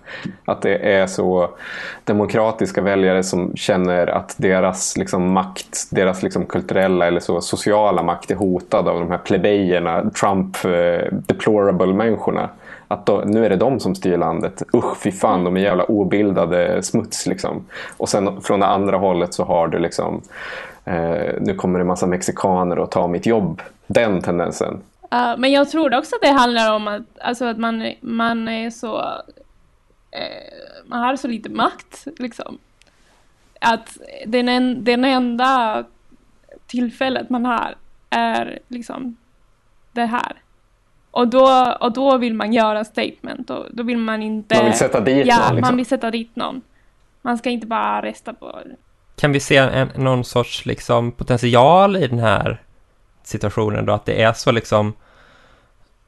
Att 0.44 0.62
det 0.62 0.92
är 0.92 1.06
så 1.06 1.50
demokratiska 2.04 2.82
väljare 2.82 3.22
som 3.22 3.56
känner 3.56 4.06
att 4.06 4.34
deras 4.38 4.96
liksom, 4.96 5.32
makt, 5.32 5.88
deras 5.90 6.22
liksom, 6.22 6.46
kulturella 6.46 7.06
eller 7.06 7.20
så 7.20 7.40
sociala 7.40 8.02
makt 8.02 8.30
är 8.30 8.34
hotad 8.34 8.88
av 8.88 9.00
de 9.00 9.10
här 9.10 9.18
plebejerna, 9.18 10.02
Trump-deplorable-människorna. 10.02 12.42
Eh, 12.42 12.48
att 12.88 13.06
då, 13.06 13.22
nu 13.26 13.44
är 13.44 13.50
det 13.50 13.56
de 13.56 13.80
som 13.80 13.94
styr 13.94 14.16
landet. 14.16 14.62
Usch 14.74 14.96
fy 14.96 15.12
fan, 15.12 15.44
de 15.44 15.56
är 15.56 15.60
jävla 15.60 15.84
obildade 15.84 16.82
smuts. 16.82 17.26
Liksom. 17.26 17.64
Och 17.96 18.08
sen 18.08 18.40
från 18.40 18.60
det 18.60 18.66
andra 18.66 18.96
hållet 18.96 19.34
så 19.34 19.44
har 19.44 19.68
du 19.68 19.78
liksom, 19.78 20.22
eh, 20.84 21.34
nu 21.40 21.54
kommer 21.54 21.78
det 21.78 21.84
massa 21.84 22.06
mexikaner 22.06 22.78
och 22.78 22.90
tar 22.90 23.08
mitt 23.08 23.26
jobb. 23.26 23.62
Den 23.94 24.22
tendensen. 24.22 24.82
Uh, 25.14 25.34
men 25.38 25.52
jag 25.52 25.70
tror 25.70 25.98
också 25.98 26.14
att 26.16 26.22
det 26.22 26.30
handlar 26.30 26.74
om 26.74 26.88
att, 26.88 27.02
alltså 27.20 27.44
att 27.44 27.58
man, 27.58 27.92
man 28.00 28.48
är 28.48 28.70
så, 28.70 28.98
eh, 30.10 30.86
man 30.86 31.00
har 31.00 31.16
så 31.16 31.28
lite 31.28 31.50
makt 31.50 32.06
liksom. 32.18 32.58
Att 33.60 33.98
den, 34.26 34.48
en, 34.48 34.84
den 34.84 35.04
enda 35.04 35.84
tillfället 36.66 37.30
man 37.30 37.44
har 37.44 37.74
är 38.10 38.58
liksom 38.68 39.16
det 39.92 40.06
här. 40.06 40.42
Och 41.10 41.28
då, 41.28 41.76
och 41.80 41.92
då 41.92 42.18
vill 42.18 42.34
man 42.34 42.52
göra 42.52 42.84
statement 42.84 43.50
och 43.50 43.66
då 43.70 43.82
vill 43.82 43.98
man 43.98 44.22
inte... 44.22 44.56
Man 44.56 44.64
vill 44.64 44.74
sätta 44.74 45.00
dit 45.00 45.26
ja, 45.26 45.36
någon? 45.36 45.56
Liksom. 45.56 45.60
man 45.60 45.76
vill 45.76 45.86
sätta 45.86 46.10
dit 46.10 46.36
någon. 46.36 46.62
Man 47.22 47.38
ska 47.38 47.50
inte 47.50 47.66
bara 47.66 48.02
resta 48.02 48.32
på... 48.34 48.60
Kan 49.16 49.32
vi 49.32 49.40
se 49.40 49.56
en, 49.56 49.88
någon 49.96 50.24
sorts 50.24 50.66
liksom 50.66 51.12
potential 51.12 51.96
i 51.96 52.06
den 52.06 52.18
här 52.18 52.60
situationen 53.30 53.86
då? 53.86 53.92
Att 53.92 54.06
det 54.06 54.22
är 54.22 54.32
så 54.32 54.52
liksom 54.52 54.92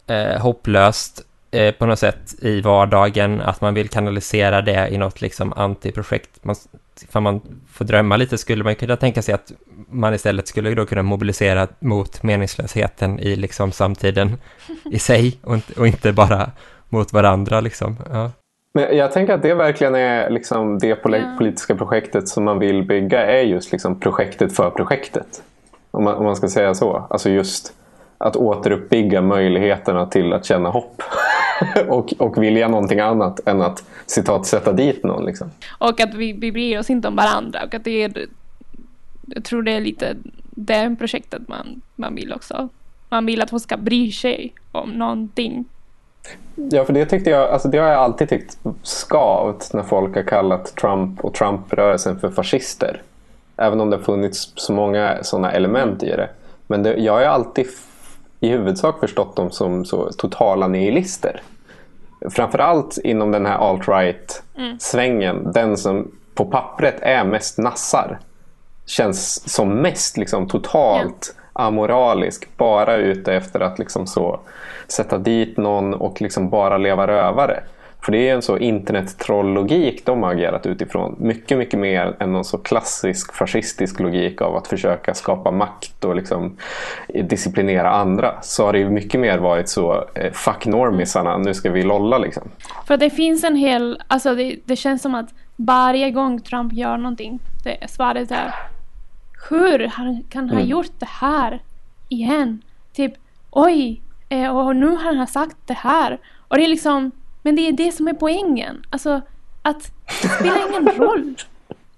eh, 0.06 0.40
hopplöst 0.40 1.22
eh, 1.50 1.74
på 1.74 1.86
något 1.86 1.98
sätt 1.98 2.34
i 2.42 2.60
vardagen, 2.60 3.40
att 3.40 3.60
man 3.60 3.74
vill 3.74 3.88
kanalisera 3.88 4.62
det 4.62 4.88
i 4.88 4.98
något 4.98 5.20
liksom 5.20 5.52
antiprojekt. 5.52 6.44
Man, 6.44 6.56
för 7.08 7.20
man 7.20 7.40
får 7.72 7.84
drömma 7.84 8.16
lite 8.16 8.38
skulle 8.38 8.64
man 8.64 8.74
kunna 8.74 8.96
tänka 8.96 9.22
sig 9.22 9.34
att 9.34 9.52
man 9.88 10.14
istället 10.14 10.48
skulle 10.48 10.74
då 10.74 10.86
kunna 10.86 11.02
mobilisera 11.02 11.68
mot 11.78 12.22
meningslösheten 12.22 13.18
i 13.18 13.36
liksom 13.36 13.72
samtiden 13.72 14.36
i 14.84 14.98
sig 14.98 15.38
och 15.42 15.54
inte, 15.54 15.80
och 15.80 15.86
inte 15.86 16.12
bara 16.12 16.50
mot 16.88 17.12
varandra 17.12 17.60
liksom. 17.60 17.96
Ja. 18.10 18.30
Men 18.74 18.96
jag 18.96 19.12
tänker 19.12 19.34
att 19.34 19.42
det 19.42 19.54
verkligen 19.54 19.94
är 19.94 20.30
liksom 20.30 20.78
det 20.78 20.94
politiska 21.38 21.74
projektet 21.74 22.28
som 22.28 22.44
man 22.44 22.58
vill 22.58 22.86
bygga 22.86 23.26
är 23.26 23.42
just 23.42 23.72
liksom 23.72 24.00
projektet 24.00 24.56
för 24.56 24.70
projektet. 24.70 25.42
Om 25.92 26.04
man, 26.04 26.14
om 26.14 26.24
man 26.24 26.36
ska 26.36 26.48
säga 26.48 26.74
så. 26.74 27.06
Alltså 27.10 27.30
just 27.30 27.74
att 28.18 28.36
återuppbygga 28.36 29.20
möjligheterna 29.20 30.06
till 30.06 30.32
att 30.32 30.44
känna 30.44 30.68
hopp. 30.68 31.02
och, 31.88 32.12
och 32.18 32.42
vilja 32.42 32.68
någonting 32.68 33.00
annat 33.00 33.40
än 33.46 33.62
att 33.62 33.84
citat 34.06 34.46
sätta 34.46 34.72
dit 34.72 35.04
någon. 35.04 35.24
Liksom. 35.24 35.50
Och 35.78 36.00
att 36.00 36.14
vi, 36.14 36.32
vi 36.32 36.52
bryr 36.52 36.78
oss 36.78 36.90
inte 36.90 37.08
om 37.08 37.16
varandra. 37.16 37.60
Och 37.66 37.74
att 37.74 37.84
det 37.84 38.02
är, 38.02 38.26
jag 39.26 39.44
tror 39.44 39.62
det 39.62 39.72
är 39.72 39.80
lite 39.80 40.16
det 40.50 40.96
projektet 40.98 41.48
man, 41.48 41.80
man 41.96 42.14
vill 42.14 42.32
också. 42.32 42.68
Man 43.08 43.26
vill 43.26 43.42
att 43.42 43.50
folk 43.50 43.62
ska 43.62 43.76
bry 43.76 44.12
sig 44.12 44.52
om 44.72 44.90
någonting. 44.90 45.64
Ja, 46.54 46.84
för 46.84 46.92
det 46.92 47.06
tyckte 47.06 47.30
jag, 47.30 47.50
alltså 47.50 47.68
det 47.68 47.78
har 47.78 47.88
jag 47.88 47.98
alltid 47.98 48.28
tyckt 48.28 48.58
skavt 48.82 49.72
när 49.72 49.82
folk 49.82 50.14
har 50.14 50.22
kallat 50.22 50.76
Trump 50.76 51.24
och 51.24 51.34
Trump-rörelsen 51.34 52.20
för 52.20 52.30
fascister. 52.30 53.02
Även 53.56 53.80
om 53.80 53.90
det 53.90 53.96
har 53.96 54.04
funnits 54.04 54.52
så 54.54 54.72
många 54.72 55.18
sådana 55.22 55.52
element 55.52 56.02
i 56.02 56.10
det. 56.10 56.28
Men 56.66 56.82
det, 56.82 56.96
jag 56.96 57.12
har 57.12 57.22
alltid 57.22 57.66
i 58.40 58.48
huvudsak 58.48 59.00
förstått 59.00 59.36
dem 59.36 59.50
som 59.50 59.84
så 59.84 60.12
totala 60.12 60.68
nihilister. 60.68 61.42
Framförallt 62.30 62.98
inom 63.04 63.30
den 63.30 63.46
här 63.46 63.58
alt-right-svängen. 63.58 65.38
Mm. 65.38 65.52
Den 65.52 65.76
som 65.76 66.10
på 66.34 66.44
pappret 66.44 66.96
är 67.00 67.24
mest 67.24 67.58
nassar. 67.58 68.18
Känns 68.86 69.52
som 69.54 69.68
mest 69.74 70.16
liksom, 70.16 70.48
totalt 70.48 71.34
yeah. 71.34 71.66
amoralisk. 71.66 72.48
Bara 72.56 72.96
ute 72.96 73.34
efter 73.34 73.60
att 73.60 73.78
liksom 73.78 74.06
så 74.06 74.40
sätta 74.88 75.18
dit 75.18 75.56
någon 75.56 75.94
och 75.94 76.20
liksom 76.20 76.50
bara 76.50 76.78
leva 76.78 77.06
rövare. 77.06 77.62
För 78.04 78.12
det 78.12 78.28
är 78.28 78.34
en 78.34 78.42
så 78.42 78.58
internettroll-logik 78.58 80.06
de 80.06 80.22
har 80.22 80.32
agerat 80.32 80.66
utifrån. 80.66 81.16
Mycket, 81.18 81.58
mycket 81.58 81.80
mer 81.80 82.16
än 82.20 82.32
någon 82.32 82.44
så 82.44 82.58
klassisk 82.58 83.34
fascistisk 83.34 84.00
logik 84.00 84.40
av 84.40 84.56
att 84.56 84.66
försöka 84.66 85.14
skapa 85.14 85.50
makt 85.50 86.04
och 86.04 86.16
liksom 86.16 86.56
disciplinera 87.24 87.90
andra. 87.90 88.42
Så 88.42 88.64
har 88.64 88.72
det 88.72 88.78
ju 88.78 88.90
mycket 88.90 89.20
mer 89.20 89.38
varit 89.38 89.68
så, 89.68 90.04
eh, 90.14 90.32
fuck 90.32 90.66
normisarna, 90.66 91.38
nu 91.38 91.54
ska 91.54 91.70
vi 91.70 91.82
lolla 91.82 92.18
liksom. 92.18 92.42
För 92.86 92.96
det 92.96 93.10
finns 93.10 93.44
en 93.44 93.56
hel, 93.56 94.02
alltså 94.08 94.34
det, 94.34 94.56
det 94.64 94.76
känns 94.76 95.02
som 95.02 95.14
att 95.14 95.34
varje 95.56 96.10
gång 96.10 96.40
Trump 96.40 96.72
gör 96.72 96.96
någonting, 96.96 97.40
det, 97.64 97.90
svaret 97.90 98.30
är 98.30 98.54
hur 99.50 99.86
han 99.86 100.22
kan 100.28 100.50
ha 100.50 100.56
mm. 100.56 100.68
gjort 100.68 100.92
det 100.98 101.08
här 101.08 101.62
igen? 102.08 102.62
Typ, 102.92 103.12
oj, 103.50 104.02
eh, 104.28 104.56
och 104.56 104.76
nu 104.76 104.86
har 104.86 105.14
han 105.14 105.26
sagt 105.26 105.56
det 105.66 105.74
här. 105.74 106.18
Och 106.48 106.56
det 106.56 106.64
är 106.64 106.68
liksom 106.68 107.10
men 107.42 107.56
det 107.56 107.68
är 107.68 107.72
det 107.72 107.92
som 107.92 108.08
är 108.08 108.14
poängen. 108.14 108.84
Alltså, 108.90 109.20
att 109.62 109.92
det 110.22 110.28
spelar 110.28 110.68
ingen 110.68 110.86
roll. 110.86 111.34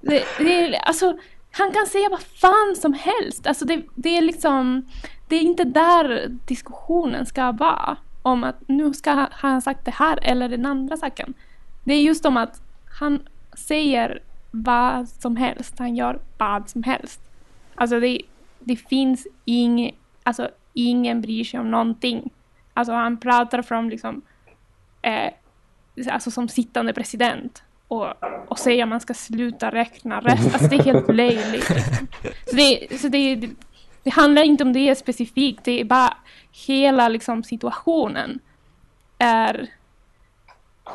Det, 0.01 0.25
det 0.39 0.55
är, 0.55 0.75
alltså, 0.75 1.19
han 1.51 1.73
kan 1.73 1.87
säga 1.87 2.09
vad 2.11 2.23
fan 2.23 2.77
som 2.77 2.93
helst. 2.93 3.47
Alltså 3.47 3.65
det, 3.65 3.83
det 3.95 4.19
är 4.19 4.23
liksom... 4.23 4.83
Det 5.29 5.37
är 5.37 5.41
inte 5.41 5.65
där 5.65 6.29
diskussionen 6.47 7.27
ska 7.27 7.53
vara. 7.53 7.97
Om 8.23 8.45
att 8.45 8.69
nu 8.69 8.95
ska 8.95 9.27
han 9.31 9.63
sagt 9.63 9.85
det 9.85 9.91
här 9.91 10.19
eller 10.23 10.49
den 10.49 10.67
andra 10.67 10.97
saken. 10.97 11.35
Det 11.85 11.95
är 11.95 12.03
just 12.03 12.27
om 12.27 12.37
att 12.37 12.63
han 13.01 13.21
säger 13.57 14.23
vad 14.51 15.09
som 15.09 15.37
helst. 15.37 15.79
Han 15.79 15.97
gör 15.97 16.21
vad 16.39 16.69
som 16.69 16.83
helst. 16.83 17.21
Alltså 17.75 18.01
det, 18.01 18.21
det 18.61 18.77
finns 18.77 19.27
ing, 19.45 19.99
alltså 20.23 20.49
ingen 20.73 21.21
bryr 21.21 21.45
sig 21.45 21.61
om 21.61 21.71
någonting. 21.71 22.31
Alltså 22.75 22.93
han 22.93 23.17
pratar 23.17 23.63
från 23.63 23.89
liksom 23.89 24.23
eh, 25.05 25.33
alltså 26.12 26.31
som 26.31 26.49
sittande 26.49 26.93
president 26.93 27.62
och, 27.88 28.07
och 28.49 28.59
säga 28.59 28.85
att 28.85 28.88
man 28.88 29.01
ska 29.01 29.14
sluta 29.14 29.71
räkna 29.71 30.21
rätt. 30.21 30.55
Alltså 30.55 30.69
det 30.69 30.77
är 30.77 30.83
helt 30.83 31.14
löjligt. 31.14 31.67
Så, 32.47 32.57
det, 32.57 33.01
så 33.01 33.09
det, 33.09 33.49
det, 34.03 34.11
handlar 34.11 34.43
inte 34.43 34.64
om 34.64 34.73
det 34.73 34.99
specifikt, 34.99 35.64
det 35.64 35.81
är 35.81 35.85
bara 35.85 36.17
hela 36.67 37.09
liksom, 37.09 37.43
situationen 37.43 38.38
är... 39.19 39.67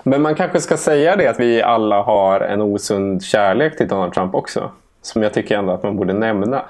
Men 0.04 0.22
man 0.22 0.36
kanske 0.36 0.62
ska 0.62 0.78
säga 0.78 1.16
det 1.16 1.28
att 1.28 1.40
vi 1.40 1.62
alla 1.62 2.02
har 2.02 2.42
en 2.42 2.62
osund 2.62 3.24
kärlek 3.24 3.78
till 3.78 3.88
Donald 3.88 4.14
Trump 4.14 4.36
också. 4.36 4.72
Som 5.02 5.24
jag 5.24 5.34
tycker 5.34 5.58
ändå 5.58 5.74
att 5.74 5.84
man 5.84 5.96
borde 5.96 6.14
nämna. 6.14 6.66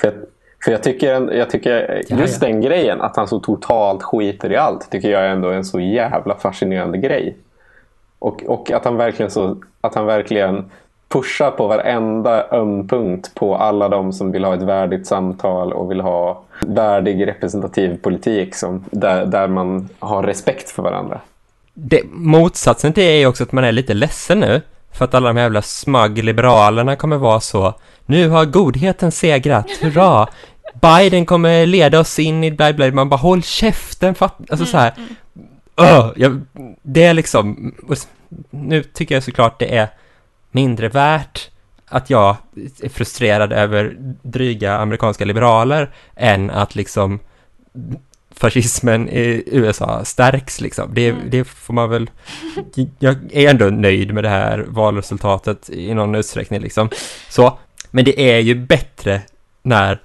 För 0.00 0.26
för 0.64 0.72
jag 0.72 0.82
tycker, 0.82 1.32
jag 1.32 1.50
tycker 1.50 2.02
just 2.08 2.40
den 2.40 2.60
grejen, 2.60 3.00
att 3.00 3.16
han 3.16 3.28
så 3.28 3.40
totalt 3.40 4.02
skiter 4.02 4.52
i 4.52 4.56
allt, 4.56 4.90
tycker 4.90 5.10
jag 5.10 5.30
ändå 5.30 5.48
är 5.48 5.54
en 5.54 5.64
så 5.64 5.80
jävla 5.80 6.34
fascinerande 6.34 6.98
grej. 6.98 7.36
Och, 8.18 8.44
och 8.46 8.70
att, 8.70 8.84
han 8.84 8.96
verkligen 8.96 9.30
så, 9.30 9.56
att 9.80 9.94
han 9.94 10.06
verkligen 10.06 10.70
pushar 11.08 11.50
på 11.50 11.66
varenda 11.66 12.46
öm 12.50 12.88
punkt 12.88 13.30
på 13.34 13.56
alla 13.56 13.88
de 13.88 14.12
som 14.12 14.32
vill 14.32 14.44
ha 14.44 14.54
ett 14.54 14.62
värdigt 14.62 15.06
samtal 15.06 15.72
och 15.72 15.90
vill 15.90 16.00
ha 16.00 16.42
värdig 16.66 17.26
representativ 17.26 17.98
politik 18.02 18.54
som, 18.54 18.84
där, 18.90 19.26
där 19.26 19.48
man 19.48 19.88
har 19.98 20.22
respekt 20.22 20.70
för 20.70 20.82
varandra. 20.82 21.20
Det, 21.74 22.02
motsatsen 22.10 22.92
till 22.92 23.04
det 23.04 23.22
är 23.22 23.26
också 23.26 23.42
att 23.42 23.52
man 23.52 23.64
är 23.64 23.72
lite 23.72 23.94
ledsen 23.94 24.40
nu 24.40 24.60
för 24.92 25.04
att 25.04 25.14
alla 25.14 25.28
de 25.28 25.36
här 25.36 25.44
jävla 25.44 25.62
smug 25.62 26.24
liberalerna 26.24 26.96
kommer 26.96 27.16
vara 27.16 27.40
så 27.40 27.74
nu 28.06 28.28
har 28.28 28.44
godheten 28.44 29.12
segrat, 29.12 29.70
hurra! 29.80 30.28
Biden 30.80 31.26
kommer 31.26 31.66
leda 31.66 32.00
oss 32.00 32.18
in 32.18 32.44
i 32.44 32.50
bla 32.50 32.72
bla, 32.72 32.90
man 32.90 33.08
bara 33.08 33.16
håll 33.16 33.42
käften, 33.42 34.14
fatt, 34.14 34.36
alltså 34.40 34.54
mm, 34.54 34.66
så 34.66 34.76
här. 34.76 34.94
Mm. 34.96 36.00
Uh, 36.00 36.12
jag, 36.16 36.40
det 36.82 37.04
är 37.04 37.14
liksom, 37.14 37.74
nu 38.50 38.82
tycker 38.82 39.14
jag 39.14 39.24
såklart 39.24 39.58
det 39.58 39.76
är 39.76 39.88
mindre 40.50 40.88
värt 40.88 41.50
att 41.88 42.10
jag 42.10 42.36
är 42.82 42.88
frustrerad 42.88 43.52
över 43.52 43.96
dryga 44.22 44.76
amerikanska 44.76 45.24
liberaler 45.24 45.90
än 46.16 46.50
att 46.50 46.74
liksom 46.74 47.20
fascismen 48.38 49.08
i 49.08 49.42
USA 49.46 50.04
stärks 50.04 50.60
liksom. 50.60 50.94
Det, 50.94 51.08
mm. 51.08 51.30
det 51.30 51.44
får 51.44 51.74
man 51.74 51.90
väl... 51.90 52.10
Jag 52.98 53.16
är 53.32 53.50
ändå 53.50 53.64
nöjd 53.64 54.14
med 54.14 54.24
det 54.24 54.28
här 54.28 54.64
valresultatet 54.68 55.70
i 55.70 55.94
någon 55.94 56.14
utsträckning 56.14 56.60
liksom. 56.60 56.88
Så, 57.28 57.58
men 57.90 58.04
det 58.04 58.20
är 58.20 58.38
ju 58.38 58.54
bättre 58.54 59.22
när 59.62 60.00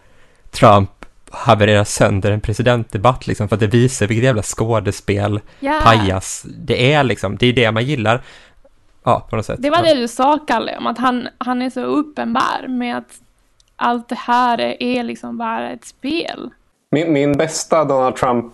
Trump 0.52 0.90
havererar 1.32 1.84
sönder 1.84 2.32
en 2.32 2.42
presidentdebatt 2.42 3.28
liksom 3.28 3.50
för 3.50 3.56
att 3.56 3.60
det 3.60 3.68
visar 3.68 4.08
vilket 4.08 4.24
jävla 4.24 4.44
skådespel, 4.44 5.40
yeah. 5.62 5.84
pajas 5.84 6.46
det 6.58 6.94
är 6.94 7.04
liksom. 7.04 7.38
Det 7.38 7.48
är 7.48 7.54
det 7.54 7.72
man 7.72 7.86
gillar. 7.86 8.22
Ja, 9.04 9.28
på 9.30 9.36
något 9.36 9.46
sätt. 9.46 9.60
Det 9.62 9.70
var 9.70 9.84
det 9.84 9.94
du 9.94 10.08
sa, 10.08 10.40
Kalle, 10.48 10.78
om 10.78 10.88
att 10.88 10.98
han, 10.98 11.28
han 11.38 11.62
är 11.62 11.70
så 11.70 11.82
uppenbar 11.82 12.68
med 12.68 12.98
att 12.98 13.22
allt 13.76 14.10
det 14.10 14.20
här 14.20 14.84
är 14.84 15.04
liksom 15.04 15.38
bara 15.38 15.72
ett 15.72 15.86
spel. 15.86 16.50
Min, 16.94 17.14
min 17.14 17.38
bästa 17.38 17.84
Donald 17.84 18.16
Trump 18.16 18.54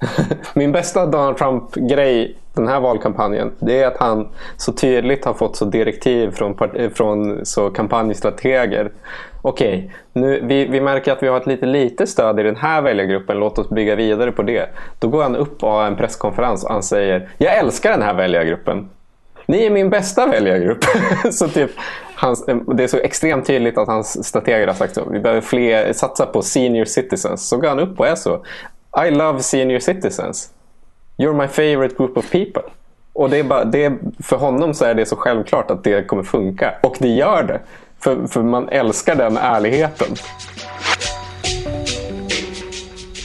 min 0.54 0.72
bästa 0.72 1.06
Donald 1.06 1.36
Trump-grej 1.36 2.36
den 2.54 2.68
här 2.68 2.80
valkampanjen 2.80 3.52
det 3.58 3.82
är 3.82 3.86
att 3.86 3.96
han 3.96 4.28
så 4.56 4.72
tydligt 4.72 5.24
har 5.24 5.34
fått 5.34 5.56
så 5.56 5.64
direktiv 5.64 6.30
från, 6.30 6.56
från 6.94 7.46
så 7.46 7.70
kampanjstrateger. 7.70 8.90
Okej, 9.42 9.92
okay, 10.14 10.40
vi, 10.40 10.66
vi 10.66 10.80
märker 10.80 11.12
att 11.12 11.22
vi 11.22 11.28
har 11.28 11.36
ett 11.36 11.46
lite 11.46 11.66
lite 11.66 12.06
stöd 12.06 12.40
i 12.40 12.42
den 12.42 12.56
här 12.56 12.82
väljargruppen. 12.82 13.38
Låt 13.38 13.58
oss 13.58 13.68
bygga 13.68 13.94
vidare 13.94 14.32
på 14.32 14.42
det. 14.42 14.68
Då 14.98 15.08
går 15.08 15.22
han 15.22 15.36
upp 15.36 15.62
och 15.62 15.70
har 15.70 15.86
en 15.86 15.96
presskonferens 15.96 16.64
och 16.64 16.72
han 16.72 16.82
säger 16.82 17.28
Jag 17.38 17.56
älskar 17.56 17.90
den 17.90 18.02
här 18.02 18.14
väljargruppen. 18.14 18.88
Ni 19.46 19.66
är 19.66 19.70
min 19.70 19.90
bästa 19.90 20.26
väljargrupp. 20.26 20.84
så 21.32 21.48
typ, 21.48 21.70
hans, 22.14 22.46
det 22.46 22.84
är 22.84 22.88
så 22.88 22.98
extremt 22.98 23.46
tydligt 23.46 23.78
att 23.78 23.88
hans 23.88 24.26
strateger 24.26 24.66
har 24.66 24.74
sagt 24.74 24.94
så. 24.94 25.10
Vi 25.10 25.20
behöver 25.20 25.40
fler, 25.40 25.92
satsa 25.92 26.26
på 26.26 26.42
senior 26.42 26.84
citizens. 26.84 27.48
Så 27.48 27.56
går 27.56 27.68
han 27.68 27.80
upp 27.80 28.00
och 28.00 28.06
är 28.06 28.14
så. 28.14 28.44
I 29.06 29.10
love 29.10 29.42
senior 29.42 29.78
citizens. 29.78 30.50
You're 31.18 31.40
my 31.40 31.48
favorite 31.48 31.94
group 31.98 32.16
of 32.16 32.30
people. 32.30 32.62
Och 33.12 33.30
det 33.30 33.38
är 33.38 33.44
bara, 33.44 33.64
det 33.64 33.84
är, 33.84 33.98
för 34.22 34.36
honom 34.36 34.74
så 34.74 34.84
är 34.84 34.94
det 34.94 35.06
så 35.06 35.16
självklart 35.16 35.70
att 35.70 35.84
det 35.84 36.06
kommer 36.06 36.22
funka. 36.22 36.74
Och 36.82 36.96
det 36.98 37.08
gör 37.08 37.42
det. 37.42 37.60
För, 38.00 38.26
för 38.26 38.42
man 38.42 38.68
älskar 38.68 39.14
den 39.14 39.36
ärligheten. 39.36 40.08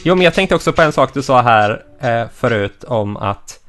Jo, 0.04 0.16
men 0.16 0.24
jag 0.24 0.34
tänkte 0.34 0.56
också 0.56 0.74
på 0.74 0.82
en 0.82 0.92
sak 0.92 1.14
du 1.14 1.24
sa 1.24 1.42
här 1.42 1.84
eh, 2.00 2.28
förut 2.34 2.84
om 2.84 3.18
att 3.18 3.61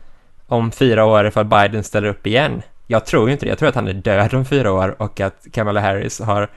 om 0.52 0.72
fyra 0.72 1.04
år 1.04 1.26
ifall 1.26 1.44
Biden 1.44 1.84
ställer 1.84 2.08
upp 2.08 2.26
igen. 2.26 2.62
Jag 2.86 3.06
tror 3.06 3.30
inte 3.30 3.46
det. 3.46 3.48
Jag 3.48 3.58
tror 3.58 3.68
att 3.68 3.74
han 3.74 3.88
är 3.88 3.92
död 3.92 4.34
om 4.34 4.44
fyra 4.44 4.72
år 4.72 5.02
och 5.02 5.20
att 5.20 5.46
Kamala 5.52 5.80
Harris 5.80 6.20
har 6.20 6.48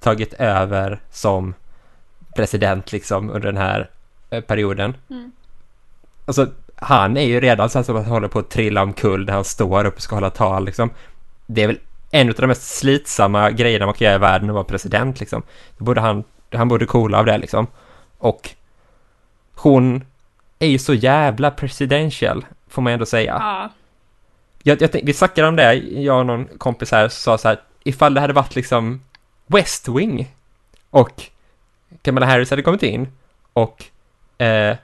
tagit 0.00 0.34
över 0.34 1.00
som 1.10 1.54
president 2.36 2.92
liksom 2.92 3.30
under 3.30 3.52
den 3.52 3.56
här 3.56 3.90
eh, 4.30 4.40
perioden. 4.40 4.96
Mm. 5.10 5.32
Alltså, 6.26 6.46
han 6.76 7.16
är 7.16 7.24
ju 7.26 7.40
redan 7.40 7.70
så 7.70 7.78
att 7.78 7.86
han 7.86 8.04
håller 8.04 8.28
på 8.28 8.38
att 8.38 8.50
trilla 8.50 8.82
omkull 8.82 9.26
när 9.26 9.32
han 9.32 9.44
står 9.44 9.84
upp 9.84 9.96
och 9.96 10.02
ska 10.02 10.16
hålla 10.16 10.30
tal 10.30 10.64
liksom. 10.64 10.90
Det 11.46 11.62
är 11.62 11.66
väl 11.66 11.78
en 12.10 12.28
av 12.28 12.34
de 12.34 12.46
mest 12.46 12.78
slitsamma 12.78 13.50
grejerna 13.50 13.86
man 13.86 13.94
kan 13.94 14.04
göra 14.04 14.16
i 14.16 14.18
världen 14.18 14.50
att 14.50 14.54
vara 14.54 14.64
president 14.64 15.20
liksom. 15.20 15.42
Det 15.78 15.84
borde 15.84 16.00
han, 16.00 16.24
han 16.52 16.68
borde 16.68 16.86
coola 16.86 17.18
av 17.18 17.26
det 17.26 17.38
liksom. 17.38 17.66
Och 18.18 18.50
hon 19.54 20.04
är 20.58 20.68
ju 20.68 20.78
så 20.78 20.94
jävla 20.94 21.50
presidential, 21.50 22.44
får 22.76 22.82
man 22.82 22.92
ändå 22.92 23.06
säga. 23.06 23.36
Ja. 23.40 23.70
Jag, 24.62 24.82
jag 24.82 25.00
vi 25.02 25.12
snackade 25.12 25.48
om 25.48 25.56
det, 25.56 25.74
jag 25.74 26.18
och 26.18 26.26
någon 26.26 26.46
kompis 26.58 26.92
här 26.92 27.08
sa 27.08 27.38
så 27.38 27.48
här, 27.48 27.60
ifall 27.84 28.14
det 28.14 28.20
hade 28.20 28.32
varit 28.32 28.56
liksom 28.56 29.02
West 29.46 29.88
Wing 29.88 30.34
och 30.90 31.22
Kamala 32.02 32.26
Harris 32.26 32.50
hade 32.50 32.62
kommit 32.62 32.82
in 32.82 33.08
och 33.52 33.84
eh, 34.38 34.76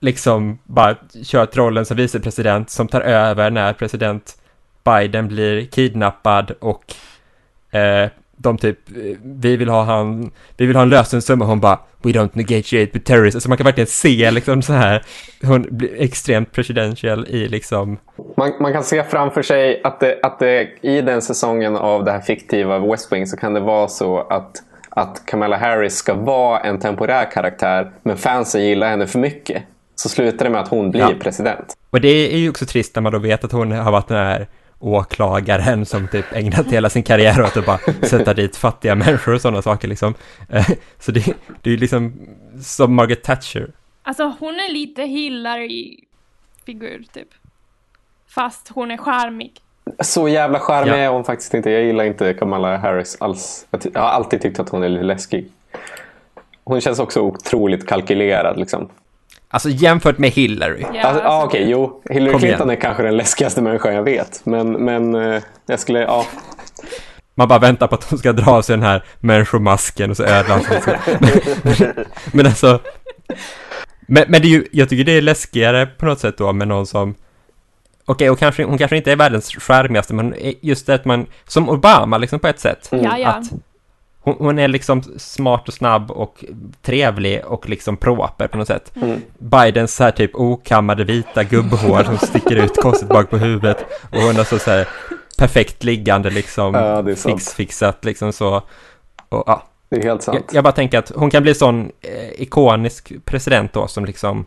liksom 0.00 0.58
bara 0.64 0.96
kört 1.24 1.56
rollen 1.56 1.86
som 1.86 1.96
vicepresident 1.96 2.70
som 2.70 2.88
tar 2.88 3.00
över 3.00 3.50
när 3.50 3.72
president 3.72 4.42
Biden 4.84 5.28
blir 5.28 5.66
kidnappad 5.66 6.50
och 6.50 6.94
eh, 7.76 8.10
de 8.38 8.58
typ, 8.58 8.78
eh, 8.90 9.16
vi 9.22 9.56
vill 9.56 9.68
ha 9.68 9.82
han, 9.82 10.30
vi 10.56 10.66
vill 10.66 10.76
ha 10.76 10.82
en 10.82 10.88
lösensumma, 10.88 11.44
hon 11.44 11.60
bara 11.60 11.78
We 12.02 12.10
don't 12.12 12.30
negotiate 12.32 12.90
with 12.92 13.04
terrorists, 13.06 13.36
alltså 13.36 13.48
man 13.48 13.58
kan 13.58 13.64
verkligen 13.64 13.86
se 13.86 14.30
liksom 14.30 14.62
så 14.62 14.72
här, 14.72 15.02
hon 15.42 15.66
blir 15.70 16.02
extremt 16.02 16.52
presidential 16.52 17.26
i 17.28 17.48
liksom 17.48 17.98
Man, 18.36 18.52
man 18.60 18.72
kan 18.72 18.84
se 18.84 19.04
framför 19.04 19.42
sig 19.42 19.80
att, 19.84 20.00
det, 20.00 20.18
att 20.22 20.38
det, 20.38 20.68
i 20.80 21.00
den 21.00 21.22
säsongen 21.22 21.76
av 21.76 22.04
det 22.04 22.12
här 22.12 22.20
fiktiva 22.20 22.78
West 22.78 23.12
Wing 23.12 23.26
så 23.26 23.36
kan 23.36 23.54
det 23.54 23.60
vara 23.60 23.88
så 23.88 24.18
att, 24.18 24.50
att 24.90 25.22
Kamala 25.26 25.56
Harris 25.56 25.94
ska 25.94 26.14
vara 26.14 26.60
en 26.60 26.78
temporär 26.78 27.30
karaktär 27.30 27.90
men 28.02 28.16
fansen 28.16 28.64
gillar 28.64 28.88
henne 28.90 29.06
för 29.06 29.18
mycket. 29.18 29.62
Så 29.94 30.08
slutar 30.08 30.44
det 30.44 30.50
med 30.50 30.60
att 30.60 30.68
hon 30.68 30.90
blir 30.90 31.00
Ja. 31.00 31.12
president. 31.20 31.74
Och 31.90 32.00
det 32.00 32.34
är 32.34 32.38
ju 32.38 32.50
också 32.50 32.66
trist 32.66 32.94
när 32.94 33.02
man 33.02 33.12
då 33.12 33.18
vet 33.18 33.44
att 33.44 33.52
hon 33.52 33.72
har 33.72 33.92
varit 33.92 34.08
den 34.08 34.16
här 34.16 34.46
åklagaren 34.78 35.86
som 35.86 36.08
typ 36.08 36.24
ägnat 36.32 36.66
hela 36.66 36.90
sin 36.90 37.02
karriär 37.02 37.42
åt 37.42 37.56
att 37.56 37.66
bara 37.66 37.78
sätta 38.02 38.34
dit 38.34 38.56
fattiga 38.56 38.94
människor 38.94 39.34
och 39.34 39.40
sådana 39.40 39.62
saker 39.62 39.88
liksom. 39.88 40.14
Eh, 40.48 40.68
Så 40.98 41.12
det, 41.12 41.24
det 41.62 41.70
är 41.70 41.74
ju 41.74 41.76
liksom 41.76 42.28
som 42.62 42.94
Margaret 42.94 43.22
Thatcher. 43.22 43.70
Alltså 44.02 44.36
hon 44.40 44.54
är 44.54 44.72
lite 44.72 45.02
Hillary-figur 45.02 47.04
typ. 47.12 47.28
Fast 48.28 48.68
hon 48.68 48.90
är 48.90 48.96
charmig. 48.96 49.52
Så 50.00 50.28
jävla 50.28 50.58
charmig 50.60 50.92
Ja. 50.92 50.96
är 50.96 51.08
hon 51.08 51.24
faktiskt 51.24 51.54
inte. 51.54 51.70
Jag 51.70 51.84
gillar 51.84 52.04
inte 52.04 52.34
Kamala 52.34 52.76
Harris 52.76 53.16
alls. 53.20 53.66
Jag, 53.70 54.00
har 54.00 54.08
alltid 54.08 54.42
tyckt 54.42 54.60
att 54.60 54.68
hon 54.68 54.82
är 54.82 54.88
lite 54.88 55.04
läskig. 55.04 55.48
Hon 56.64 56.80
känns 56.80 56.98
också 56.98 57.20
otroligt 57.20 57.86
kalkylerad. 57.86 58.58
Liksom. 58.58 58.88
Alltså 59.50 59.68
jämfört 59.68 60.18
med 60.18 60.30
Hillary. 60.30 60.80
Ja, 60.80 60.86
Alltså, 60.86 61.02
ja, 61.02 61.28
alltså, 61.28 61.46
okej, 61.46 61.70
jo. 61.70 62.02
Hillary 62.10 62.32
Kom 62.32 62.40
igen. 62.40 62.56
Clinton 62.56 62.70
är 62.70 62.76
kanske 62.76 63.02
den 63.02 63.16
läskigaste 63.16 63.62
människan 63.62 63.94
jag 63.94 64.02
vet. 64.02 64.40
Men, 64.44 64.72
men 64.72 65.14
eh, 65.14 65.42
jag 65.66 65.80
skulle, 65.80 66.00
ja. 66.00 66.26
Man 67.34 67.48
bara 67.48 67.58
väntar 67.58 67.86
på 67.86 67.94
att 67.94 68.04
hon 68.10 68.18
ska 68.18 68.32
dra 68.32 68.50
av 68.50 68.62
sig 68.62 68.76
den 68.76 68.86
här 68.86 69.04
människomasken 69.20 70.10
och 70.10 70.16
så 70.16 70.24
ödlan 70.24 70.60
men, 71.20 71.30
men 72.32 72.46
alltså... 72.46 72.80
Men, 74.00 74.24
men 74.28 74.42
det 74.42 74.48
är 74.48 74.50
ju, 74.50 74.66
jag 74.72 74.88
tycker 74.88 75.04
det 75.04 75.12
är 75.12 75.22
läskigare 75.22 75.86
på 75.86 76.06
något 76.06 76.20
sätt 76.20 76.38
då 76.38 76.52
med 76.52 76.68
någon 76.68 76.86
som... 76.86 77.14
Okej, 78.04 78.30
och 78.30 78.38
kanske, 78.38 78.64
hon 78.64 78.78
kanske 78.78 78.96
inte 78.96 79.12
är 79.12 79.16
världens 79.16 79.54
charmigaste, 79.54 80.14
men 80.14 80.34
just 80.60 80.86
det 80.86 80.94
att 80.94 81.04
man... 81.04 81.26
Som 81.46 81.68
Obama 81.68 82.18
liksom 82.18 82.38
på 82.38 82.48
ett 82.48 82.60
sätt. 82.60 82.88
Ja, 82.90 83.18
ja. 83.18 83.28
Att 83.28 83.44
hon, 84.28 84.46
hon 84.46 84.58
är 84.58 84.68
liksom 84.68 85.02
smart 85.16 85.68
och 85.68 85.74
snabb 85.74 86.10
och 86.10 86.44
trevlig 86.82 87.44
och 87.44 87.68
liksom 87.68 87.96
proper 87.96 88.48
på 88.48 88.58
något 88.58 88.66
sätt. 88.66 88.92
Mm. 88.96 89.20
Bidens 89.38 89.94
så 89.94 90.04
här 90.04 90.10
typ 90.10 90.30
okammade 90.34 91.04
vita 91.04 91.44
gubbhår 91.44 92.04
som 92.04 92.18
sticker 92.18 92.56
ut 92.56 92.76
konstigt 92.76 93.08
bak 93.08 93.30
på 93.30 93.36
huvudet 93.38 93.84
och 94.12 94.20
hon 94.22 94.36
har 94.36 94.44
så, 94.44 94.58
så 94.58 94.70
här 94.70 94.88
perfekt 95.38 95.84
liggande 95.84 96.30
liksom 96.30 96.74
Ja, 96.74 97.02
det 97.02 97.10
är 97.10 97.14
sant. 97.14 97.34
fix, 97.40 97.54
fixat 97.54 98.04
liksom 98.04 98.32
så. 98.32 98.62
Och, 99.28 99.44
ja, 99.46 99.62
Det 99.88 99.96
är 99.96 100.02
helt 100.02 100.26
jag, 100.26 100.34
sant. 100.34 100.50
jag 100.52 100.64
bara 100.64 100.72
tänker 100.72 100.98
att 100.98 101.12
hon 101.14 101.30
kan 101.30 101.42
bli 101.42 101.54
sån 101.54 101.90
eh, 102.00 102.42
ikonisk 102.42 103.12
president 103.24 103.72
då 103.72 103.86
som 103.88 104.04
liksom 104.04 104.46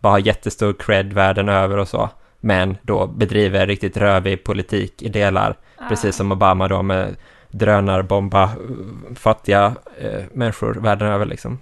bara 0.00 0.12
har 0.12 0.18
jättestor 0.18 0.72
cred 0.78 1.12
världen 1.12 1.48
över 1.48 1.78
och 1.78 1.88
så. 1.88 2.10
Men 2.40 2.76
då 2.82 3.06
bedriver 3.06 3.66
riktigt 3.66 3.96
rövig 3.96 4.44
politik 4.44 5.02
i 5.02 5.08
delar. 5.08 5.56
Precis 5.88 6.16
som 6.16 6.32
Obama 6.32 6.68
då 6.68 6.82
med 6.82 7.16
drönarbomba 7.58 8.42
eh, 8.42 9.14
fattiga 9.14 9.74
eh, 9.98 10.22
människor 10.32 10.74
världen 10.74 11.08
över 11.08 11.26
liksom. 11.26 11.58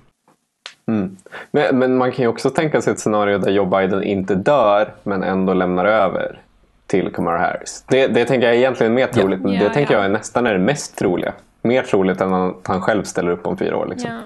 Mm. 0.86 1.16
Men, 1.50 1.78
men 1.78 1.96
man 1.96 2.12
kan 2.12 2.22
ju 2.22 2.28
också 2.28 2.50
tänka 2.50 2.82
sig 2.82 2.92
ett 2.92 3.00
scenario 3.00 3.38
där 3.38 3.50
Joe 3.50 3.64
Biden 3.64 4.02
inte 4.02 4.34
dör 4.34 4.94
men 5.02 5.22
ändå 5.22 5.54
lämnar 5.54 5.84
över 5.84 6.40
till 6.86 7.12
Kamala 7.12 7.38
Harris. 7.38 7.84
Det, 7.88 8.06
det 8.06 8.24
tänker 8.24 8.46
jag 8.46 8.54
är 8.54 8.58
egentligen 8.58 8.94
mer 8.94 9.06
troligt, 9.06 9.40
men 9.40 9.52
Ja, 9.52 9.62
det 9.62 9.74
tänker 9.74 9.94
ja. 9.94 9.98
jag 9.98 10.06
är 10.06 10.12
nästan 10.12 10.46
är 10.46 10.52
det 10.52 10.58
mest 10.58 10.98
troliga. 10.98 11.32
Mer 11.62 11.82
troligt 11.82 12.20
än 12.20 12.34
att 12.34 12.66
han 12.66 12.80
själv 12.80 13.04
ställer 13.04 13.30
upp 13.30 13.46
om 13.46 13.56
fyra 13.56 13.76
år. 13.76 13.86
Liksom. 13.86 14.10
Ja. 14.10 14.20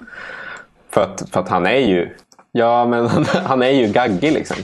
För, 0.89 1.01
att, 1.01 1.29
för 1.31 1.39
att 1.39 1.49
han 1.49 1.65
är 1.65 1.79
ju 1.79 2.09
Ja, 2.51 2.85
men 2.85 3.07
han, 3.45 3.61
är 3.61 3.69
ju 3.69 3.87
gaggig 3.87 4.31
liksom. 4.31 4.57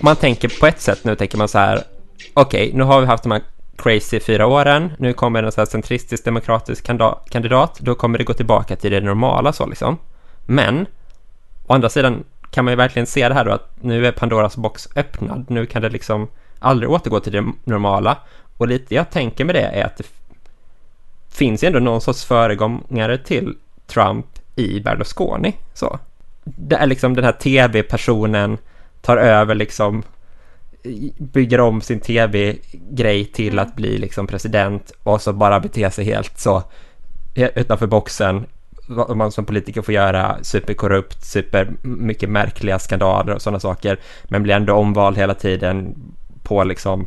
Om 0.00 0.04
man 0.04 0.16
tänker 0.16 0.60
på 0.60 0.66
ett 0.66 0.80
sätt 0.80 1.04
nu 1.04 1.16
tänker 1.16 1.38
man 1.38 1.48
så 1.48 1.58
här, 1.58 1.82
okej, 2.34 2.70
nu 2.74 2.82
har 2.84 3.00
vi 3.00 3.06
haft 3.06 3.22
de 3.22 3.32
här 3.32 3.42
crazy 3.76 4.20
fyra 4.20 4.46
åren, 4.46 4.92
nu 4.98 5.12
kommer 5.12 5.42
en 5.42 5.52
så 5.52 5.60
här 5.60 5.66
centristisk 5.66 6.24
demokratisk 6.24 6.86
kandidat, 7.30 7.78
då 7.80 7.94
kommer 7.94 8.18
det 8.18 8.24
gå 8.24 8.32
tillbaka 8.32 8.76
till 8.76 8.90
det 8.90 9.00
normala 9.00 9.52
så 9.52 9.66
liksom. 9.66 9.98
Men, 10.46 10.86
å 11.66 11.74
andra 11.74 11.88
sidan 11.88 12.24
kan 12.50 12.64
man 12.64 12.72
ju 12.72 12.76
verkligen 12.76 13.06
se 13.06 13.28
det 13.28 13.34
här 13.34 13.44
då 13.44 13.52
att 13.52 13.70
nu 13.80 14.06
är 14.06 14.12
Pandoras 14.12 14.56
box 14.56 14.88
öppnad, 14.96 15.44
nu 15.48 15.66
kan 15.66 15.82
det 15.82 15.88
liksom 15.88 16.28
aldrig 16.58 16.90
återgå 16.90 17.20
till 17.20 17.32
det 17.32 17.44
normala. 17.64 18.18
Och 18.56 18.68
lite 18.68 18.94
jag 18.94 19.10
tänker 19.10 19.44
med 19.44 19.54
det 19.54 19.60
är 19.60 19.84
att 19.84 19.96
det 19.96 20.06
finns 21.30 21.64
ju 21.64 21.66
ändå 21.66 21.78
någon 21.78 22.00
sorts 22.00 22.24
föregångare 22.24 23.18
till 23.18 23.54
Trump 23.86 24.26
i 24.56 24.80
Berlusconi. 24.80 25.56
Så. 25.74 25.98
Det 26.44 26.76
är 26.76 26.86
liksom 26.86 27.14
den 27.14 27.24
här 27.24 27.32
tv-personen 27.32 28.58
tar 29.00 29.16
över 29.16 29.54
liksom 29.54 30.02
bygger 31.18 31.60
om 31.60 31.80
sin 31.80 32.00
tv-grej 32.00 33.24
till 33.24 33.58
att 33.58 33.76
bli 33.76 33.98
liksom 33.98 34.26
president 34.26 34.92
och 35.02 35.22
så 35.22 35.32
bara 35.32 35.60
beter 35.60 35.90
sig 35.90 36.04
helt 36.04 36.38
så 36.38 36.62
utanför 37.34 37.86
boxen 37.86 38.46
vad 38.86 39.16
man 39.16 39.32
som 39.32 39.44
politiker 39.44 39.82
får 39.82 39.94
göra 39.94 40.38
superkorrupt, 40.42 41.24
super 41.24 41.68
mycket 41.82 42.28
märkliga 42.28 42.78
skandaler 42.78 43.34
och 43.34 43.42
sådana 43.42 43.60
saker 43.60 44.00
men 44.24 44.42
blir 44.42 44.54
ändå 44.54 44.74
omvald 44.74 45.16
hela 45.16 45.34
tiden 45.34 45.94
på 46.42 46.64
liksom 46.64 47.06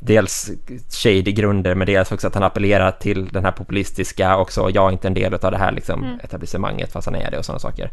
dels 0.00 0.50
shady 0.90 1.32
grunder 1.32 1.74
men 1.74 1.86
dels 1.86 2.12
också 2.12 2.26
att 2.26 2.34
han 2.34 2.42
appellerar 2.42 2.90
till 2.90 3.28
den 3.28 3.44
här 3.44 3.52
populistiska 3.52 4.36
och 4.36 4.52
så 4.52 4.70
jag 4.74 4.88
är 4.88 4.92
inte 4.92 5.08
en 5.08 5.14
del 5.14 5.34
av 5.34 5.50
det 5.50 5.58
här 5.58 5.72
liksom 5.72 6.04
Mm. 6.04 6.20
etablissemanget 6.24 6.92
fast 6.92 7.06
han 7.06 7.14
är 7.14 7.30
det 7.30 7.38
och 7.38 7.44
sådana 7.44 7.58
saker. 7.58 7.90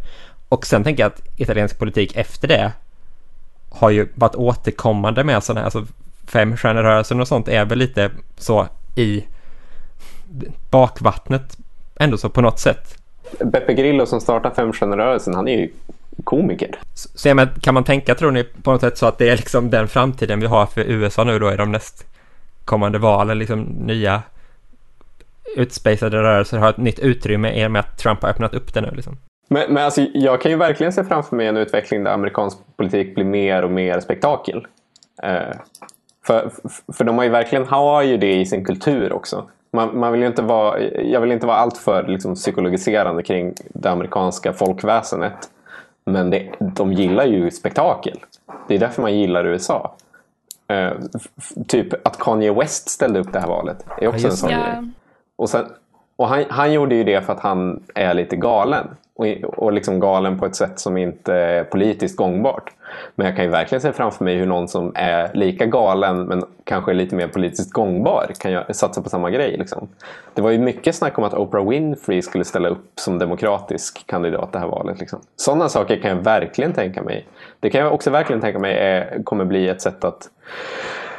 Och 0.49 0.65
sen 0.65 0.83
tänker 0.83 1.03
jag 1.03 1.07
att 1.07 1.21
italiensk 1.37 1.79
politik 1.79 2.15
efter 2.15 2.47
det 2.47 2.71
har 3.73 3.89
ju 3.89 4.07
varit 4.15 4.35
återkommande 4.35 5.23
med 5.23 5.43
sådana 5.43 5.59
här, 5.59 5.65
alltså 5.65 5.85
femstjärnerörelsen 6.27 7.21
och 7.21 7.27
sånt 7.27 7.47
är 7.47 7.65
väl 7.65 7.77
lite 7.79 8.11
så 8.37 8.67
i 8.95 9.23
bakvattnet 10.69 11.57
ändå 11.95 12.17
så 12.17 12.29
på 12.29 12.41
något 12.41 12.59
sätt. 12.59 12.97
Beppe 13.39 13.73
Grillo 13.73 14.05
som 14.05 14.21
startar 14.21 14.49
Femstjärnerörelsen, 14.49 15.35
han 15.35 15.47
är 15.47 15.57
ju 15.57 15.69
komiker. 16.23 16.75
Så 16.93 17.27
jag 17.27 17.35
menar, 17.35 17.53
kan 17.61 17.73
man 17.73 17.83
tänka, 17.83 18.15
tror 18.15 18.31
ni, 18.31 18.43
på 18.43 18.71
något 18.71 18.81
sätt 18.81 18.97
så 18.97 19.05
att 19.05 19.17
det 19.17 19.29
är 19.29 19.37
liksom 19.37 19.69
den 19.69 19.87
framtiden 19.87 20.39
vi 20.39 20.45
har 20.45 20.65
för 20.65 20.81
USA 20.81 21.23
nu 21.23 21.39
då 21.39 21.53
i 21.53 21.55
de 21.55 21.71
nästkommande 21.71 22.97
valen, 22.97 23.39
liksom 23.39 23.61
nya 23.61 24.21
utspejsade 25.55 26.23
rörelser 26.23 26.57
har 26.57 26.69
ett 26.69 26.77
nytt 26.77 26.99
utrymme 26.99 27.63
i 27.63 27.67
och 27.67 27.71
med 27.71 27.79
att 27.79 27.97
Trump 27.97 28.21
har 28.21 28.29
öppnat 28.29 28.53
upp 28.53 28.73
det 28.73 28.81
nu 28.81 28.91
liksom. 28.91 29.17
Men, 29.47 29.73
men 29.73 29.83
alltså, 29.83 30.01
jag 30.13 30.41
kan 30.41 30.51
ju 30.51 30.57
verkligen 30.57 30.93
se 30.93 31.03
framför 31.03 31.35
mig 31.35 31.47
en 31.47 31.57
utveckling 31.57 32.03
där 32.03 32.11
amerikansk 32.13 32.57
politik 32.75 33.15
blir 33.15 33.25
mer 33.25 33.63
och 33.63 33.71
mer 33.71 33.99
spektakel. 33.99 34.67
Eh, 35.23 35.55
för, 36.25 36.49
för- 36.93 37.03
de 37.03 37.17
har 37.17 37.23
ju 37.23 37.29
verkligen 37.29 37.65
har 37.65 38.01
ju 38.03 38.17
det 38.17 38.33
i 38.35 38.45
sin 38.45 38.65
kultur 38.65 39.13
också. 39.13 39.45
Man, 39.71 39.99
man 39.99 40.11
vill 40.11 40.23
inte 40.23 40.41
vara, 40.41 40.79
jag 40.81 41.21
vill 41.21 41.31
inte 41.31 41.47
vara 41.47 41.57
alltör 41.57 42.07
liksom, 42.07 42.35
psykologiserande 42.35 43.23
kring 43.23 43.53
det 43.69 43.89
amerikanska 43.89 44.53
folkväsendet. 44.53 45.49
Men 46.05 46.29
det, 46.29 46.51
de 46.59 46.93
gillar 46.93 47.25
ju 47.25 47.51
spektakel. 47.51 48.19
Det 48.67 48.75
är 48.75 48.79
därför 48.79 49.01
man 49.01 49.17
gillar 49.19 49.45
USA. 49.45 49.95
Eh, 50.67 50.91
typ 51.67 52.07
att 52.07 52.19
Kanye 52.19 52.53
West 52.53 52.89
ställde 52.89 53.19
upp 53.19 53.33
det 53.33 53.39
här 53.39 53.47
valet. 53.47 53.85
är 53.97 54.07
också 54.07 54.19
Ja, 54.21 54.29
en 54.29 54.37
sån 54.37 54.49
Ja. 54.49 54.57
grej. 54.57 54.89
Och, 55.35 55.49
sen, 55.49 55.65
och 56.15 56.27
han, 56.27 56.43
han 56.49 56.73
gjorde 56.73 56.95
ju 56.95 57.03
det 57.03 57.21
för 57.21 57.33
att 57.33 57.39
han 57.39 57.83
är 57.95 58.13
lite 58.13 58.35
galen. 58.35 58.87
Och, 59.15 59.27
och 59.43 59.73
liksom 59.73 59.99
galen 59.99 60.39
på 60.39 60.45
ett 60.45 60.55
sätt 60.55 60.79
som 60.79 60.97
inte 60.97 61.33
är 61.33 61.63
politiskt 61.63 62.15
gångbart. 62.15 62.71
Men 63.15 63.27
jag 63.27 63.35
kan 63.35 63.45
ju 63.45 63.51
verkligen 63.51 63.81
se 63.81 63.93
framför 63.93 64.25
mig 64.25 64.37
hur 64.37 64.45
någon 64.45 64.67
som 64.67 64.91
är 64.95 65.31
lika 65.33 65.65
galen 65.65 66.23
men 66.23 66.43
kanske 66.63 66.93
lite 66.93 67.15
mer 67.15 67.27
politiskt 67.27 67.71
gångbar 67.71 68.31
kan 68.39 68.51
jag, 68.51 68.75
satsa 68.75 69.01
på 69.01 69.09
samma 69.09 69.29
grej. 69.29 69.57
Liksom. 69.57 69.87
Det 70.33 70.41
var 70.41 70.51
ju 70.51 70.57
mycket 70.57 70.95
snack 70.95 71.17
om 71.17 71.23
att 71.23 71.33
Oprah 71.33 71.69
Winfrey 71.69 72.21
skulle 72.21 72.45
ställa 72.45 72.69
upp 72.69 72.91
som 72.95 73.19
demokratisk 73.19 74.07
kandidat 74.07 74.51
det 74.51 74.59
här 74.59 74.67
valet. 74.67 74.99
Liksom. 74.99 75.19
Sådana 75.35 75.69
saker 75.69 75.99
kan 76.01 76.09
jag 76.11 76.23
verkligen 76.23 76.73
tänka 76.73 77.01
mig. 77.01 77.27
Det 77.59 77.69
kan 77.69 77.81
jag 77.81 77.93
också 77.93 78.09
verkligen 78.09 78.41
tänka 78.41 78.59
mig 78.59 78.77
är, 78.77 79.23
kommer 79.23 79.45
bli 79.45 79.69
ett 79.69 79.81
sätt 79.81 80.03
att 80.03 80.29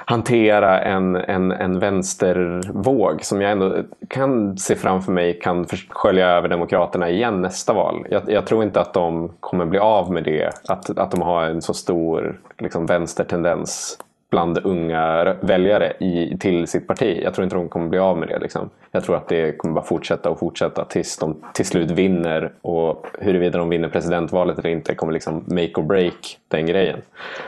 hantera 0.04 0.80
en, 0.80 1.16
en, 1.16 1.52
en 1.52 1.78
vänstervåg 1.78 3.24
som 3.24 3.40
jag 3.40 3.52
ändå 3.52 3.76
kan 4.08 4.58
se 4.58 4.76
framför 4.76 5.12
mig 5.12 5.38
kan 5.40 5.66
skölja 5.88 6.28
över 6.28 6.48
Demokraterna 6.48 7.10
igen 7.10 7.42
nästa 7.42 7.72
val. 7.72 8.06
Jag, 8.10 8.22
jag 8.26 8.46
tror 8.46 8.62
inte 8.62 8.80
att 8.80 8.94
de 8.94 9.32
kommer 9.40 9.66
bli 9.66 9.78
av 9.78 10.12
med 10.12 10.24
det, 10.24 10.50
att, 10.68 10.98
att 10.98 11.10
de 11.10 11.22
har 11.22 11.42
en 11.44 11.62
så 11.62 11.74
stor 11.74 12.40
liksom, 12.58 12.86
vänstertendens 12.86 13.98
bland 14.34 14.58
unga 14.64 15.34
väljare 15.40 15.92
i, 16.00 16.36
till 16.40 16.66
sitt 16.66 16.86
parti. 16.86 17.20
Jag 17.22 17.34
tror 17.34 17.44
inte 17.44 17.56
de 17.56 17.68
kommer 17.68 17.88
bli 17.88 17.98
av 17.98 18.18
med 18.18 18.28
det. 18.28 18.38
Liksom. 18.38 18.70
Jag 18.90 19.04
tror 19.04 19.16
att 19.16 19.28
det 19.28 19.58
kommer 19.58 19.74
bara 19.74 19.84
fortsätta 19.84 20.30
och 20.30 20.38
fortsätta 20.38 20.84
tills 20.84 21.18
de 21.18 21.44
till 21.54 21.66
slut 21.66 21.90
vinner. 21.90 22.52
Och 22.62 23.06
huruvida 23.18 23.58
de 23.58 23.68
vinner 23.68 23.88
presidentvalet 23.88 24.58
eller 24.58 24.70
inte 24.70 24.94
kommer 24.94 25.12
liksom 25.12 25.44
make 25.46 25.72
or 25.74 25.82
break 25.82 26.38
den 26.48 26.66
grejen. 26.66 27.02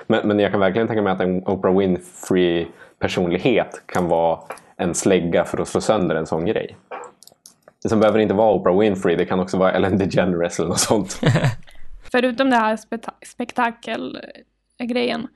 Men, 0.07 0.28
men 0.28 0.39
jag 0.39 0.51
kan 0.51 0.61
verkligen 0.61 0.89
tänka 0.89 1.03
mig 1.03 1.12
att 1.12 1.20
en 1.20 1.47
Oprah 1.47 1.78
Winfrey 1.78 2.66
personlighet 2.99 3.82
kan 3.87 4.09
vara 4.09 4.39
en 4.76 4.95
slägga 4.95 5.45
för 5.45 5.61
att 5.61 5.68
slå 5.68 5.80
sönder 5.80 6.14
en 6.14 6.26
sån 6.26 6.47
grej. 6.47 6.76
Det 7.89 7.97
behöver 7.97 8.18
inte 8.18 8.34
vara 8.34 8.55
Oprah 8.55 8.78
Winfrey, 8.78 9.16
det 9.16 9.24
kan 9.24 9.41
också 9.41 9.59
vara 9.59 9.72
Ellen 9.72 9.99
DeGeneres 9.99 10.59
eller 10.59 10.68
något 10.68 10.80
sånt. 10.80 11.20
Förutom 12.12 12.51
det 12.51 12.57
här 12.57 12.78
spektakelgrejen, 13.24 15.28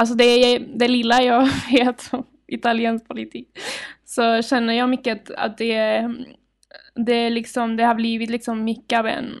alltså 0.00 0.14
det, 0.14 0.58
det 0.58 0.88
lilla 0.88 1.22
jag 1.22 1.48
vet 1.72 2.08
om 2.12 2.26
italiensk 2.46 3.08
politik, 3.08 3.58
så 4.04 4.42
känner 4.42 4.74
jag 4.74 4.88
mycket 4.88 5.30
att 5.30 5.58
det, 5.58 6.14
det, 6.94 7.30
liksom, 7.30 7.76
det 7.76 7.84
har 7.84 7.94
blivit 7.94 8.30
liksom 8.30 8.64
mycket 8.64 8.98
av 8.98 9.06
en, 9.06 9.34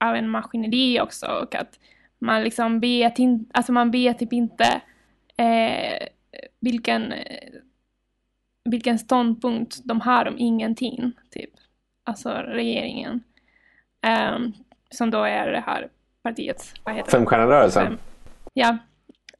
av 0.00 0.14
en 0.14 0.28
maskineri 0.28 1.00
också 1.00 1.26
och 1.26 1.54
att 1.54 1.78
man 2.18 2.44
liksom 2.44 2.80
vet, 2.80 3.18
in, 3.18 3.50
alltså 3.54 3.72
man 3.72 3.90
vet 3.90 4.18
typ 4.18 4.32
inte 4.32 4.80
eh, 5.36 6.06
vilken, 6.60 7.14
vilken 8.64 8.98
ståndpunkt 8.98 9.78
de 9.84 10.00
har 10.00 10.28
om 10.28 10.38
ingenting, 10.38 11.12
typ. 11.30 11.50
Alltså 12.04 12.30
regeringen. 12.30 13.22
Um, 14.34 14.52
som 14.90 15.10
då 15.10 15.22
är 15.24 15.52
det 15.52 15.60
här 15.66 15.88
partiets, 16.22 16.74
vad 16.84 16.94
heter 16.94 17.10
Femstjärnerörelsen? 17.10 17.98
Ja. 18.54 18.78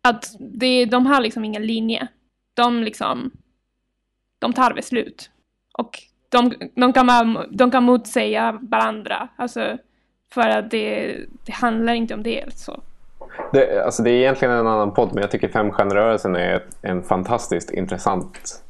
Att 0.02 0.36
det, 0.38 0.84
de 0.84 1.06
har 1.06 1.20
liksom 1.20 1.44
ingen 1.44 1.66
linje. 1.66 2.08
De 2.54 2.82
liksom, 2.82 3.30
de 4.38 4.52
tar 4.52 4.74
beslut. 4.74 5.30
Och 5.72 5.98
de, 6.28 6.54
de, 6.74 6.92
kan, 6.92 7.38
de 7.50 7.70
kan 7.70 7.84
motsäga 7.84 8.58
varandra. 8.62 9.28
Alltså, 9.36 9.78
för 10.32 10.48
att 10.48 10.70
det, 10.70 11.16
det 11.44 11.52
handlar 11.52 11.92
inte 11.92 12.14
om 12.14 12.22
det. 12.22 12.44
Så. 12.54 12.82
Det, 13.52 13.84
alltså 13.84 14.02
det 14.02 14.10
är 14.10 14.14
egentligen 14.14 14.54
en 14.54 14.66
annan 14.66 14.94
podd, 14.94 15.10
men 15.14 15.20
jag 15.20 15.30
tycker 15.30 15.48
Femstjärnerörelsen 15.48 16.36
är 16.36 16.64
en 16.82 17.02
fantastiskt 17.02 17.70
intressant 17.70 18.64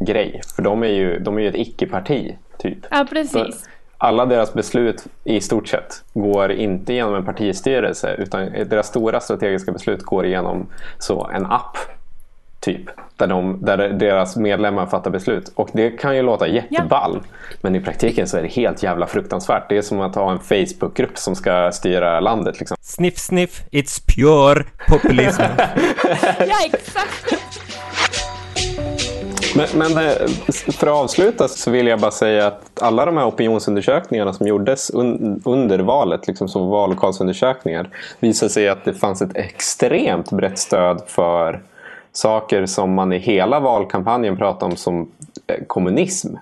grej. 0.00 0.40
För 0.56 0.62
de 0.62 0.82
är 0.82 0.88
ju, 0.88 1.18
de 1.18 1.36
är 1.36 1.42
ju 1.42 1.48
ett 1.48 1.56
icke-parti, 1.56 2.36
typ. 2.58 2.78
Ja, 2.90 3.06
precis. 3.10 3.68
Alla 3.98 4.26
deras 4.26 4.54
beslut 4.54 5.06
i 5.24 5.40
stort 5.40 5.68
sett 5.68 6.02
går 6.14 6.52
inte 6.52 6.92
genom 6.92 7.14
en 7.14 7.24
partistyrelse 7.24 8.14
utan 8.18 8.52
deras 8.52 8.86
stora 8.86 9.20
strategiska 9.20 9.72
beslut 9.72 10.02
går 10.02 10.26
igenom 10.26 10.66
så 10.98 11.30
en 11.34 11.46
app 11.46 11.76
typ. 12.60 12.82
Där, 13.16 13.26
de, 13.26 13.64
där 13.64 13.78
deras 13.88 14.36
medlemmar 14.36 14.86
fattar 14.86 15.10
beslut. 15.10 15.52
Och 15.54 15.68
det 15.72 15.90
kan 15.90 16.16
ju 16.16 16.22
låta 16.22 16.48
jätteball. 16.48 17.20
Ja. 17.22 17.56
Men 17.60 17.76
i 17.76 17.80
praktiken 17.80 18.26
så 18.26 18.36
är 18.36 18.42
det 18.42 18.48
helt 18.48 18.82
jävla 18.82 19.06
fruktansvärt. 19.06 19.68
Det 19.68 19.76
är 19.76 19.82
som 19.82 20.00
att 20.00 20.14
ha 20.14 20.32
en 20.32 20.38
Facebookgrupp 20.38 21.18
som 21.18 21.34
ska 21.34 21.72
styra 21.72 22.20
landet. 22.20 22.58
Liksom. 22.58 22.76
Sniff 22.80 23.18
sniff, 23.18 23.62
it's 23.70 24.02
pure 24.16 24.64
populism. 24.88 25.42
ja, 26.38 26.56
exakt. 26.72 27.34
Men, 29.56 29.66
men, 29.78 30.06
eh, 30.06 30.28
för 30.72 30.86
att 30.86 30.92
avsluta 30.92 31.48
så 31.48 31.70
vill 31.70 31.86
jag 31.86 32.00
bara 32.00 32.10
säga 32.10 32.46
att 32.46 32.82
alla 32.82 33.06
de 33.06 33.16
här 33.16 33.26
opinionsundersökningarna 33.26 34.32
som 34.32 34.46
gjordes 34.46 34.90
un, 34.90 35.42
under 35.44 35.78
valet, 35.78 36.26
liksom 36.26 36.48
som 36.48 36.68
vallokalsundersökningar, 36.68 37.88
visade 38.20 38.50
sig 38.50 38.68
att 38.68 38.84
det 38.84 38.94
fanns 38.94 39.22
ett 39.22 39.36
extremt 39.36 40.30
brett 40.30 40.58
stöd 40.58 41.02
för 41.06 41.62
saker 42.12 42.66
som 42.66 42.94
man 42.94 43.12
i 43.12 43.18
hela 43.18 43.60
valkampanjen 43.60 44.36
pratade 44.36 44.70
om 44.70 44.76
som 44.76 45.08
eh, 45.46 45.64
kommunism. 45.66 46.34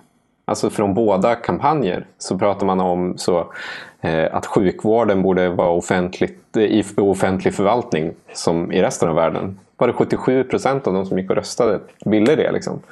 Alltså 0.44 0.70
från 0.70 0.94
båda 0.94 1.34
kampanjer 1.34 2.06
så 2.18 2.38
pratar 2.38 2.66
man 2.66 2.80
om 2.80 3.18
så, 3.18 3.52
eh, 4.00 4.34
att 4.34 4.46
sjukvården 4.46 5.22
borde 5.22 5.48
vara 5.48 5.70
offentligt, 5.70 6.56
eh, 6.56 6.62
i 6.62 6.84
offentlig 6.96 7.54
förvaltning 7.54 8.12
som 8.32 8.72
i 8.72 8.82
resten 8.82 9.08
av 9.08 9.14
världen. 9.14 9.58
Bara 9.78 9.92
77 9.92 10.44
procent 10.44 10.86
av 10.86 10.94
de 10.94 11.06
som 11.06 11.18
gick 11.18 11.30
och 11.30 11.36
röstade 11.36 11.80
ville 12.04 12.34
det. 12.36 12.52
Liksom. 12.52 12.82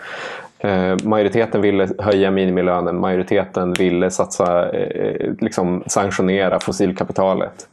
Eh, 0.59 0.97
majoriteten 1.05 1.61
ville 1.61 1.89
höja 1.99 2.31
minimilönen, 2.31 3.01
majoriteten 3.01 3.73
ville 3.73 4.11
satsa, 4.11 4.71
eh, 4.71 5.33
liksom 5.41 5.85
sanktionera 5.87 6.61
fossilkapitalet. 6.61 7.69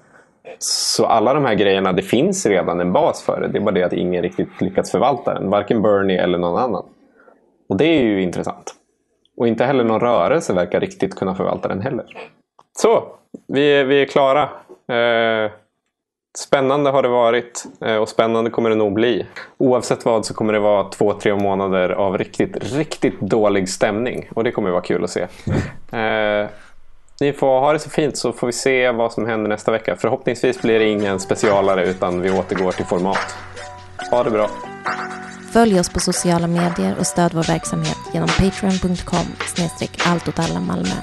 Så 0.60 1.06
alla 1.06 1.34
de 1.34 1.46
här 1.46 1.56
grejerna, 1.56 1.92
det 1.92 2.02
finns 2.02 2.46
redan 2.46 2.80
en 2.80 2.94
bas 2.94 3.24
för 3.24 3.42
det. 3.42 3.48
Det 3.48 3.58
är 3.58 3.62
bara 3.62 3.76
det 3.76 3.84
att 3.84 3.94
ingen 3.94 4.22
riktigt 4.22 4.62
lyckats 4.62 4.92
förvalta 4.92 5.34
den. 5.34 5.50
Varken 5.50 5.82
Bernie 5.82 6.22
eller 6.22 6.38
någon 6.38 6.60
annan. 6.60 6.86
Och 7.70 7.78
det 7.78 7.86
är 7.86 8.02
ju 8.04 8.22
intressant. 8.22 8.76
Och 9.38 9.48
inte 9.48 9.66
heller 9.66 9.84
någon 9.84 10.00
rörelse 10.00 10.54
verkar 10.54 10.80
riktigt 10.80 11.16
kunna 11.16 11.36
förvalta 11.36 11.68
den 11.68 11.82
heller. 11.82 12.06
Så, 12.78 13.04
vi 13.48 13.74
är, 13.74 13.86
vi 13.86 14.02
är 14.02 14.06
klara. 14.06 14.42
Eh, 14.88 15.52
spännande 16.38 16.90
har 16.90 17.04
det 17.04 17.10
varit 17.10 17.66
eh, 17.82 17.96
och 17.96 18.10
spännande 18.10 18.50
kommer 18.50 18.70
det 18.70 18.76
nog 18.76 18.94
bli. 18.94 19.26
Oavsett 19.58 20.06
vad 20.06 20.26
så 20.26 20.34
kommer 20.34 20.54
det 20.54 20.60
vara 20.60 20.90
två, 20.90 21.14
tre 21.14 21.36
månader 21.36 21.90
av 21.90 22.18
riktigt, 22.18 22.74
riktigt 22.74 23.20
dålig 23.20 23.70
stämning. 23.70 24.30
Och 24.36 24.44
det 24.44 24.52
kommer 24.52 24.70
vara 24.70 24.82
kul 24.82 25.04
att 25.04 25.10
se. 25.10 25.28
Eh, 25.92 26.48
ni 27.22 27.34
får 27.34 27.60
ha 27.60 27.74
det 27.74 27.80
så 27.80 27.90
fint 27.90 28.18
så 28.18 28.34
får 28.34 28.48
vi 28.48 28.54
se 28.54 28.92
vad 28.92 29.14
som 29.14 29.26
händer 29.26 29.50
nästa 29.50 29.72
vecka. 29.72 29.96
Förhoppningsvis 29.96 30.62
blir 30.62 30.80
det 30.80 30.86
ingen 30.86 31.20
specialare 31.20 31.86
utan 31.86 32.22
vi 32.22 32.32
återgår 32.32 32.72
till 32.72 32.86
format. 32.86 33.36
Ha 34.12 34.24
det 34.24 34.32
bra. 34.32 34.50
Följ 35.52 35.80
oss 35.80 35.90
på 35.90 36.00
sociala 36.00 36.48
medier 36.48 36.96
och 37.00 37.08
stöd 37.08 37.34
vår 37.34 37.44
verksamhet 37.44 37.98
genom 38.14 38.30
patreon.com 38.30 39.26
snedstreck 39.56 40.02
allt 40.06 40.28
åt 40.28 40.40
alla 40.40 40.60
Malmö. 40.60 40.96